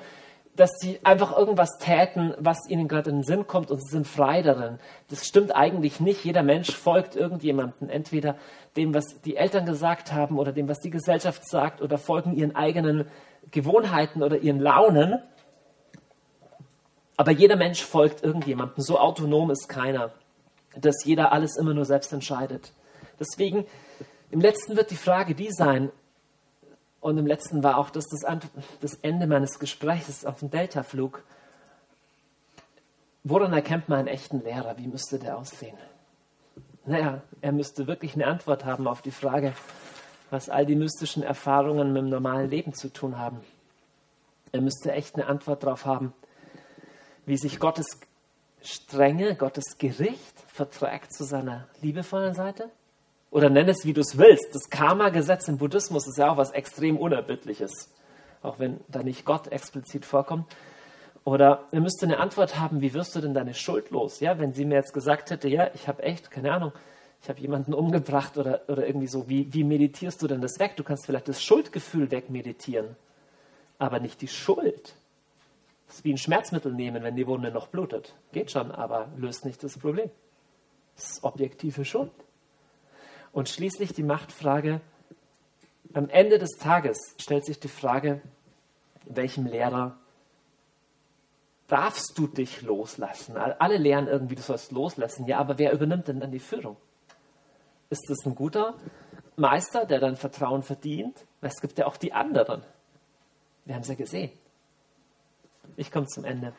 dass 0.57 0.79
sie 0.81 0.99
einfach 1.05 1.37
irgendwas 1.37 1.79
täten, 1.79 2.35
was 2.39 2.69
ihnen 2.69 2.89
gerade 2.89 3.11
in 3.11 3.17
den 3.17 3.25
Sinn 3.25 3.47
kommt 3.47 3.71
und 3.71 3.79
sie 3.83 3.91
sind 3.91 4.07
frei 4.07 4.41
darin. 4.43 4.79
Das 5.09 5.27
stimmt 5.27 5.55
eigentlich 5.55 6.01
nicht. 6.01 6.25
Jeder 6.25 6.43
Mensch 6.43 6.75
folgt 6.75 7.15
irgendjemandem, 7.15 7.91
entweder 7.91 8.37
dem, 8.77 8.95
was 8.95 9.21
die 9.21 9.37
Eltern 9.37 9.67
gesagt 9.67 10.13
haben 10.13 10.39
oder 10.39 10.53
dem, 10.53 10.69
was 10.69 10.81
die 10.81 10.91
Gesellschaft 10.91 11.47
sagt 11.49 11.83
oder 11.83 11.99
folgen 11.99 12.35
ihren 12.35 12.57
eigenen 12.57 13.07
Gewohnheiten 13.51 14.23
oder 14.23 14.39
ihren 14.39 14.61
Launen. 14.61 15.23
Aber 17.19 17.31
jeder 17.31 17.57
Mensch 17.57 17.83
folgt 17.83 18.23
irgendjemandem. 18.23 18.83
So 18.83 18.99
autonom 18.99 19.51
ist 19.51 19.69
keiner, 19.69 20.11
dass 20.75 21.05
jeder 21.05 21.33
alles 21.33 21.57
immer 21.57 21.75
nur 21.75 21.85
selbst 21.85 22.13
entscheidet. 22.13 22.73
Deswegen, 23.21 23.67
im 24.31 24.41
letzten 24.41 24.77
wird 24.77 24.91
die 24.91 24.97
Frage 24.97 25.35
die 25.35 25.51
sein, 25.51 25.91
und 27.07 27.19
im 27.19 27.27
letzten 27.27 27.63
war 27.63 27.79
auch 27.79 27.91
das, 27.91 28.07
das, 28.09 28.25
das 28.81 28.95
Ende 28.95 29.29
meines 29.29 29.61
Gesprächs 29.61 30.25
auf 30.25 30.41
dem 30.41 30.51
Delta-Flug. 30.51 31.23
Woran 33.23 33.53
erkennt 33.53 33.89
man 33.89 34.01
einen 34.01 34.09
echten 34.09 34.43
Lehrer? 34.43 34.77
Wie 34.77 34.89
müsste 34.89 35.21
der 35.21 35.39
aussehen? 35.39 35.77
Naja, 36.85 37.23
er 37.43 37.53
müsste 37.53 37.87
wirklich 37.87 38.15
eine 38.15 38.27
Antwort 38.27 38.65
haben 38.65 38.89
auf 38.89 39.03
die 39.03 39.13
Frage, 39.13 39.53
was 40.31 40.49
all 40.49 40.67
die 40.67 40.75
mystischen 40.75 41.23
Erfahrungen 41.23 41.93
mit 41.93 42.03
dem 42.03 42.09
normalen 42.09 42.51
Leben 42.51 42.75
zu 42.75 42.93
tun 42.93 43.19
haben. 43.19 43.39
Er 44.51 44.61
müsste 44.61 44.91
echt 44.91 45.15
eine 45.15 45.29
Antwort 45.29 45.63
darauf 45.63 45.87
haben, 45.87 46.13
wie 47.25 47.37
sich 47.37 47.61
Gottes 47.61 48.01
Strenge, 48.63 49.37
Gottes 49.37 49.79
Gericht 49.79 50.41
verträgt 50.49 51.13
zu 51.13 51.23
seiner 51.23 51.69
liebevollen 51.83 52.35
Seite 52.35 52.69
oder 53.31 53.51
nenn 53.51 53.69
es, 53.69 53.85
wie 53.85 53.93
du 53.93 54.01
es 54.01 54.19
willst. 54.19 54.55
Das 54.55 54.71
Karma-Gesetz 54.71 55.49
im 55.49 55.59
Buddhismus 55.59 56.07
ist 56.07 56.19
ja 56.19 56.31
auch 56.31 56.37
was 56.37 56.53
extrem 56.53 56.97
Unerbittliches, 56.97 57.91
auch 58.43 58.59
wenn 58.59 58.81
da 58.89 59.03
nicht 59.03 59.25
Gott 59.25 59.49
explizit 59.49 60.05
vorkommt. 60.05 60.47
Oder 61.25 61.65
er 61.73 61.81
müsste 61.81 62.07
eine 62.07 62.19
Antwort 62.19 62.59
haben, 62.59 62.81
wie 62.81 62.95
wirst 62.95 63.17
du 63.17 63.21
denn 63.21 63.35
deine 63.35 63.53
Schuld 63.53 63.91
los? 63.91 64.21
Ja, 64.21 64.39
wenn 64.39 64.53
sie 64.53 64.65
mir 64.65 64.77
jetzt 64.77 64.95
gesagt 64.95 65.31
hätte, 65.31 65.49
ja, 65.49 65.71
ich 65.75 65.89
habe 65.89 66.05
echt, 66.05 66.31
keine 66.31 66.53
Ahnung, 66.53 66.73
ich 67.21 67.29
habe 67.29 67.41
jemanden 67.41 67.75
umgebracht 67.75 68.39
oder, 68.39 68.61
oder 68.69 68.87
irgendwie 68.87 69.09
so, 69.09 69.29
wie, 69.29 69.53
wie 69.53 69.65
meditierst 69.65 70.23
du 70.23 70.29
denn 70.29 70.41
das 70.41 70.61
weg? 70.61 70.77
Du 70.77 70.85
kannst 70.85 71.07
vielleicht 71.07 71.27
das 71.27 71.43
Schuldgefühl 71.43 72.13
wegmeditieren, 72.13 72.95
aber 73.79 73.99
nicht 73.99 74.21
die 74.21 74.29
Schuld. 74.29 74.95
Das 75.89 75.97
ist 75.97 76.05
wie 76.05 76.13
ein 76.13 76.19
Schmerzmittel 76.19 76.73
nehmen, 76.73 77.03
wenn 77.03 77.17
die 77.17 77.27
Wunde 77.27 77.51
noch 77.51 77.67
blutet. 77.67 78.15
Geht 78.33 78.53
schon, 78.53 78.71
aber 78.71 79.09
löst 79.17 79.45
nicht 79.45 79.63
das 79.65 79.79
Problem. 79.79 80.11
Das 80.95 81.11
ist 81.11 81.25
objektive 81.25 81.85
Schuld. 81.85 82.11
Und 83.37 83.51
schließlich 83.51 83.93
die 83.93 84.03
Machtfrage, 84.03 84.81
am 85.93 86.09
Ende 86.09 86.39
des 86.39 86.53
Tages 86.53 86.97
stellt 87.21 87.45
sich 87.45 87.61
die 87.61 87.69
Frage, 87.69 88.23
welchem 89.05 89.45
Lehrer 89.45 89.99
darfst 91.69 92.15
du 92.17 92.29
dich 92.29 92.63
loslassen? 92.63 93.37
Alle 93.37 93.77
lernen 93.77 94.09
irgendwie, 94.09 94.37
du 94.37 94.41
sollst 94.41 94.73
loslassen. 94.73 95.27
Ja, 95.27 95.37
aber 95.37 95.59
wer 95.59 95.75
übernimmt 95.75 96.09
denn 96.09 96.19
dann 96.19 96.33
die 96.33 96.39
Führung? 96.39 96.79
Ist 97.91 98.09
es 98.09 98.25
ein 98.25 98.35
guter 98.35 98.73
Meister, 99.37 99.85
der 99.85 100.01
dann 100.01 100.17
Vertrauen 100.17 100.63
verdient? 100.63 101.27
Es 101.43 101.61
gibt 101.61 101.79
ja 101.79 101.85
auch 101.89 101.99
die 101.99 102.15
anderen. 102.15 102.63
Wir 103.67 103.75
haben 103.75 103.83
es 103.83 103.89
ja 103.89 103.97
gesehen. 103.97 104.31
Ich 105.77 105.93
komme 105.93 106.07
zum 106.07 106.25
Ende. 106.25 106.55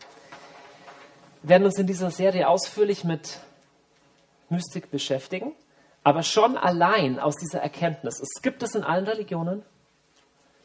Wir 1.41 1.49
werden 1.49 1.65
uns 1.65 1.79
in 1.79 1.87
dieser 1.87 2.11
Serie 2.11 2.47
ausführlich 2.47 3.03
mit 3.03 3.39
Mystik 4.49 4.91
beschäftigen. 4.91 5.53
Aber 6.07 6.23
schon 6.23 6.55
allein 6.55 7.19
aus 7.19 7.35
dieser 7.35 7.59
Erkenntnis, 7.59 8.21
es 8.21 8.41
gibt 8.41 8.63
es 8.63 8.75
in 8.75 8.85
allen 8.85 9.05
Religionen, 9.05 9.61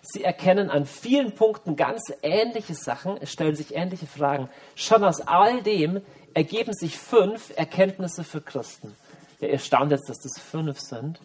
sie 0.01 0.23
erkennen 0.23 0.71
an 0.71 0.87
vielen 0.87 1.33
Punkten 1.35 1.75
ganz 1.75 2.13
ähnliche 2.23 2.77
Sachen, 2.77 3.17
es 3.21 3.33
stellen 3.33 3.57
sich 3.57 3.75
ähnliche 3.75 4.07
Fragen. 4.07 4.49
Schon 4.77 5.03
aus 5.03 5.21
all 5.21 5.61
dem 5.65 6.01
ergeben 6.33 6.73
sich 6.75 6.97
fünf 6.97 7.53
Erkenntnisse 7.57 8.23
für 8.23 8.41
Christen. 8.41 8.95
Ja, 9.41 9.49
ihr 9.49 9.59
staunt 9.59 9.91
jetzt, 9.91 10.09
dass 10.09 10.21
das 10.21 10.41
fünf 10.41 10.79
sind. 10.79 11.19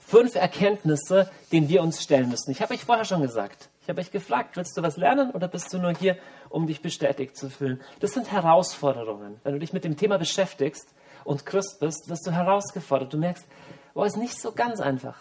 Fünf 0.00 0.34
Erkenntnisse, 0.34 1.30
denen 1.52 1.68
wir 1.68 1.80
uns 1.80 2.02
stellen 2.02 2.28
müssen. 2.28 2.50
Ich 2.50 2.60
habe 2.60 2.74
euch 2.74 2.84
vorher 2.84 3.04
schon 3.04 3.22
gesagt, 3.22 3.69
habe 3.90 4.00
euch 4.00 4.10
gefragt, 4.10 4.56
willst 4.56 4.76
du 4.76 4.82
was 4.82 4.96
lernen 4.96 5.30
oder 5.30 5.48
bist 5.48 5.72
du 5.72 5.78
nur 5.78 5.92
hier, 5.92 6.16
um 6.48 6.66
dich 6.66 6.80
bestätigt 6.80 7.36
zu 7.36 7.50
fühlen? 7.50 7.80
Das 8.00 8.12
sind 8.12 8.32
Herausforderungen. 8.32 9.40
Wenn 9.44 9.52
du 9.52 9.58
dich 9.58 9.72
mit 9.72 9.84
dem 9.84 9.96
Thema 9.96 10.18
beschäftigst 10.18 10.94
und 11.24 11.44
Christ 11.44 11.78
bist, 11.80 12.08
wirst 12.08 12.26
du 12.26 12.30
herausgefordert. 12.30 13.12
Du 13.12 13.18
merkst, 13.18 13.46
oh, 13.94 14.04
ist 14.04 14.16
nicht 14.16 14.40
so 14.40 14.52
ganz 14.52 14.80
einfach. 14.80 15.16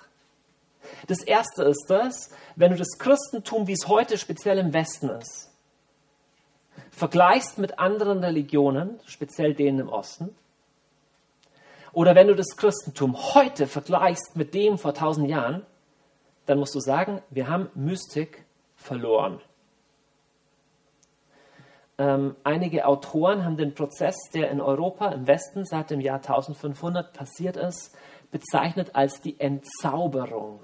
Das 1.08 1.22
erste 1.22 1.64
ist 1.64 1.86
das, 1.90 2.32
wenn 2.56 2.72
du 2.72 2.78
das 2.78 2.98
Christentum, 2.98 3.68
wie 3.68 3.74
es 3.74 3.88
heute 3.88 4.18
speziell 4.18 4.58
im 4.58 4.74
Westen 4.74 5.10
ist, 5.10 5.52
vergleichst 6.92 7.58
mit 7.58 7.80
anderen 7.80 8.24
Religionen, 8.24 9.00
speziell 9.06 9.54
denen 9.54 9.80
im 9.80 9.90
Osten, 9.90 10.36
oder 11.92 12.16
wenn 12.16 12.28
du 12.28 12.36
das 12.36 12.56
Christentum 12.56 13.18
heute 13.34 13.68
vergleichst 13.68 14.36
mit 14.36 14.54
dem 14.54 14.78
vor 14.78 14.94
tausend 14.94 15.28
Jahren, 15.28 15.66
dann 16.46 16.60
musst 16.60 16.76
du 16.76 16.80
sagen, 16.80 17.22
wir 17.30 17.48
haben 17.48 17.70
Mystik 17.74 18.46
verloren. 18.80 19.42
Ähm, 21.98 22.36
einige 22.44 22.86
Autoren 22.86 23.44
haben 23.44 23.58
den 23.58 23.76
Prozess, 23.76 24.16
der 24.34 24.50
in 24.50 24.62
Europa 24.62 25.10
im 25.10 25.28
Westen 25.28 25.66
seit 25.66 25.90
dem 25.90 26.00
Jahr 26.00 26.18
1500 26.18 27.14
passiert 27.14 27.58
ist, 27.58 27.94
bezeichnet 28.32 28.96
als 28.96 29.20
die 29.22 29.38
Entzauberung. 29.40 30.62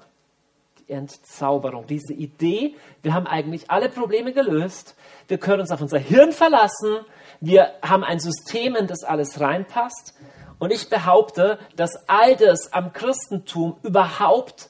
Die 0.80 0.93
Entzauberung, 0.93 1.88
diese 1.88 2.13
Idee, 2.13 2.76
wir 3.01 3.13
haben 3.13 3.28
eigentlich 3.28 3.70
alle 3.70 3.89
Probleme 3.89 4.32
gelöst, 4.32 4.95
wir 5.28 5.38
können 5.38 5.59
uns 5.59 5.72
auf 5.72 5.82
unser 5.82 5.99
Hirn 5.99 6.32
verlassen, 6.32 6.99
wir 7.41 7.74
haben 7.82 8.05
ein 8.05 8.20
System, 8.20 8.76
in 8.76 8.88
das 8.88 9.03
alles 9.03 9.41
reinpasst. 9.41 10.13
Und 10.57 10.72
ich 10.72 10.89
behaupte, 10.89 11.59
dass 11.76 11.91
all 12.07 12.38
das 12.38 12.72
am 12.72 12.93
Christentum 12.93 13.76
überhaupt 13.84 14.70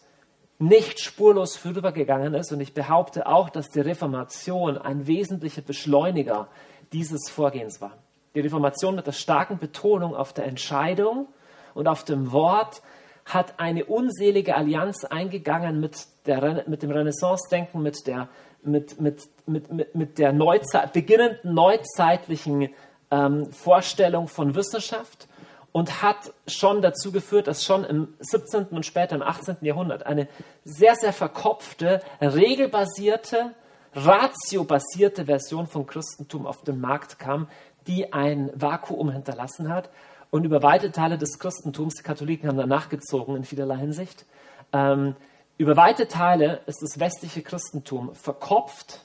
nicht 0.60 0.99
spurlos 0.99 1.58
vorübergegangen 1.58 2.34
ist. 2.34 2.51
Und 2.51 2.62
ich 2.62 2.74
behaupte 2.74 3.28
auch, 3.28 3.49
dass 3.49 3.70
die 3.70 3.82
Reformation 3.82 4.78
ein 4.78 5.08
wesentlicher 5.08 5.62
Beschleuniger 5.62 6.47
dieses 6.93 7.30
Vorgehens 7.30 7.82
war. 7.82 7.97
Die 8.36 8.39
Reformation 8.41 8.95
mit 8.95 9.08
der 9.08 9.14
starken 9.14 9.60
Betonung 9.60 10.16
auf 10.16 10.34
der 10.34 10.45
Entscheidung 10.45 11.28
und 11.74 11.88
auf 11.88 12.03
dem 12.03 12.32
Wort 12.32 12.82
hat 13.26 13.60
eine 13.60 13.86
unselige 13.86 14.56
Allianz 14.56 15.03
eingegangen 15.03 15.80
mit, 15.80 16.06
der, 16.26 16.64
mit 16.68 16.84
dem 16.84 16.91
Renaissance-Denken, 16.91 17.82
mit 17.82 18.08
der, 18.08 18.30
mit, 18.62 18.99
mit, 18.99 19.28
mit, 19.47 19.95
mit, 19.95 20.18
der 20.20 20.32
Neuzeit, 20.32 20.93
beginnenden 20.93 21.53
neuzeitlichen 21.53 22.70
ähm, 23.10 23.51
Vorstellung 23.51 24.28
von 24.28 24.53
Wissenschaft 24.56 25.28
und 25.76 26.01
hat 26.01 26.32
schon 26.47 26.82
dazu 26.82 27.11
geführt, 27.11 27.47
dass 27.47 27.65
schon 27.65 27.84
im 27.84 28.13
17. 28.19 28.67
und 28.67 28.86
später 28.86 29.13
im 29.13 29.21
18. 29.21 29.57
Jahrhundert 29.59 30.05
eine 30.05 30.30
sehr, 30.63 30.95
sehr 30.95 31.11
verkopfte, 31.11 32.01
regelbasierte, 32.21 33.53
ratiobasierte 33.93 35.26
Version 35.26 35.67
von 35.67 35.86
Christentum 35.86 36.47
auf 36.47 36.63
den 36.63 36.80
Markt 36.80 37.19
kam, 37.19 37.49
die 37.88 38.13
ein 38.13 38.51
Vakuum 38.55 39.11
hinterlassen 39.11 39.67
hat. 39.67 39.89
Und 40.32 40.45
über 40.45 40.63
weite 40.63 40.93
Teile 40.93 41.17
des 41.17 41.39
Christentums, 41.39 41.95
die 41.95 42.03
Katholiken 42.03 42.47
haben 42.47 42.57
danach 42.57 42.88
gezogen 42.88 43.36
in 43.36 43.43
vielerlei 43.43 43.76
Hinsicht, 43.76 44.26
ähm, 44.71 45.17
über 45.57 45.76
weite 45.76 46.07
Teile 46.07 46.61
ist 46.67 46.84
das 46.84 47.01
westliche 47.01 47.41
Christentum 47.41 48.15
verkopft, 48.15 49.01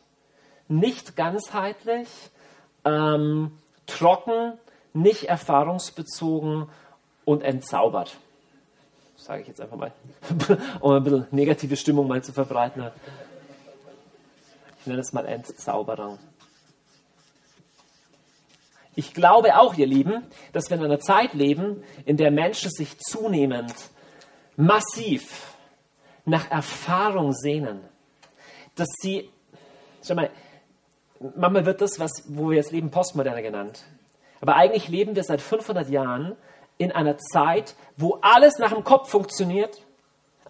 nicht 0.69 1.17
ganzheitlich, 1.17 2.09
ähm, 2.85 3.59
trocken, 3.87 4.53
nicht 4.93 5.25
erfahrungsbezogen 5.25 6.69
und 7.25 7.43
entzaubert. 7.43 8.17
Sage 9.17 9.43
ich 9.43 9.49
jetzt 9.49 9.61
einfach 9.61 9.77
mal, 9.77 9.93
um 10.81 10.93
ein 10.93 11.05
bisschen 11.05 11.27
negative 11.31 11.77
Stimmung 11.77 12.09
mal 12.09 12.23
zu 12.23 12.33
verbreiten. 12.33 12.91
Ich 14.81 14.87
nenne 14.87 15.01
es 15.01 15.13
mal 15.13 15.27
Entzauberung. 15.27 16.19
Ich 18.97 19.15
glaube 19.15 19.59
auch, 19.59 19.75
ihr 19.75 19.87
Lieben, 19.87 20.25
dass 20.53 20.71
wir 20.71 20.77
in 20.77 20.85
einer 20.85 21.01
Zeit 21.01 21.35
leben, 21.35 21.83
in 22.05 22.17
der 22.17 22.31
Menschen 22.31 22.71
sich 22.71 22.99
zunehmend 22.99 23.75
massiv 24.57 25.55
nach 26.25 26.51
Erfahrung 26.51 27.33
sehnen. 27.33 27.81
Dass 28.75 28.89
sie, 29.01 29.31
schau 30.03 30.15
mal, 30.15 30.31
manchmal 31.37 31.67
wird 31.67 31.81
das, 31.81 31.99
was, 31.99 32.25
wo 32.29 32.51
wir 32.51 32.57
jetzt 32.57 32.73
leben, 32.73 32.91
Postmoderne 32.91 33.43
genannt. 33.43 33.85
Aber 34.41 34.57
eigentlich 34.57 34.89
leben 34.89 35.17
wir 35.17 35.25
seit 35.25 35.41
500 35.41 35.89
Jahren 35.91 36.37
in 36.79 36.93
einer 36.93 37.19
Zeit, 37.19 37.75
wo 37.97 38.19
alles 38.23 38.59
nach 38.59 38.73
dem 38.73 38.85
Kopf 38.85 39.11
funktioniert, 39.11 39.83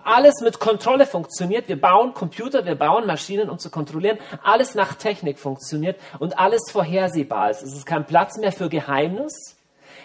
alles 0.05 0.41
mit 0.41 0.61
Kontrolle 0.61 1.07
funktioniert. 1.07 1.68
Wir 1.68 1.80
bauen 1.80 2.14
Computer, 2.14 2.64
wir 2.64 2.74
bauen 2.74 3.07
Maschinen, 3.07 3.51
um 3.51 3.59
zu 3.59 3.70
kontrollieren. 3.70 4.18
Alles 4.43 4.74
nach 4.74 4.95
Technik 4.95 5.38
funktioniert 5.38 5.99
und 6.18 6.38
alles 6.38 6.70
vorhersehbar 6.70 7.51
ist. 7.51 7.62
Es 7.62 7.74
ist 7.74 7.86
kein 7.86 8.07
Platz 8.07 8.38
mehr 8.38 8.53
für 8.53 8.68
Geheimnis. 8.68 9.57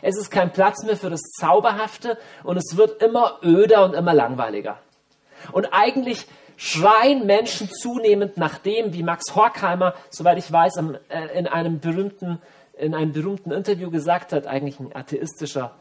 Es 0.01 0.17
ist 0.17 0.29
kein 0.29 0.51
Platz 0.51 0.83
mehr 0.83 0.97
für 0.97 1.09
das 1.09 1.21
Zauberhafte 1.39 2.17
und 2.43 2.57
es 2.57 2.75
wird 2.75 3.01
immer 3.01 3.39
öder 3.41 3.85
und 3.85 3.93
immer 3.93 4.13
langweiliger. 4.13 4.77
Und 5.51 5.67
eigentlich 5.71 6.27
schreien 6.57 7.25
Menschen 7.25 7.69
zunehmend 7.69 8.37
nach 8.37 8.57
dem, 8.57 8.93
wie 8.93 9.03
Max 9.03 9.35
Horkheimer, 9.35 9.93
soweit 10.09 10.37
ich 10.37 10.51
weiß, 10.51 10.77
äh, 11.09 11.37
in 11.37 11.47
einem 11.47 11.79
berühmten, 11.79 12.41
in 12.77 12.93
einem 12.93 13.13
berühmten 13.13 13.51
Interview 13.51 13.89
gesagt 13.89 14.33
hat, 14.33 14.47
eigentlich 14.47 14.79
ein 14.79 14.95
atheistischer 14.95 15.75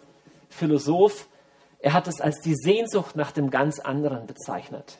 Philosoph, 0.48 1.28
er 1.80 1.92
hat 1.92 2.08
es 2.08 2.20
als 2.20 2.40
die 2.40 2.54
Sehnsucht 2.54 3.16
nach 3.16 3.32
dem 3.32 3.50
ganz 3.50 3.78
anderen 3.78 4.26
bezeichnet. 4.26 4.98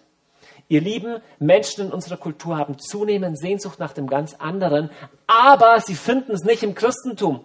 Ihr 0.69 0.81
lieben 0.81 1.21
Menschen 1.39 1.87
in 1.87 1.93
unserer 1.93 2.17
Kultur 2.17 2.57
haben 2.57 2.79
zunehmend 2.79 3.39
Sehnsucht 3.39 3.79
nach 3.79 3.93
dem 3.93 4.07
ganz 4.07 4.35
anderen, 4.35 4.91
aber 5.27 5.81
sie 5.81 5.95
finden 5.95 6.33
es 6.33 6.45
nicht 6.45 6.63
im 6.63 6.75
Christentum. 6.75 7.45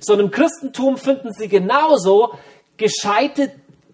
Sondern 0.00 0.26
im 0.26 0.32
Christentum 0.32 0.96
finden 0.96 1.32
sie 1.32 1.48
genauso 1.48 2.34
gescheite 2.76 3.52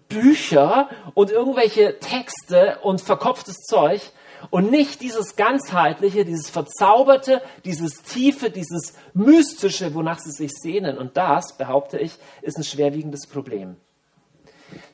Bücher 0.09 0.89
und 1.13 1.29
irgendwelche 1.29 1.99
Texte 1.99 2.79
und 2.81 3.01
verkopftes 3.01 3.57
Zeug 3.67 4.01
und 4.49 4.71
nicht 4.71 5.01
dieses 5.01 5.35
ganzheitliche, 5.35 6.25
dieses 6.25 6.49
verzauberte, 6.49 7.41
dieses 7.65 8.03
tiefe, 8.03 8.49
dieses 8.49 8.93
mystische, 9.13 9.93
wonach 9.93 10.19
sie 10.19 10.31
sich 10.31 10.51
sehnen. 10.53 10.97
Und 10.97 11.17
das, 11.17 11.57
behaupte 11.57 11.97
ich, 11.99 12.13
ist 12.41 12.57
ein 12.57 12.63
schwerwiegendes 12.63 13.27
Problem. 13.27 13.77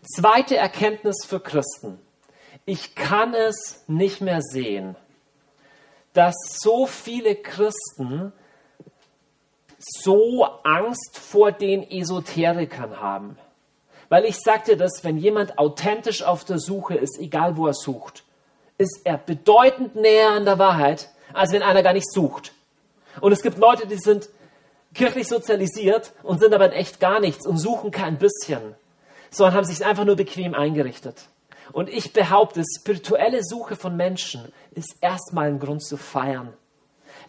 Zweite 0.04 0.58
Erkenntnis 0.58 1.26
für 1.26 1.40
Christen. 1.40 2.00
Ich 2.66 2.96
kann 2.96 3.34
es 3.34 3.84
nicht 3.88 4.22
mehr 4.22 4.42
sehen, 4.42 4.96
dass 6.14 6.36
so 6.62 6.86
viele 6.86 7.36
Christen 7.36 8.32
so 9.80 10.46
Angst 10.64 11.18
vor 11.18 11.52
den 11.52 11.84
Esoterikern 11.84 13.02
haben. 13.02 13.38
Weil 14.10 14.26
ich 14.26 14.38
sagte 14.38 14.78
das, 14.78 15.04
wenn 15.04 15.18
jemand 15.18 15.58
authentisch 15.58 16.24
auf 16.24 16.46
der 16.46 16.60
Suche 16.60 16.96
ist, 16.96 17.20
egal 17.20 17.58
wo 17.58 17.68
er 17.68 17.74
sucht, 17.74 18.24
ist 18.78 19.02
er 19.04 19.18
bedeutend 19.18 19.96
näher 19.96 20.32
an 20.32 20.46
der 20.46 20.60
Wahrheit, 20.60 21.10
als 21.34 21.52
wenn 21.52 21.64
einer 21.64 21.84
gar 21.84 21.94
nicht 21.94 22.12
sucht. 22.12 22.54
Und 23.22 23.32
es 23.32 23.42
gibt 23.42 23.58
Leute, 23.58 23.88
die 23.88 23.98
sind 23.98 24.30
kirchlich 24.94 25.28
sozialisiert 25.28 26.14
und 26.24 26.40
sind 26.40 26.54
aber 26.54 26.66
in 26.66 26.72
echt 26.72 27.00
gar 27.00 27.20
nichts 27.20 27.46
und 27.46 27.58
suchen 27.58 27.92
kein 27.92 28.18
bisschen, 28.18 28.76
sondern 29.32 29.56
haben 29.56 29.66
sich 29.66 29.86
einfach 29.86 30.06
nur 30.06 30.16
bequem 30.16 30.54
eingerichtet. 30.54 31.28
Und 31.72 31.90
ich 31.90 32.14
behaupte, 32.14 32.64
spirituelle 32.80 33.44
Suche 33.44 33.76
von 33.76 33.96
Menschen 33.96 34.52
ist 34.72 34.96
erstmal 35.02 35.48
ein 35.48 35.60
Grund 35.60 35.84
zu 35.84 35.98
feiern. 35.98 36.54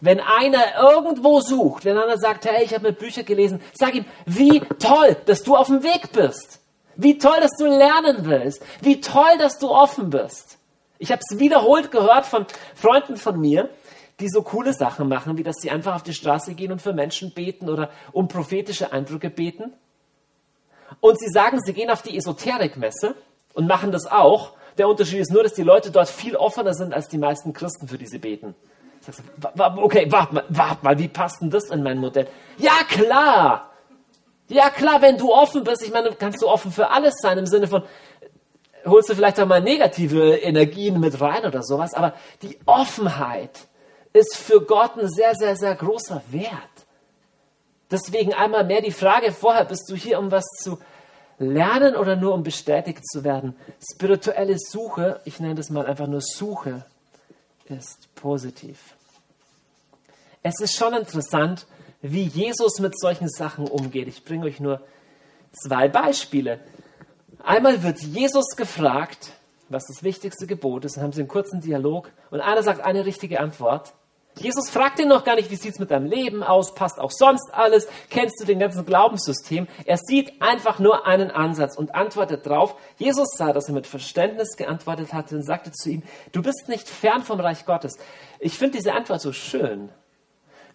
Wenn 0.01 0.19
einer 0.19 0.77
irgendwo 0.77 1.39
sucht, 1.39 1.85
wenn 1.85 1.97
einer 1.97 2.17
sagt, 2.17 2.45
hey, 2.45 2.63
ich 2.63 2.73
habe 2.73 2.87
mir 2.87 2.93
Bücher 2.93 3.23
gelesen, 3.23 3.61
sag 3.73 3.95
ihm, 3.95 4.05
wie 4.25 4.59
toll, 4.59 5.15
dass 5.25 5.43
du 5.43 5.55
auf 5.55 5.67
dem 5.67 5.83
Weg 5.83 6.11
bist. 6.11 6.59
Wie 6.95 7.17
toll, 7.17 7.37
dass 7.39 7.51
du 7.57 7.65
lernen 7.65 8.25
willst. 8.25 8.61
Wie 8.81 9.01
toll, 9.01 9.37
dass 9.39 9.57
du 9.57 9.69
offen 9.69 10.09
bist. 10.09 10.57
Ich 10.97 11.11
habe 11.11 11.21
es 11.27 11.39
wiederholt 11.39 11.91
gehört 11.91 12.25
von 12.25 12.45
Freunden 12.75 13.17
von 13.17 13.39
mir, 13.39 13.69
die 14.19 14.29
so 14.29 14.41
coole 14.43 14.73
Sachen 14.73 15.09
machen, 15.09 15.37
wie 15.37 15.43
dass 15.43 15.57
sie 15.57 15.69
einfach 15.69 15.95
auf 15.95 16.03
die 16.03 16.13
Straße 16.13 16.53
gehen 16.53 16.71
und 16.71 16.81
für 16.81 16.93
Menschen 16.93 17.33
beten 17.33 17.69
oder 17.69 17.89
um 18.13 18.27
prophetische 18.27 18.93
Eindrücke 18.93 19.29
beten. 19.29 19.73
Und 21.01 21.19
sie 21.19 21.29
sagen, 21.29 21.59
sie 21.61 21.73
gehen 21.73 21.89
auf 21.89 22.01
die 22.01 22.15
Esoterikmesse 22.15 23.15
und 23.53 23.67
machen 23.67 23.91
das 23.91 24.05
auch. 24.05 24.53
Der 24.77 24.87
Unterschied 24.87 25.19
ist 25.19 25.31
nur, 25.31 25.43
dass 25.43 25.53
die 25.53 25.63
Leute 25.63 25.91
dort 25.91 26.09
viel 26.09 26.35
offener 26.35 26.73
sind 26.73 26.93
als 26.93 27.07
die 27.07 27.17
meisten 27.17 27.53
Christen, 27.53 27.87
für 27.87 27.97
die 27.97 28.07
sie 28.07 28.19
beten. 28.19 28.55
Okay, 29.57 30.07
warte 30.09 30.35
mal, 30.35 30.45
warte 30.49 30.83
mal, 30.83 30.97
wie 30.97 31.07
passt 31.07 31.41
denn 31.41 31.49
das 31.49 31.69
in 31.69 31.83
mein 31.83 31.97
Modell? 31.97 32.27
Ja, 32.57 32.83
klar! 32.87 33.71
Ja, 34.47 34.69
klar, 34.69 35.01
wenn 35.01 35.17
du 35.17 35.33
offen 35.33 35.63
bist, 35.63 35.83
ich 35.83 35.91
meine, 35.91 36.11
kannst 36.11 36.41
du 36.41 36.47
offen 36.47 36.71
für 36.71 36.91
alles 36.91 37.15
sein, 37.19 37.37
im 37.39 37.47
Sinne 37.47 37.67
von, 37.67 37.83
holst 38.85 39.09
du 39.09 39.15
vielleicht 39.15 39.39
auch 39.39 39.47
mal 39.47 39.61
negative 39.61 40.35
Energien 40.35 40.99
mit 40.99 41.19
rein 41.19 41.45
oder 41.45 41.63
sowas, 41.63 41.93
aber 41.93 42.13
die 42.41 42.57
Offenheit 42.65 43.67
ist 44.13 44.37
für 44.37 44.61
Gott 44.61 44.97
ein 44.97 45.09
sehr, 45.09 45.35
sehr, 45.35 45.55
sehr 45.55 45.75
großer 45.75 46.21
Wert. 46.29 46.53
Deswegen 47.91 48.33
einmal 48.33 48.63
mehr 48.63 48.81
die 48.81 48.91
Frage 48.91 49.31
vorher, 49.31 49.65
bist 49.65 49.89
du 49.89 49.95
hier, 49.95 50.19
um 50.19 50.31
was 50.31 50.45
zu 50.61 50.79
lernen 51.37 51.95
oder 51.95 52.15
nur 52.15 52.33
um 52.33 52.43
bestätigt 52.43 53.05
zu 53.07 53.23
werden? 53.23 53.55
Spirituelle 53.93 54.57
Suche, 54.57 55.21
ich 55.25 55.39
nenne 55.39 55.55
das 55.55 55.69
mal 55.69 55.85
einfach 55.85 56.07
nur 56.07 56.21
Suche, 56.21 56.85
ist 57.65 58.13
positiv. 58.15 58.95
Es 60.41 60.59
ist 60.61 60.75
schon 60.75 60.93
interessant, 60.93 61.65
wie 62.01 62.23
Jesus 62.23 62.79
mit 62.79 62.97
solchen 62.99 63.29
Sachen 63.29 63.67
umgeht. 63.67 64.07
Ich 64.07 64.23
bringe 64.23 64.45
euch 64.45 64.59
nur 64.59 64.81
zwei 65.51 65.87
Beispiele. 65.87 66.59
Einmal 67.45 67.83
wird 67.83 67.99
Jesus 67.99 68.55
gefragt, 68.55 69.33
was 69.69 69.85
das 69.85 70.01
wichtigste 70.01 70.47
Gebot 70.47 70.83
ist, 70.83 70.97
dann 70.97 71.03
haben 71.03 71.11
sie 71.11 71.21
einen 71.21 71.27
kurzen 71.27 71.61
Dialog 71.61 72.09
und 72.31 72.41
einer 72.41 72.63
sagt 72.63 72.81
eine 72.81 73.05
richtige 73.05 73.39
Antwort. 73.39 73.93
Jesus 74.37 74.71
fragt 74.71 74.99
ihn 74.99 75.07
noch 75.07 75.23
gar 75.23 75.35
nicht, 75.35 75.51
wie 75.51 75.55
sieht 75.55 75.73
es 75.73 75.79
mit 75.79 75.91
deinem 75.91 76.07
Leben 76.07 76.41
aus, 76.41 76.73
passt 76.73 76.99
auch 76.99 77.11
sonst 77.11 77.53
alles, 77.53 77.87
kennst 78.09 78.41
du 78.41 78.45
den 78.45 78.57
ganzen 78.57 78.83
Glaubenssystem. 78.83 79.67
Er 79.85 79.97
sieht 79.97 80.41
einfach 80.41 80.79
nur 80.79 81.05
einen 81.05 81.29
Ansatz 81.29 81.77
und 81.77 81.93
antwortet 81.93 82.47
drauf. 82.47 82.75
Jesus 82.97 83.27
sah, 83.37 83.53
dass 83.53 83.67
er 83.67 83.75
mit 83.75 83.85
Verständnis 83.85 84.57
geantwortet 84.57 85.13
hatte 85.13 85.35
und 85.35 85.43
sagte 85.43 85.71
zu 85.71 85.91
ihm, 85.91 86.03
du 86.31 86.41
bist 86.41 86.67
nicht 86.67 86.89
fern 86.89 87.21
vom 87.21 87.39
Reich 87.39 87.65
Gottes. 87.67 87.97
Ich 88.39 88.57
finde 88.57 88.77
diese 88.77 88.93
Antwort 88.93 89.21
so 89.21 89.31
schön. 89.31 89.89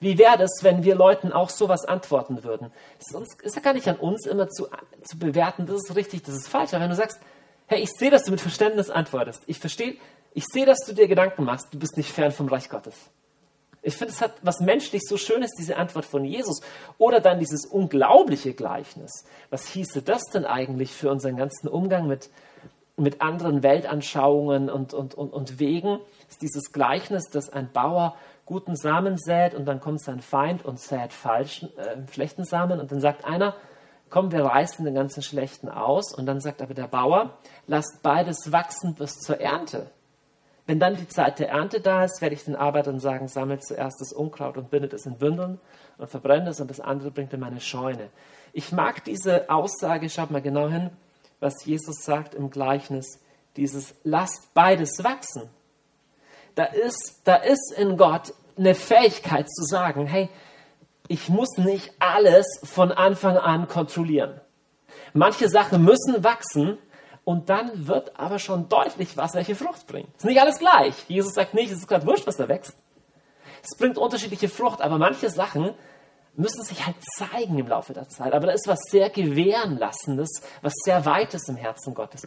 Wie 0.01 0.17
wäre 0.17 0.39
das, 0.39 0.61
wenn 0.63 0.83
wir 0.83 0.95
Leuten 0.95 1.33
auch 1.33 1.51
sowas 1.51 1.85
antworten 1.85 2.43
würden? 2.43 2.73
Es 2.99 3.15
ist 3.43 3.55
ja 3.55 3.63
gar 3.63 3.75
nicht 3.75 3.87
an 3.87 3.97
uns 3.97 4.27
immer 4.27 4.49
zu, 4.49 4.67
zu 5.05 5.19
bewerten, 5.19 5.67
das 5.67 5.77
ist 5.77 5.95
richtig, 5.95 6.23
das 6.23 6.35
ist 6.35 6.49
falsch. 6.49 6.73
Aber 6.73 6.83
wenn 6.83 6.91
du 6.91 6.97
sagst, 6.97 7.21
hey, 7.67 7.81
ich 7.83 7.91
sehe, 7.91 8.11
dass 8.11 8.25
du 8.25 8.31
mit 8.31 8.41
Verständnis 8.41 8.91
antwortest. 8.91 9.43
Ich 9.47 9.59
verstehe, 9.59 9.97
ich 10.33 10.45
sehe, 10.51 10.67
dass 10.67 10.79
du 10.87 10.95
dir 10.95 11.07
Gedanken 11.07 11.45
machst, 11.45 11.69
du 11.73 11.79
bist 11.79 11.97
nicht 11.97 12.11
fern 12.11 12.33
vom 12.33 12.49
Reich 12.49 12.69
Gottes. 12.69 12.95
Ich 13.83 13.97
finde, 13.97 14.13
es 14.13 14.21
hat 14.21 14.35
was 14.43 14.61
menschlich 14.61 15.03
so 15.07 15.17
Schönes, 15.17 15.53
diese 15.59 15.77
Antwort 15.77 16.05
von 16.05 16.25
Jesus. 16.25 16.61
Oder 16.99 17.21
dann 17.21 17.39
dieses 17.39 17.65
unglaubliche 17.65 18.53
Gleichnis. 18.53 19.25
Was 19.49 19.67
hieße 19.69 20.03
das 20.03 20.25
denn 20.33 20.45
eigentlich 20.45 20.93
für 20.93 21.11
unseren 21.11 21.37
ganzen 21.37 21.69
Umgang 21.69 22.07
mit, 22.07 22.29
mit 22.97 23.23
anderen 23.23 23.63
Weltanschauungen 23.63 24.69
und, 24.69 24.93
und, 24.93 25.15
und, 25.15 25.33
und 25.33 25.59
Wegen? 25.59 25.99
Ist 26.29 26.43
dieses 26.43 26.73
Gleichnis, 26.73 27.31
dass 27.31 27.51
ein 27.51 27.73
Bauer 27.73 28.17
guten 28.51 28.75
Samen 28.75 29.17
sät 29.17 29.55
und 29.55 29.65
dann 29.65 29.79
kommt 29.79 30.03
sein 30.03 30.21
Feind 30.21 30.65
und 30.65 30.81
sät 30.81 31.13
falschen, 31.13 31.71
äh, 31.79 31.97
schlechten 32.13 32.45
Samen 32.45 32.81
und 32.81 32.91
dann 32.91 33.01
sagt 33.01 33.25
einer, 33.25 33.55
komm, 34.11 34.33
wir 34.33 34.45
reißen 34.45 34.85
den 34.85 34.97
ganzen 34.97 35.23
schlechten 35.23 35.69
aus 35.69 36.13
und 36.13 36.27
dann 36.27 36.41
sagt 36.41 36.61
aber 36.61 36.75
der 36.75 36.89
Bauer, 36.89 37.39
lasst 37.69 38.03
beides 38.03 38.51
wachsen 38.51 38.97
bis 38.97 39.21
zur 39.21 39.41
Ernte. 39.41 39.89
Wenn 40.67 40.81
dann 40.81 40.97
die 40.97 41.07
Zeit 41.07 41.39
der 41.39 41.51
Ernte 41.51 41.81
da 41.81 42.03
ist, 42.03 42.21
werde 42.21 42.35
ich 42.35 42.45
den 42.45 42.57
Arbeitern 42.57 42.99
sagen, 42.99 43.29
sammelt 43.29 43.65
zuerst 43.65 44.01
das 44.01 44.13
Unkraut 44.13 44.57
und 44.57 44.69
bindet 44.69 44.95
es 44.95 45.07
in 45.07 45.17
Bündeln 45.17 45.61
und 45.97 46.11
verbrennt 46.11 46.49
es 46.49 46.61
und 46.61 46.69
das 46.69 46.81
andere 46.81 47.13
bringt 47.13 47.33
in 47.33 47.39
meine 47.41 47.61
Scheune. 47.61 48.09
Ich 48.53 48.73
mag 48.73 49.05
diese 49.05 49.49
Aussage, 49.49 50.11
schaut 50.11 50.33
mal 50.33 50.43
genau 50.43 50.69
hin, 50.69 50.91
was 51.39 51.65
Jesus 51.65 52.03
sagt 52.03 52.35
im 52.35 52.51
Gleichnis, 52.51 53.21
dieses 53.57 53.95
lasst 54.03 54.53
beides 54.55 55.05
wachsen. 55.05 55.49
Da 56.57 56.65
ist, 56.65 57.21
da 57.25 57.37
ist 57.37 57.73
in 57.77 57.97
Gott 57.97 58.35
eine 58.57 58.75
Fähigkeit 58.75 59.49
zu 59.51 59.65
sagen, 59.65 60.07
hey, 60.07 60.29
ich 61.09 61.29
muss 61.29 61.57
nicht 61.57 61.93
alles 61.99 62.47
von 62.63 62.93
Anfang 62.93 63.37
an 63.37 63.69
kontrollieren. 63.69 64.41
Manche 65.13 65.49
Sachen 65.49 65.85
müssen 65.85 66.22
wachsen 66.22 66.79
und 67.25 67.49
dann 67.51 67.89
wird 67.89 68.18
aber 68.18 68.39
schon 68.39 68.68
deutlich, 68.68 69.17
was 69.17 69.35
welche 69.35 69.55
Frucht 69.55 69.87
bringt. 69.87 70.09
Es 70.11 70.25
ist 70.25 70.25
nicht 70.25 70.41
alles 70.41 70.59
gleich. 70.59 70.95
Jesus 71.09 71.35
sagt 71.35 71.55
nicht, 71.55 71.71
es 71.71 71.79
ist 71.79 71.89
gerade 71.89 72.07
wurscht, 72.07 72.27
was 72.27 72.37
da 72.37 72.49
wächst. 72.49 72.77
Es 73.63 73.77
bringt 73.77 73.99
unterschiedliche 73.99 74.49
Frucht, 74.49 74.81
aber 74.81 74.99
manche 74.99 75.31
Sachen 75.31 75.75
müssen 76.35 76.63
sich 76.64 76.87
halt 76.87 76.97
zeigen 77.17 77.59
im 77.59 77.68
Laufe 77.68 77.93
der 77.93 78.09
Zeit. 78.09 78.33
Aber 78.33 78.47
da 78.47 78.53
ist 78.53 78.68
was 78.68 78.79
sehr 78.91 79.11
Gewährenlassendes, 79.11 80.43
was 80.63 80.72
sehr 80.85 81.05
Weites 81.05 81.49
im 81.49 81.57
Herzen 81.57 81.95
Gottes. 81.95 82.22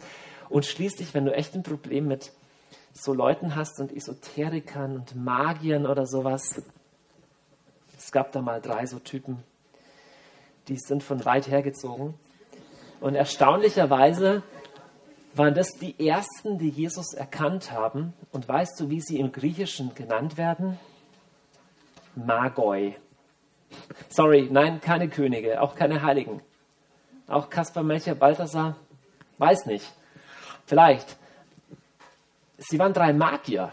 Und 0.48 0.66
schließlich, 0.66 1.14
wenn 1.14 1.24
du 1.24 1.34
echt 1.34 1.54
ein 1.54 1.62
Problem 1.62 2.06
mit 2.06 2.32
so 2.94 3.12
Leuten 3.12 3.56
hast 3.56 3.80
und 3.80 3.94
Esoterikern 3.94 4.96
und 4.96 5.16
Magiern 5.16 5.86
oder 5.86 6.06
sowas. 6.06 6.62
Es 7.98 8.12
gab 8.12 8.32
da 8.32 8.40
mal 8.40 8.60
drei 8.60 8.86
so 8.86 8.98
Typen, 8.98 9.42
die 10.68 10.78
sind 10.78 11.02
von 11.02 11.24
weit 11.24 11.48
hergezogen. 11.48 12.14
Und 13.00 13.16
erstaunlicherweise 13.16 14.42
waren 15.34 15.54
das 15.54 15.72
die 15.72 16.06
ersten, 16.06 16.58
die 16.58 16.68
Jesus 16.68 17.12
erkannt 17.12 17.72
haben. 17.72 18.14
Und 18.32 18.48
weißt 18.48 18.78
du, 18.80 18.88
wie 18.88 19.00
sie 19.00 19.18
im 19.18 19.32
Griechischen 19.32 19.94
genannt 19.94 20.38
werden? 20.38 20.78
Magoi. 22.14 22.96
Sorry, 24.08 24.48
nein, 24.50 24.80
keine 24.80 25.08
Könige, 25.08 25.60
auch 25.60 25.74
keine 25.74 26.02
Heiligen. 26.02 26.40
Auch 27.26 27.50
Kaspar, 27.50 27.82
Melcher, 27.82 28.14
Balthasar, 28.14 28.76
weiß 29.38 29.66
nicht. 29.66 29.92
Vielleicht 30.66 31.16
sie 32.58 32.78
waren 32.78 32.92
drei 32.92 33.12
Magier. 33.12 33.72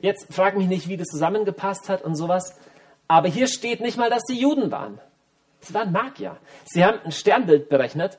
Jetzt 0.00 0.32
frag 0.32 0.56
mich 0.56 0.66
nicht, 0.66 0.88
wie 0.88 0.96
das 0.96 1.08
zusammengepasst 1.08 1.88
hat 1.88 2.02
und 2.02 2.16
sowas. 2.16 2.56
Aber 3.06 3.28
hier 3.28 3.48
steht 3.48 3.80
nicht 3.80 3.98
mal, 3.98 4.10
dass 4.10 4.22
sie 4.26 4.38
Juden 4.38 4.70
waren. 4.70 5.00
Sie 5.60 5.74
waren 5.74 5.92
Magier. 5.92 6.36
Sie 6.64 6.84
haben 6.84 7.00
ein 7.04 7.12
Sternbild 7.12 7.68
berechnet 7.68 8.18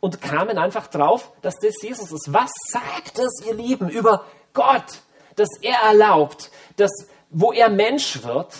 und 0.00 0.20
kamen 0.20 0.58
einfach 0.58 0.88
drauf, 0.88 1.32
dass 1.40 1.54
das 1.56 1.74
Jesus 1.82 2.12
ist. 2.12 2.32
Was 2.32 2.50
sagt 2.68 3.18
es, 3.18 3.42
ihr 3.46 3.54
Lieben, 3.54 3.88
über 3.88 4.26
Gott, 4.52 5.00
dass 5.36 5.48
er 5.62 5.78
erlaubt, 5.78 6.50
dass 6.76 6.90
wo 7.30 7.52
er 7.52 7.68
Mensch 7.68 8.22
wird, 8.22 8.54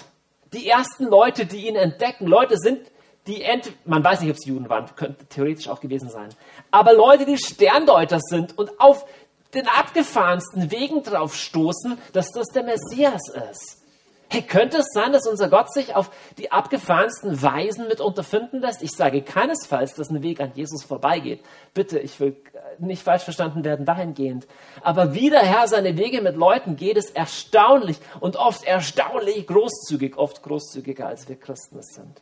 die 0.53 0.69
ersten 0.69 1.05
Leute, 1.05 1.47
die 1.47 1.69
ihn 1.69 1.77
entdecken, 1.77 2.27
Leute 2.27 2.57
sind, 2.57 2.91
die, 3.27 3.43
ent 3.43 3.73
man 3.87 4.05
weiß 4.05 4.21
nicht, 4.21 4.31
ob 4.31 4.37
es 4.37 4.45
Juden 4.45 4.69
waren, 4.69 4.87
könnte 4.97 5.27
theoretisch 5.27 5.69
auch 5.69 5.81
gewesen 5.81 6.11
sein, 6.11 6.29
aber 6.71 6.93
Leute, 6.93 7.25
die 7.25 7.39
Sterndeuter 7.39 8.19
sind 8.21 8.59
und 8.59 8.81
auf 8.81 9.07
den 9.55 9.69
abgefahrensten 9.69 10.71
Wegen 10.71 11.03
drauf 11.03 11.35
stoßen, 11.35 11.99
dass 12.13 12.31
das 12.31 12.49
der 12.49 12.65
Messias 12.65 13.23
ist. 13.51 13.85
Hey, 14.29 14.43
könnte 14.43 14.79
es 14.79 14.87
sein, 14.93 15.13
dass 15.13 15.29
unser 15.29 15.49
Gott 15.49 15.73
sich 15.73 15.95
auf 15.95 16.11
die 16.39 16.51
abgefahrensten 16.51 17.41
Weisen 17.41 17.87
mit 17.87 18.01
unterfinden 18.01 18.61
lässt? 18.61 18.83
Ich 18.83 18.91
sage 18.93 19.23
keinesfalls, 19.23 19.95
dass 19.95 20.11
ein 20.11 20.23
Weg 20.23 20.41
an 20.41 20.51
Jesus 20.55 20.83
vorbeigeht. 20.83 21.41
Bitte, 21.73 22.01
ich 22.01 22.19
will 22.19 22.37
nicht 22.79 23.03
falsch 23.03 23.23
verstanden 23.23 23.65
werden 23.65 23.87
dahingehend. 23.87 24.47
Aber 24.83 25.15
wie 25.15 25.31
der 25.31 25.43
Herr 25.43 25.69
seine 25.69 25.97
Wege 25.97 26.21
mit 26.21 26.35
Leuten 26.37 26.75
geht, 26.75 26.97
ist 26.97 27.15
erstaunlich 27.15 27.99
und 28.19 28.37
oft 28.37 28.65
erstaunlich 28.65 29.47
großzügig, 29.47 30.17
oft 30.17 30.43
großzügiger 30.43 31.07
als 31.07 31.29
wir 31.29 31.37
Christen 31.37 31.79
es 31.79 31.95
sind. 31.95 32.21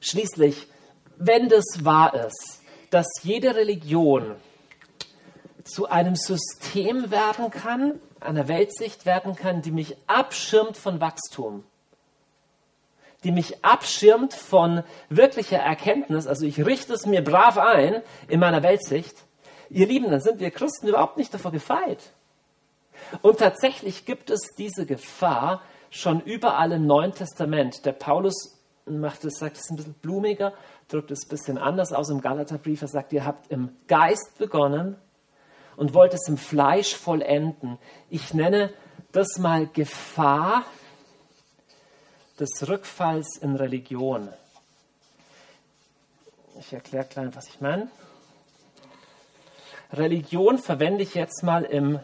Schließlich, 0.00 0.66
wenn 1.16 1.48
das 1.48 1.64
wahr 1.84 2.14
ist, 2.26 2.62
dass 2.90 3.06
jede 3.22 3.54
Religion 3.54 4.36
zu 5.64 5.88
einem 5.88 6.14
System 6.14 7.10
werden 7.10 7.50
kann, 7.50 8.00
einer 8.20 8.48
Weltsicht 8.48 9.06
werden 9.06 9.34
kann, 9.34 9.62
die 9.62 9.72
mich 9.72 9.96
abschirmt 10.06 10.76
von 10.76 11.00
Wachstum, 11.00 11.64
die 13.24 13.32
mich 13.32 13.64
abschirmt 13.64 14.34
von 14.34 14.84
wirklicher 15.08 15.58
Erkenntnis. 15.58 16.26
Also 16.26 16.44
ich 16.44 16.64
richte 16.64 16.92
es 16.92 17.06
mir 17.06 17.24
brav 17.24 17.58
ein 17.58 18.02
in 18.28 18.40
meiner 18.40 18.62
Weltsicht. 18.62 19.16
Ihr 19.70 19.86
Lieben, 19.86 20.10
dann 20.10 20.20
sind 20.20 20.40
wir 20.40 20.50
Christen 20.50 20.88
überhaupt 20.88 21.16
nicht 21.16 21.32
davor 21.32 21.50
gefeit. 21.50 22.12
Und 23.22 23.38
tatsächlich 23.38 24.04
gibt 24.04 24.30
es 24.30 24.40
diese 24.56 24.86
Gefahr 24.86 25.62
schon 25.90 26.20
überall 26.20 26.72
im 26.72 26.86
Neuen 26.86 27.12
Testament. 27.12 27.84
Der 27.86 27.92
Paulus 27.92 28.60
macht 28.84 29.24
es, 29.24 29.38
sagt 29.38 29.56
es 29.56 29.70
ein 29.70 29.76
bisschen 29.76 29.94
blumiger, 29.94 30.52
drückt 30.88 31.10
es 31.10 31.24
ein 31.24 31.28
bisschen 31.28 31.58
anders 31.58 31.92
aus 31.92 32.10
im 32.10 32.20
Galaterbrief. 32.20 32.82
Er 32.82 32.88
sagt, 32.88 33.12
ihr 33.12 33.24
habt 33.24 33.50
im 33.50 33.70
Geist 33.88 34.36
begonnen 34.38 34.96
und 35.76 35.94
wollt 35.94 36.14
es 36.14 36.28
im 36.28 36.36
Fleisch 36.36 36.94
vollenden. 36.94 37.78
Ich 38.10 38.34
nenne 38.34 38.72
das 39.12 39.38
mal 39.38 39.66
Gefahr 39.66 40.64
des 42.38 42.68
Rückfalls 42.68 43.36
in 43.38 43.54
Religion. 43.56 44.28
Ich 46.58 46.72
erkläre 46.72 47.04
klein, 47.04 47.34
was 47.34 47.48
ich 47.48 47.60
meine. 47.60 47.88
Religion 49.92 50.58
verwende 50.58 51.02
ich 51.02 51.14
jetzt 51.14 51.42
mal 51.42 51.64
im, 51.64 52.00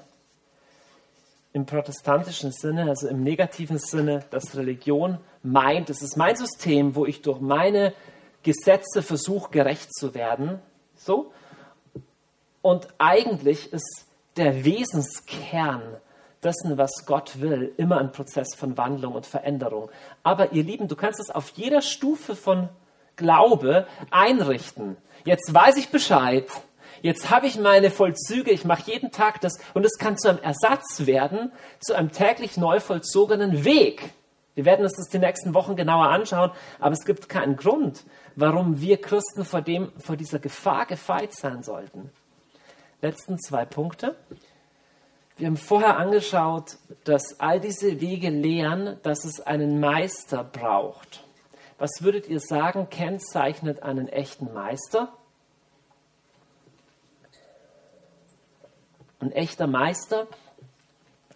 im 1.52 1.66
protestantischen 1.66 2.52
Sinne, 2.52 2.88
also 2.88 3.09
im 3.09 3.22
negativen 3.22 3.78
Sinne, 3.78 4.24
dass 4.30 4.56
Religion 4.56 5.18
meint, 5.42 5.90
es 5.90 6.02
ist 6.02 6.16
mein 6.16 6.36
System, 6.36 6.94
wo 6.94 7.06
ich 7.06 7.22
durch 7.22 7.40
meine 7.40 7.92
Gesetze 8.42 9.02
versuche, 9.02 9.51
gerecht 9.51 9.94
zu 9.94 10.14
werden. 10.14 10.60
So. 10.97 11.32
Und 12.62 12.89
eigentlich 12.99 13.73
ist 13.73 14.07
der 14.37 14.65
Wesenskern 14.65 15.82
dessen, 16.43 16.78
was 16.78 17.05
Gott 17.07 17.41
will, 17.41 17.73
immer 17.77 17.99
ein 17.99 18.12
Prozess 18.12 18.55
von 18.55 18.77
Wandlung 18.77 19.15
und 19.15 19.27
Veränderung. 19.27 19.91
Aber 20.23 20.53
ihr 20.53 20.62
Lieben, 20.62 20.89
du 20.89 20.97
kannst 20.97 21.20
es 21.20 21.31
auf 21.31 21.51
jeder 21.51 21.82
Stufe 21.82 22.35
von 22.35 22.69
Glaube 23.16 23.87
einrichten. 24.11 24.97
Jetzt 25.24 25.53
weiß 25.53 25.77
ich 25.77 25.91
Bescheid. 25.91 26.47
Jetzt 27.03 27.31
habe 27.31 27.47
ich 27.47 27.59
meine 27.59 27.91
Vollzüge, 27.91 28.51
ich 28.51 28.65
mache 28.65 28.91
jeden 28.91 29.11
Tag 29.11 29.41
das 29.41 29.59
und 29.74 29.85
es 29.85 29.99
kann 29.99 30.19
zu 30.19 30.28
einem 30.28 30.39
Ersatz 30.43 31.07
werden, 31.07 31.51
zu 31.78 31.95
einem 31.95 32.12
täglich 32.12 32.57
neu 32.57 32.81
vollzogenen 32.81 33.65
Weg. 33.65 34.12
Wir 34.55 34.65
werden 34.66 34.85
uns 34.85 34.97
das 34.97 35.09
die 35.09 35.19
nächsten 35.19 35.55
Wochen 35.55 35.77
genauer 35.77 36.09
anschauen, 36.09 36.51
aber 36.78 36.93
es 36.93 37.07
gibt 37.07 37.28
keinen 37.28 37.57
Grund, 37.57 38.05
warum 38.37 38.81
wir 38.81 39.01
Christen 39.01 39.45
vor, 39.45 39.62
dem, 39.62 39.93
vor 39.99 40.16
dieser 40.16 40.39
Gefahr 40.39 40.85
gefeit 40.85 41.32
sein 41.32 41.62
sollten. 41.62 42.11
Letzten 43.02 43.39
zwei 43.39 43.64
Punkte. 43.64 44.16
Wir 45.36 45.47
haben 45.47 45.56
vorher 45.56 45.97
angeschaut, 45.97 46.77
dass 47.05 47.40
all 47.40 47.60
diese 47.60 48.01
Wege 48.01 48.28
lehren, 48.28 48.98
dass 49.02 49.24
es 49.24 49.40
einen 49.40 49.81
Meister 49.81 50.44
braucht. 50.44 51.24
Was 51.78 52.02
würdet 52.02 52.28
ihr 52.28 52.40
sagen, 52.40 52.90
kennzeichnet 52.90 53.82
einen 53.82 54.09
echten 54.09 54.52
Meister? 54.52 55.14
Ein 59.18 59.32
echter 59.32 59.66
Meister 59.66 60.27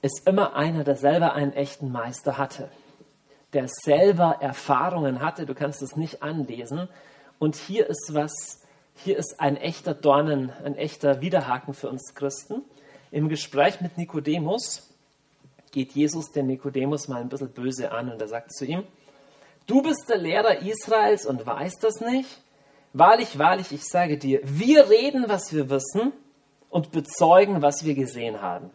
ist 0.02 0.26
immer 0.26 0.54
einer, 0.54 0.84
der 0.84 0.96
selber 0.96 1.32
einen 1.32 1.54
echten 1.54 1.90
Meister 1.90 2.36
hatte, 2.36 2.68
der 3.54 3.68
selber 3.68 4.36
Erfahrungen 4.40 5.22
hatte. 5.22 5.46
Du 5.46 5.54
kannst 5.54 5.80
es 5.80 5.96
nicht 5.96 6.22
anlesen. 6.22 6.90
Und 7.38 7.56
hier 7.56 7.88
ist 7.88 8.10
was, 8.12 8.63
hier 8.94 9.16
ist 9.16 9.40
ein 9.40 9.56
echter 9.56 9.94
Dornen, 9.94 10.52
ein 10.64 10.76
echter 10.76 11.20
Widerhaken 11.20 11.74
für 11.74 11.88
uns 11.88 12.14
Christen. 12.14 12.62
Im 13.10 13.28
Gespräch 13.28 13.80
mit 13.80 13.98
Nikodemus 13.98 14.88
geht 15.72 15.92
Jesus 15.92 16.30
den 16.30 16.46
Nikodemus 16.46 17.08
mal 17.08 17.20
ein 17.20 17.28
bisschen 17.28 17.50
böse 17.50 17.90
an 17.90 18.10
und 18.10 18.20
er 18.20 18.28
sagt 18.28 18.52
zu 18.52 18.64
ihm, 18.64 18.84
du 19.66 19.82
bist 19.82 20.08
der 20.08 20.18
Lehrer 20.18 20.62
Israels 20.62 21.26
und 21.26 21.44
weißt 21.44 21.82
das 21.82 22.00
nicht? 22.00 22.28
Wahrlich, 22.92 23.38
wahrlich, 23.38 23.72
ich 23.72 23.84
sage 23.84 24.18
dir, 24.18 24.40
wir 24.44 24.88
reden, 24.88 25.24
was 25.26 25.52
wir 25.52 25.68
wissen 25.68 26.12
und 26.70 26.92
bezeugen, 26.92 27.60
was 27.60 27.84
wir 27.84 27.94
gesehen 27.94 28.40
haben. 28.40 28.70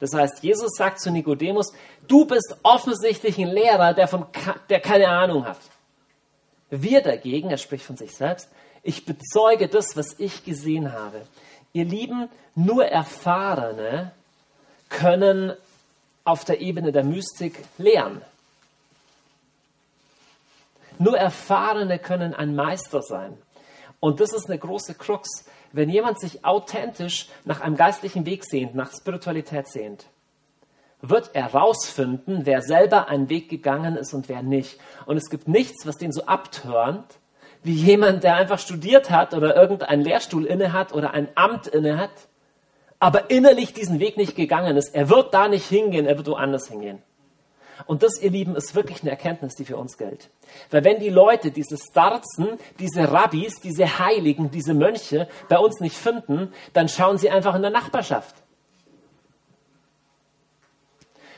Das 0.00 0.12
heißt, 0.12 0.42
Jesus 0.42 0.70
sagt 0.76 1.00
zu 1.00 1.10
Nikodemus, 1.10 1.72
du 2.06 2.26
bist 2.26 2.56
offensichtlich 2.62 3.38
ein 3.38 3.48
Lehrer, 3.48 3.94
der, 3.94 4.06
von, 4.06 4.26
der 4.68 4.80
keine 4.80 5.08
Ahnung 5.08 5.46
hat. 5.46 5.58
Wir 6.70 7.02
dagegen, 7.02 7.50
er 7.50 7.56
spricht 7.56 7.84
von 7.84 7.96
sich 7.96 8.14
selbst, 8.14 8.50
ich 8.82 9.04
bezeuge 9.04 9.68
das, 9.68 9.96
was 9.96 10.18
ich 10.18 10.44
gesehen 10.44 10.92
habe. 10.92 11.22
Ihr 11.72 11.84
Lieben, 11.84 12.28
nur 12.54 12.86
Erfahrene 12.86 14.12
können 14.88 15.52
auf 16.24 16.44
der 16.44 16.60
Ebene 16.60 16.92
der 16.92 17.04
Mystik 17.04 17.64
lehren. 17.78 18.22
Nur 20.98 21.16
Erfahrene 21.16 21.98
können 21.98 22.34
ein 22.34 22.54
Meister 22.54 23.02
sein. 23.02 23.36
Und 24.00 24.20
das 24.20 24.32
ist 24.32 24.46
eine 24.46 24.58
große 24.58 24.94
Krux. 24.94 25.28
Wenn 25.72 25.90
jemand 25.90 26.20
sich 26.20 26.44
authentisch 26.44 27.28
nach 27.44 27.60
einem 27.60 27.76
geistlichen 27.76 28.26
Weg 28.26 28.44
sehnt, 28.44 28.74
nach 28.74 28.90
Spiritualität 28.92 29.68
sehnt, 29.68 30.06
wird 31.00 31.30
er 31.34 31.52
herausfinden, 31.52 32.40
wer 32.44 32.62
selber 32.62 33.08
einen 33.08 33.28
Weg 33.28 33.48
gegangen 33.48 33.96
ist 33.96 34.14
und 34.14 34.28
wer 34.28 34.42
nicht. 34.42 34.80
Und 35.06 35.16
es 35.16 35.30
gibt 35.30 35.46
nichts, 35.46 35.86
was 35.86 35.96
den 35.96 36.12
so 36.12 36.24
abtörnt, 36.24 37.18
wie 37.62 37.74
jemand, 37.74 38.24
der 38.24 38.36
einfach 38.36 38.58
studiert 38.58 39.10
hat 39.10 39.34
oder 39.34 39.56
irgendeinen 39.56 40.02
Lehrstuhl 40.02 40.46
inne 40.46 40.72
hat 40.72 40.92
oder 40.92 41.12
ein 41.12 41.28
Amt 41.34 41.66
inne 41.66 41.98
hat, 41.98 42.10
aber 42.98 43.30
innerlich 43.30 43.72
diesen 43.72 44.00
Weg 44.00 44.16
nicht 44.16 44.36
gegangen 44.36 44.76
ist. 44.76 44.94
Er 44.94 45.08
wird 45.08 45.34
da 45.34 45.48
nicht 45.48 45.66
hingehen, 45.66 46.06
er 46.06 46.16
wird 46.16 46.28
woanders 46.28 46.68
hingehen. 46.68 47.02
Und 47.86 48.02
das, 48.02 48.20
ihr 48.20 48.30
Lieben, 48.30 48.56
ist 48.56 48.74
wirklich 48.74 49.02
eine 49.02 49.10
Erkenntnis, 49.10 49.54
die 49.54 49.64
für 49.64 49.76
uns 49.76 49.98
gilt. 49.98 50.30
Weil 50.70 50.82
wenn 50.84 50.98
die 50.98 51.10
Leute, 51.10 51.50
diese 51.52 51.76
Starzen, 51.78 52.58
diese 52.80 53.12
Rabbis, 53.12 53.60
diese 53.60 54.00
Heiligen, 54.00 54.50
diese 54.50 54.74
Mönche 54.74 55.28
bei 55.48 55.58
uns 55.58 55.80
nicht 55.80 55.96
finden, 55.96 56.52
dann 56.72 56.88
schauen 56.88 57.18
sie 57.18 57.30
einfach 57.30 57.54
in 57.54 57.62
der 57.62 57.70
Nachbarschaft. 57.70 58.34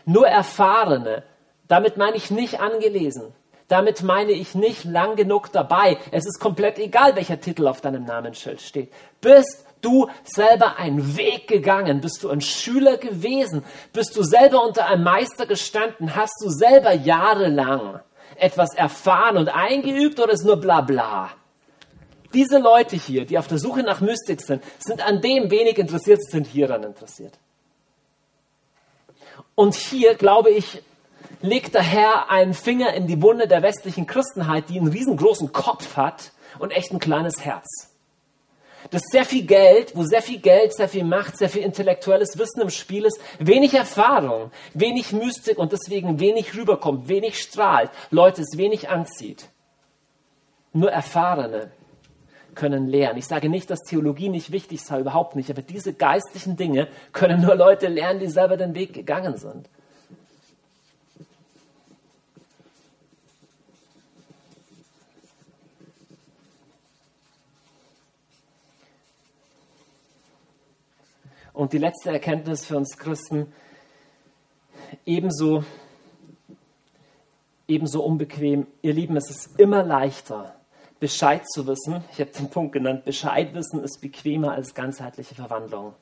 Nur 0.06 0.26
Erfahrene, 0.26 1.24
damit 1.68 1.98
meine 1.98 2.16
ich 2.16 2.30
nicht 2.30 2.58
angelesen, 2.58 3.34
damit 3.70 4.02
meine 4.02 4.32
ich 4.32 4.56
nicht 4.56 4.84
lang 4.84 5.14
genug 5.14 5.52
dabei. 5.52 5.96
Es 6.10 6.26
ist 6.26 6.40
komplett 6.40 6.78
egal, 6.80 7.14
welcher 7.14 7.40
Titel 7.40 7.68
auf 7.68 7.80
deinem 7.80 8.04
Namensschild 8.04 8.60
steht. 8.60 8.92
Bist 9.20 9.64
du 9.80 10.08
selber 10.24 10.76
einen 10.76 11.16
Weg 11.16 11.46
gegangen? 11.46 12.00
Bist 12.00 12.24
du 12.24 12.30
ein 12.30 12.40
Schüler 12.40 12.96
gewesen? 12.96 13.64
Bist 13.92 14.16
du 14.16 14.24
selber 14.24 14.64
unter 14.64 14.86
einem 14.86 15.04
Meister 15.04 15.46
gestanden? 15.46 16.16
Hast 16.16 16.34
du 16.42 16.50
selber 16.50 16.92
jahrelang 16.92 18.00
etwas 18.36 18.74
erfahren 18.74 19.36
und 19.36 19.48
eingeübt 19.48 20.18
oder 20.18 20.32
ist 20.32 20.44
nur 20.44 20.56
bla 20.56 20.80
bla? 20.80 21.30
Diese 22.34 22.58
Leute 22.58 22.96
hier, 22.96 23.24
die 23.24 23.38
auf 23.38 23.46
der 23.46 23.58
Suche 23.58 23.84
nach 23.84 24.00
Mystik 24.00 24.40
sind, 24.40 24.64
sind 24.80 25.00
an 25.06 25.20
dem 25.20 25.48
wenig 25.52 25.78
interessiert, 25.78 26.24
sind 26.24 26.48
hieran 26.48 26.82
interessiert. 26.82 27.38
Und 29.54 29.74
hier, 29.74 30.16
glaube 30.16 30.50
ich, 30.50 30.82
legt 31.42 31.74
der 31.74 31.82
Herr 31.82 32.30
einen 32.30 32.54
Finger 32.54 32.92
in 32.94 33.06
die 33.06 33.22
Wunde 33.22 33.48
der 33.48 33.62
westlichen 33.62 34.06
Christenheit, 34.06 34.68
die 34.68 34.78
einen 34.78 34.88
riesengroßen 34.88 35.52
Kopf 35.52 35.96
hat 35.96 36.32
und 36.58 36.70
echt 36.70 36.92
ein 36.92 36.98
kleines 36.98 37.44
Herz. 37.44 37.90
dass 38.90 39.02
sehr 39.10 39.24
viel 39.24 39.44
Geld, 39.44 39.94
wo 39.94 40.04
sehr 40.04 40.22
viel 40.22 40.40
Geld, 40.40 40.74
sehr 40.74 40.88
viel 40.88 41.04
Macht, 41.04 41.36
sehr 41.36 41.48
viel 41.48 41.62
intellektuelles 41.62 42.38
Wissen 42.38 42.62
im 42.62 42.70
Spiel 42.70 43.04
ist, 43.04 43.20
wenig 43.38 43.74
Erfahrung, 43.74 44.50
wenig 44.74 45.12
Mystik 45.12 45.58
und 45.58 45.72
deswegen 45.72 46.18
wenig 46.18 46.56
rüberkommt, 46.56 47.08
wenig 47.08 47.38
strahlt, 47.38 47.90
Leute 48.10 48.42
es 48.42 48.56
wenig 48.56 48.88
anzieht. 48.88 49.48
Nur 50.72 50.90
Erfahrene 50.90 51.72
können 52.54 52.88
lernen. 52.88 53.18
Ich 53.18 53.26
sage 53.26 53.48
nicht, 53.48 53.70
dass 53.70 53.80
Theologie 53.80 54.28
nicht 54.28 54.50
wichtig 54.50 54.80
sei, 54.80 55.00
überhaupt 55.00 55.36
nicht, 55.36 55.50
aber 55.50 55.62
diese 55.62 55.92
geistlichen 55.92 56.56
Dinge 56.56 56.88
können 57.12 57.42
nur 57.42 57.54
Leute 57.54 57.88
lernen, 57.88 58.20
die 58.20 58.28
selber 58.28 58.56
den 58.56 58.74
Weg 58.74 58.92
gegangen 58.92 59.36
sind. 59.36 59.68
Und 71.60 71.74
die 71.74 71.78
letzte 71.78 72.08
Erkenntnis 72.08 72.64
für 72.64 72.78
uns 72.78 72.96
Christen, 72.96 73.52
ebenso, 75.04 75.62
ebenso 77.68 78.02
unbequem. 78.02 78.66
Ihr 78.80 78.94
Lieben, 78.94 79.14
es 79.18 79.28
ist 79.28 79.60
immer 79.60 79.82
leichter, 79.82 80.54
Bescheid 81.00 81.46
zu 81.46 81.66
wissen. 81.66 82.02
Ich 82.12 82.20
habe 82.20 82.30
den 82.30 82.48
Punkt 82.48 82.72
genannt, 82.72 83.04
Bescheid 83.04 83.52
wissen 83.52 83.84
ist 83.84 84.00
bequemer 84.00 84.52
als 84.52 84.72
ganzheitliche 84.72 85.34
Verwandlung. 85.34 85.92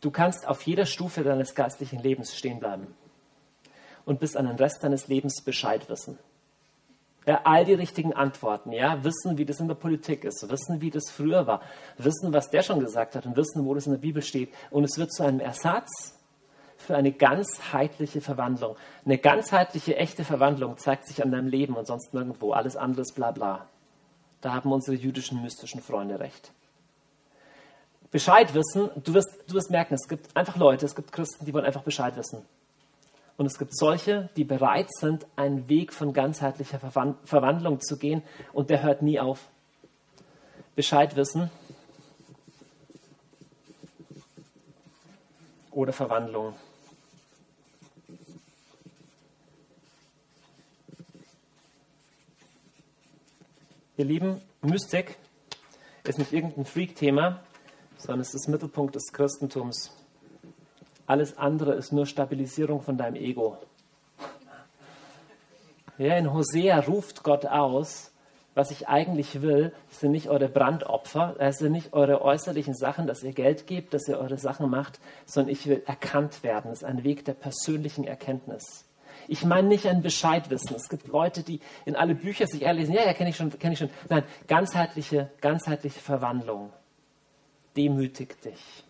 Du 0.00 0.10
kannst 0.10 0.48
auf 0.48 0.62
jeder 0.62 0.84
Stufe 0.84 1.22
deines 1.22 1.54
geistlichen 1.54 2.00
Lebens 2.00 2.36
stehen 2.36 2.58
bleiben 2.58 2.88
und 4.04 4.18
bis 4.18 4.34
an 4.34 4.48
den 4.48 4.56
Rest 4.56 4.82
deines 4.82 5.06
Lebens 5.06 5.42
Bescheid 5.42 5.88
wissen 5.88 6.18
ja, 7.30 7.42
all 7.44 7.64
die 7.64 7.74
richtigen 7.74 8.12
Antworten, 8.12 8.72
ja, 8.72 9.04
wissen, 9.04 9.38
wie 9.38 9.44
das 9.44 9.60
in 9.60 9.68
der 9.68 9.76
Politik 9.76 10.24
ist, 10.24 10.50
wissen, 10.50 10.80
wie 10.80 10.90
das 10.90 11.12
früher 11.12 11.46
war, 11.46 11.60
wissen, 11.96 12.34
was 12.34 12.50
der 12.50 12.62
schon 12.62 12.80
gesagt 12.80 13.14
hat 13.14 13.24
und 13.24 13.36
wissen, 13.36 13.64
wo 13.64 13.72
das 13.72 13.86
in 13.86 13.92
der 13.92 14.00
Bibel 14.00 14.20
steht. 14.20 14.52
Und 14.70 14.82
es 14.82 14.98
wird 14.98 15.12
zu 15.12 15.22
einem 15.22 15.38
Ersatz 15.38 16.18
für 16.76 16.96
eine 16.96 17.12
ganzheitliche 17.12 18.20
Verwandlung. 18.20 18.74
Eine 19.04 19.18
ganzheitliche, 19.18 19.94
echte 19.94 20.24
Verwandlung 20.24 20.76
zeigt 20.76 21.06
sich 21.06 21.22
an 21.22 21.30
deinem 21.30 21.46
Leben 21.46 21.74
und 21.74 21.86
sonst 21.86 22.12
nirgendwo. 22.12 22.50
Alles 22.50 22.74
andere 22.74 23.02
ist 23.02 23.14
bla 23.14 23.30
bla. 23.30 23.68
Da 24.40 24.52
haben 24.52 24.72
unsere 24.72 24.96
jüdischen 24.96 25.40
mystischen 25.40 25.80
Freunde 25.80 26.18
recht. 26.18 26.50
Bescheid 28.10 28.54
wissen, 28.54 28.90
du 29.04 29.14
wirst, 29.14 29.30
du 29.46 29.54
wirst 29.54 29.70
merken, 29.70 29.94
es 29.94 30.08
gibt 30.08 30.36
einfach 30.36 30.56
Leute, 30.56 30.84
es 30.84 30.96
gibt 30.96 31.12
Christen, 31.12 31.44
die 31.44 31.54
wollen 31.54 31.64
einfach 31.64 31.84
Bescheid 31.84 32.16
wissen. 32.16 32.44
Und 33.40 33.46
es 33.46 33.58
gibt 33.58 33.74
solche, 33.74 34.28
die 34.36 34.44
bereit 34.44 34.92
sind, 34.92 35.26
einen 35.34 35.66
Weg 35.70 35.94
von 35.94 36.12
ganzheitlicher 36.12 36.78
Verwandlung 36.78 37.80
zu 37.80 37.96
gehen 37.96 38.22
und 38.52 38.68
der 38.68 38.82
hört 38.82 39.00
nie 39.00 39.18
auf. 39.18 39.48
Bescheid 40.76 41.16
wissen 41.16 41.50
oder 45.70 45.94
Verwandlung. 45.94 46.52
Ihr 53.96 54.04
Lieben, 54.04 54.42
Mystik 54.60 55.16
ist 56.04 56.18
nicht 56.18 56.34
irgendein 56.34 56.66
Freak-Thema, 56.66 57.42
sondern 57.96 58.20
es 58.20 58.34
ist 58.34 58.48
Mittelpunkt 58.48 58.96
des 58.96 59.10
Christentums. 59.14 59.99
Alles 61.10 61.36
andere 61.38 61.72
ist 61.72 61.92
nur 61.92 62.06
Stabilisierung 62.06 62.82
von 62.82 62.96
deinem 62.96 63.16
Ego. 63.16 63.58
Ja, 65.98 66.16
in 66.16 66.32
Hosea 66.32 66.78
ruft 66.78 67.24
Gott 67.24 67.46
aus, 67.46 68.12
was 68.54 68.70
ich 68.70 68.86
eigentlich 68.86 69.42
will, 69.42 69.72
sind 69.88 70.12
nicht 70.12 70.28
eure 70.28 70.48
Brandopfer, 70.48 71.34
es 71.40 71.58
sind 71.58 71.72
nicht 71.72 71.94
eure 71.94 72.22
äußerlichen 72.22 72.74
Sachen, 72.74 73.08
dass 73.08 73.24
ihr 73.24 73.32
Geld 73.32 73.66
gebt, 73.66 73.92
dass 73.92 74.06
ihr 74.06 74.20
eure 74.20 74.38
Sachen 74.38 74.70
macht, 74.70 75.00
sondern 75.26 75.50
ich 75.50 75.66
will 75.66 75.82
erkannt 75.84 76.44
werden. 76.44 76.70
Das 76.70 76.82
ist 76.82 76.88
ein 76.88 77.02
Weg 77.02 77.24
der 77.24 77.34
persönlichen 77.34 78.04
Erkenntnis. 78.04 78.84
Ich 79.26 79.44
meine 79.44 79.66
nicht 79.66 79.88
ein 79.88 80.02
Bescheidwissen. 80.02 80.76
Es 80.76 80.88
gibt 80.88 81.08
Leute, 81.08 81.42
die 81.42 81.58
in 81.86 81.96
alle 81.96 82.14
Bücher 82.14 82.46
sich 82.46 82.62
erlesen, 82.62 82.94
ja, 82.94 83.02
ja, 83.04 83.14
kenne 83.14 83.30
ich 83.30 83.36
schon, 83.36 83.50
kenne 83.58 83.72
ich 83.72 83.80
schon. 83.80 83.90
Nein, 84.08 84.22
ganzheitliche, 84.46 85.28
ganzheitliche 85.40 85.98
Verwandlung 85.98 86.70
demütigt 87.76 88.44
dich, 88.44 88.84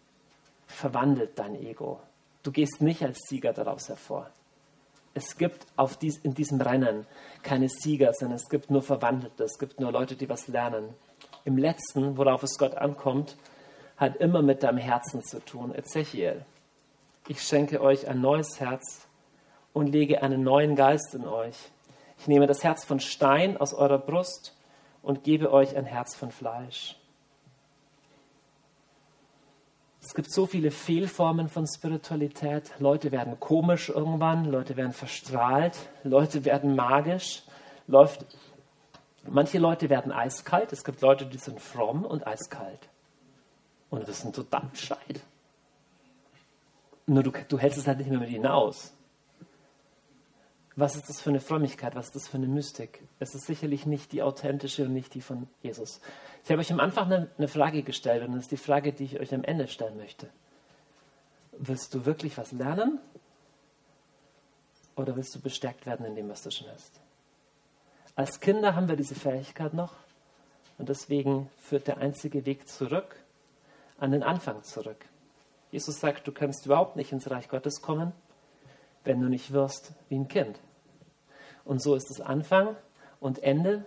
verwandelt 0.67 1.39
dein 1.39 1.55
Ego. 1.55 1.99
Du 2.43 2.53
gehst 2.53 2.81
nicht 2.81 3.03
als 3.03 3.19
Sieger 3.29 3.53
daraus 3.53 3.89
hervor. 3.89 4.31
Es 5.13 5.37
gibt 5.37 5.67
dies, 6.01 6.19
in 6.19 6.35
diesem 6.35 6.61
Rennen 6.61 7.07
keine 7.43 7.69
Sieger, 7.69 8.13
sondern 8.13 8.37
es 8.37 8.49
gibt 8.49 8.71
nur 8.71 8.83
Verwandelte, 8.83 9.45
es 9.45 9.59
gibt 9.59 9.81
nur 9.81 9.91
Leute, 9.91 10.15
die 10.15 10.29
was 10.29 10.47
lernen. 10.49 10.95
Im 11.45 11.59
letzten, 11.59 12.17
worauf 12.17 12.43
es 12.43 12.59
Gott 12.59 12.77
ankommt, 12.77 13.37
hat 13.97 14.17
immer 14.17 14.41
mit 14.41 14.63
deinem 14.63 14.79
Herzen 14.79 15.23
zu 15.23 15.45
tun. 15.45 15.75
Ezechiel, 15.75 16.45
ich 17.29 17.43
schenke 17.43 17.81
euch 17.81 18.09
ein 18.09 18.21
neues 18.21 18.61
Herz 18.61 19.07
und 19.73 19.89
lege 19.89 20.23
einen 20.23 20.43
neuen 20.43 20.77
Geist 20.77 21.15
in 21.15 21.27
euch. 21.27 21.57
Ich 22.19 22.29
nehme 22.29 22.47
das 22.47 22.63
Herz 22.63 22.85
von 22.85 23.01
Stein 23.01 23.57
aus 23.57 23.75
eurer 23.75 23.99
Brust 23.99 24.57
und 25.03 25.25
gebe 25.25 25.53
euch 25.53 25.77
ein 25.77 25.87
Herz 25.87 26.15
von 26.15 26.31
Fleisch. 26.31 27.00
Es 30.03 30.15
gibt 30.15 30.33
so 30.33 30.47
viele 30.47 30.71
Fehlformen 30.71 31.49
von 31.49 31.67
Spiritualität. 31.67 32.73
Leute 32.79 33.13
werden 33.13 33.39
komisch 33.39 33.91
irgendwann, 33.91 34.47
Leute 34.47 34.77
werden 34.77 34.93
verstrahlt, 34.93 35.77
Leute 36.05 36.45
werden 36.45 36.75
magisch. 36.75 37.43
Läuft, 37.87 38.25
manche 39.29 39.59
Leute 39.59 39.91
werden 39.91 40.11
eiskalt. 40.11 40.73
Es 40.73 40.85
gibt 40.85 41.03
Leute, 41.03 41.27
die 41.27 41.39
sind 41.39 41.61
fromm 41.61 42.05
und 42.05 42.27
eiskalt 42.27 42.89
und 43.91 44.07
wissen 44.07 44.33
total 44.33 44.69
Bescheid. 44.71 45.21
Nur 47.07 47.23
du, 47.23 47.33
du 47.49 47.59
hältst 47.59 47.79
es 47.79 47.87
halt 47.87 47.99
nicht 47.99 48.11
mehr 48.11 48.21
mit 48.21 48.31
ihnen 48.31 48.47
aus. 48.47 48.95
Was 50.77 50.97
ist 50.97 51.09
das 51.11 51.21
für 51.21 51.31
eine 51.31 51.41
Frömmigkeit? 51.41 51.95
Was 51.95 52.07
ist 52.07 52.15
das 52.15 52.29
für 52.29 52.39
eine 52.39 52.47
Mystik? 52.47 53.03
Es 53.19 53.35
ist 53.35 53.47
sicherlich 53.47 53.85
nicht 53.85 54.13
die 54.13 54.23
authentische 54.23 54.85
und 54.85 54.95
nicht 54.95 55.13
die 55.13 55.21
von 55.21 55.49
Jesus. 55.61 56.01
Ich 56.45 56.51
habe 56.51 56.61
euch 56.61 56.73
am 56.73 56.81
Anfang 56.81 57.29
eine, 57.37 57.49
Frage 57.49 57.83
gestellt 57.83 58.27
und 58.27 58.33
das 58.33 58.43
ist 58.43 58.51
die 58.51 58.57
Frage, 58.57 58.93
die 58.93 59.05
ich 59.05 59.21
euch 59.21 59.35
am 59.35 59.45
Ende 59.45 59.69
stellen 59.69 59.97
möchte. 59.97 60.29
Willst 61.53 61.95
du 61.95 62.07
wirklich 62.07 62.37
was 62.39 62.53
lernen? 62.53 62.99
Oder 64.97 65.17
willst 65.17 65.35
du 65.35 65.41
bestärkt 65.41 65.87
werden 65.87 66.07
in 66.07 66.15
dem, 66.15 66.29
was 66.29 66.43
du 66.43 66.51
schon 66.51 66.69
hast? 66.69 67.01
Als 68.17 68.41
Kinder 68.41 68.75
haben 68.75 68.89
wir 68.89 68.97
diese 68.97 69.15
Fähigkeit 69.15 69.75
noch 69.75 69.95
und 70.79 70.89
deswegen 70.89 71.49
führt 71.59 71.87
der 71.87 71.99
einzige 71.99 72.45
Weg 72.47 72.69
zurück 72.69 73.17
an 73.99 74.11
den 74.11 74.23
Anfang 74.23 74.63
zurück. 74.63 75.05
Jesus 75.71 76.01
sagt, 76.01 76.27
du 76.27 76.33
kannst 76.33 76.67
überhaupt 76.67 76.97
nicht 76.97 77.13
ins 77.13 77.31
Reich 77.31 77.49
Gottes 77.49 77.81
kommen, 77.81 78.13
wenn 79.05 79.21
du 79.21 79.29
nicht 79.29 79.53
wirst 79.53 79.93
wie 80.09 80.17
ein 80.17 80.29
Kind. 80.29 80.59
Und 81.65 81.83
so 81.83 81.95
ist 81.95 82.11
es 82.11 82.21
Anfang 82.21 82.77
und 83.21 83.43
Ende 83.43 83.85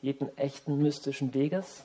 jeden 0.00 0.36
echten 0.38 0.78
mystischen 0.78 1.34
Weges 1.34 1.84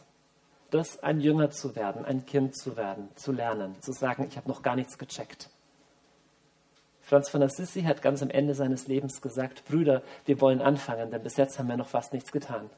das 0.71 1.03
ein 1.03 1.19
Jünger 1.19 1.51
zu 1.51 1.75
werden, 1.75 2.05
ein 2.05 2.25
Kind 2.25 2.57
zu 2.57 2.75
werden, 2.75 3.09
zu 3.15 3.31
lernen, 3.31 3.75
zu 3.81 3.91
sagen, 3.91 4.25
ich 4.27 4.37
habe 4.37 4.49
noch 4.49 4.63
gar 4.63 4.75
nichts 4.75 4.97
gecheckt. 4.97 5.49
Franz 7.01 7.29
von 7.29 7.43
Assisi 7.43 7.83
hat 7.83 8.01
ganz 8.01 8.23
am 8.23 8.29
Ende 8.29 8.55
seines 8.55 8.87
Lebens 8.87 9.21
gesagt, 9.21 9.65
Brüder, 9.65 10.01
wir 10.25 10.39
wollen 10.39 10.61
anfangen, 10.61 11.11
denn 11.11 11.21
bis 11.21 11.35
jetzt 11.35 11.59
haben 11.59 11.67
wir 11.67 11.77
noch 11.77 11.89
fast 11.89 12.13
nichts 12.13 12.31
getan. 12.31 12.69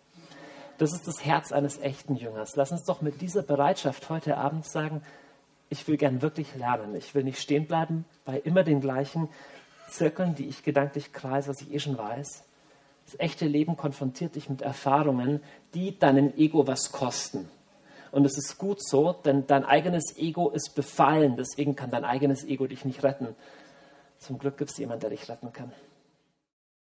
Das 0.80 0.92
ist 0.92 1.08
das 1.08 1.24
Herz 1.24 1.52
eines 1.52 1.78
echten 1.80 2.16
Jüngers. 2.16 2.56
Lass 2.56 2.72
uns 2.72 2.84
doch 2.84 3.02
mit 3.02 3.22
dieser 3.22 3.44
Bereitschaft 3.44 4.10
heute 4.10 4.38
Abend 4.38 4.66
sagen, 4.66 5.04
ich 5.70 5.88
will 5.88 5.98
gern 5.98 6.22
wirklich 6.24 6.56
lernen. 6.56 6.96
Ich 6.96 7.14
will 7.14 7.24
nicht 7.24 7.40
stehen 7.40 7.68
bleiben 7.68 8.06
bei 8.26 8.40
immer 8.40 8.64
den 8.64 8.82
gleichen 8.82 9.30
Zirkeln, 9.90 10.34
die 10.34 10.48
ich 10.48 10.64
gedanklich 10.64 11.14
kreise, 11.14 11.50
was 11.50 11.62
ich 11.62 11.72
eh 11.72 11.80
schon 11.80 11.98
weiß. 11.98 12.44
Das 13.06 13.20
echte 13.20 13.46
Leben 13.46 13.78
konfrontiert 13.78 14.36
dich 14.36 14.50
mit 14.50 14.64
Erfahrungen, 14.64 15.42
die 15.76 15.98
deinem 15.98 16.34
Ego 16.36 16.66
was 16.66 16.92
kosten. 16.92 17.50
Und 18.14 18.26
es 18.26 18.38
ist 18.38 18.60
gut 18.60 18.78
so, 18.80 19.12
denn 19.12 19.48
dein 19.48 19.66
eigenes 19.66 20.16
Ego 20.18 20.52
ist 20.52 20.76
befallen. 20.76 21.36
Deswegen 21.36 21.76
kann 21.76 21.90
dein 21.90 22.06
eigenes 22.06 22.44
Ego 22.44 22.68
dich 22.68 22.86
nicht 22.86 23.02
retten. 23.02 23.30
Zum 24.20 24.38
Glück 24.38 24.56
gibt 24.56 24.70
es 24.70 24.78
jemanden, 24.78 25.02
der 25.02 25.10
dich 25.10 25.28
retten 25.28 25.52
kann. 25.52 25.72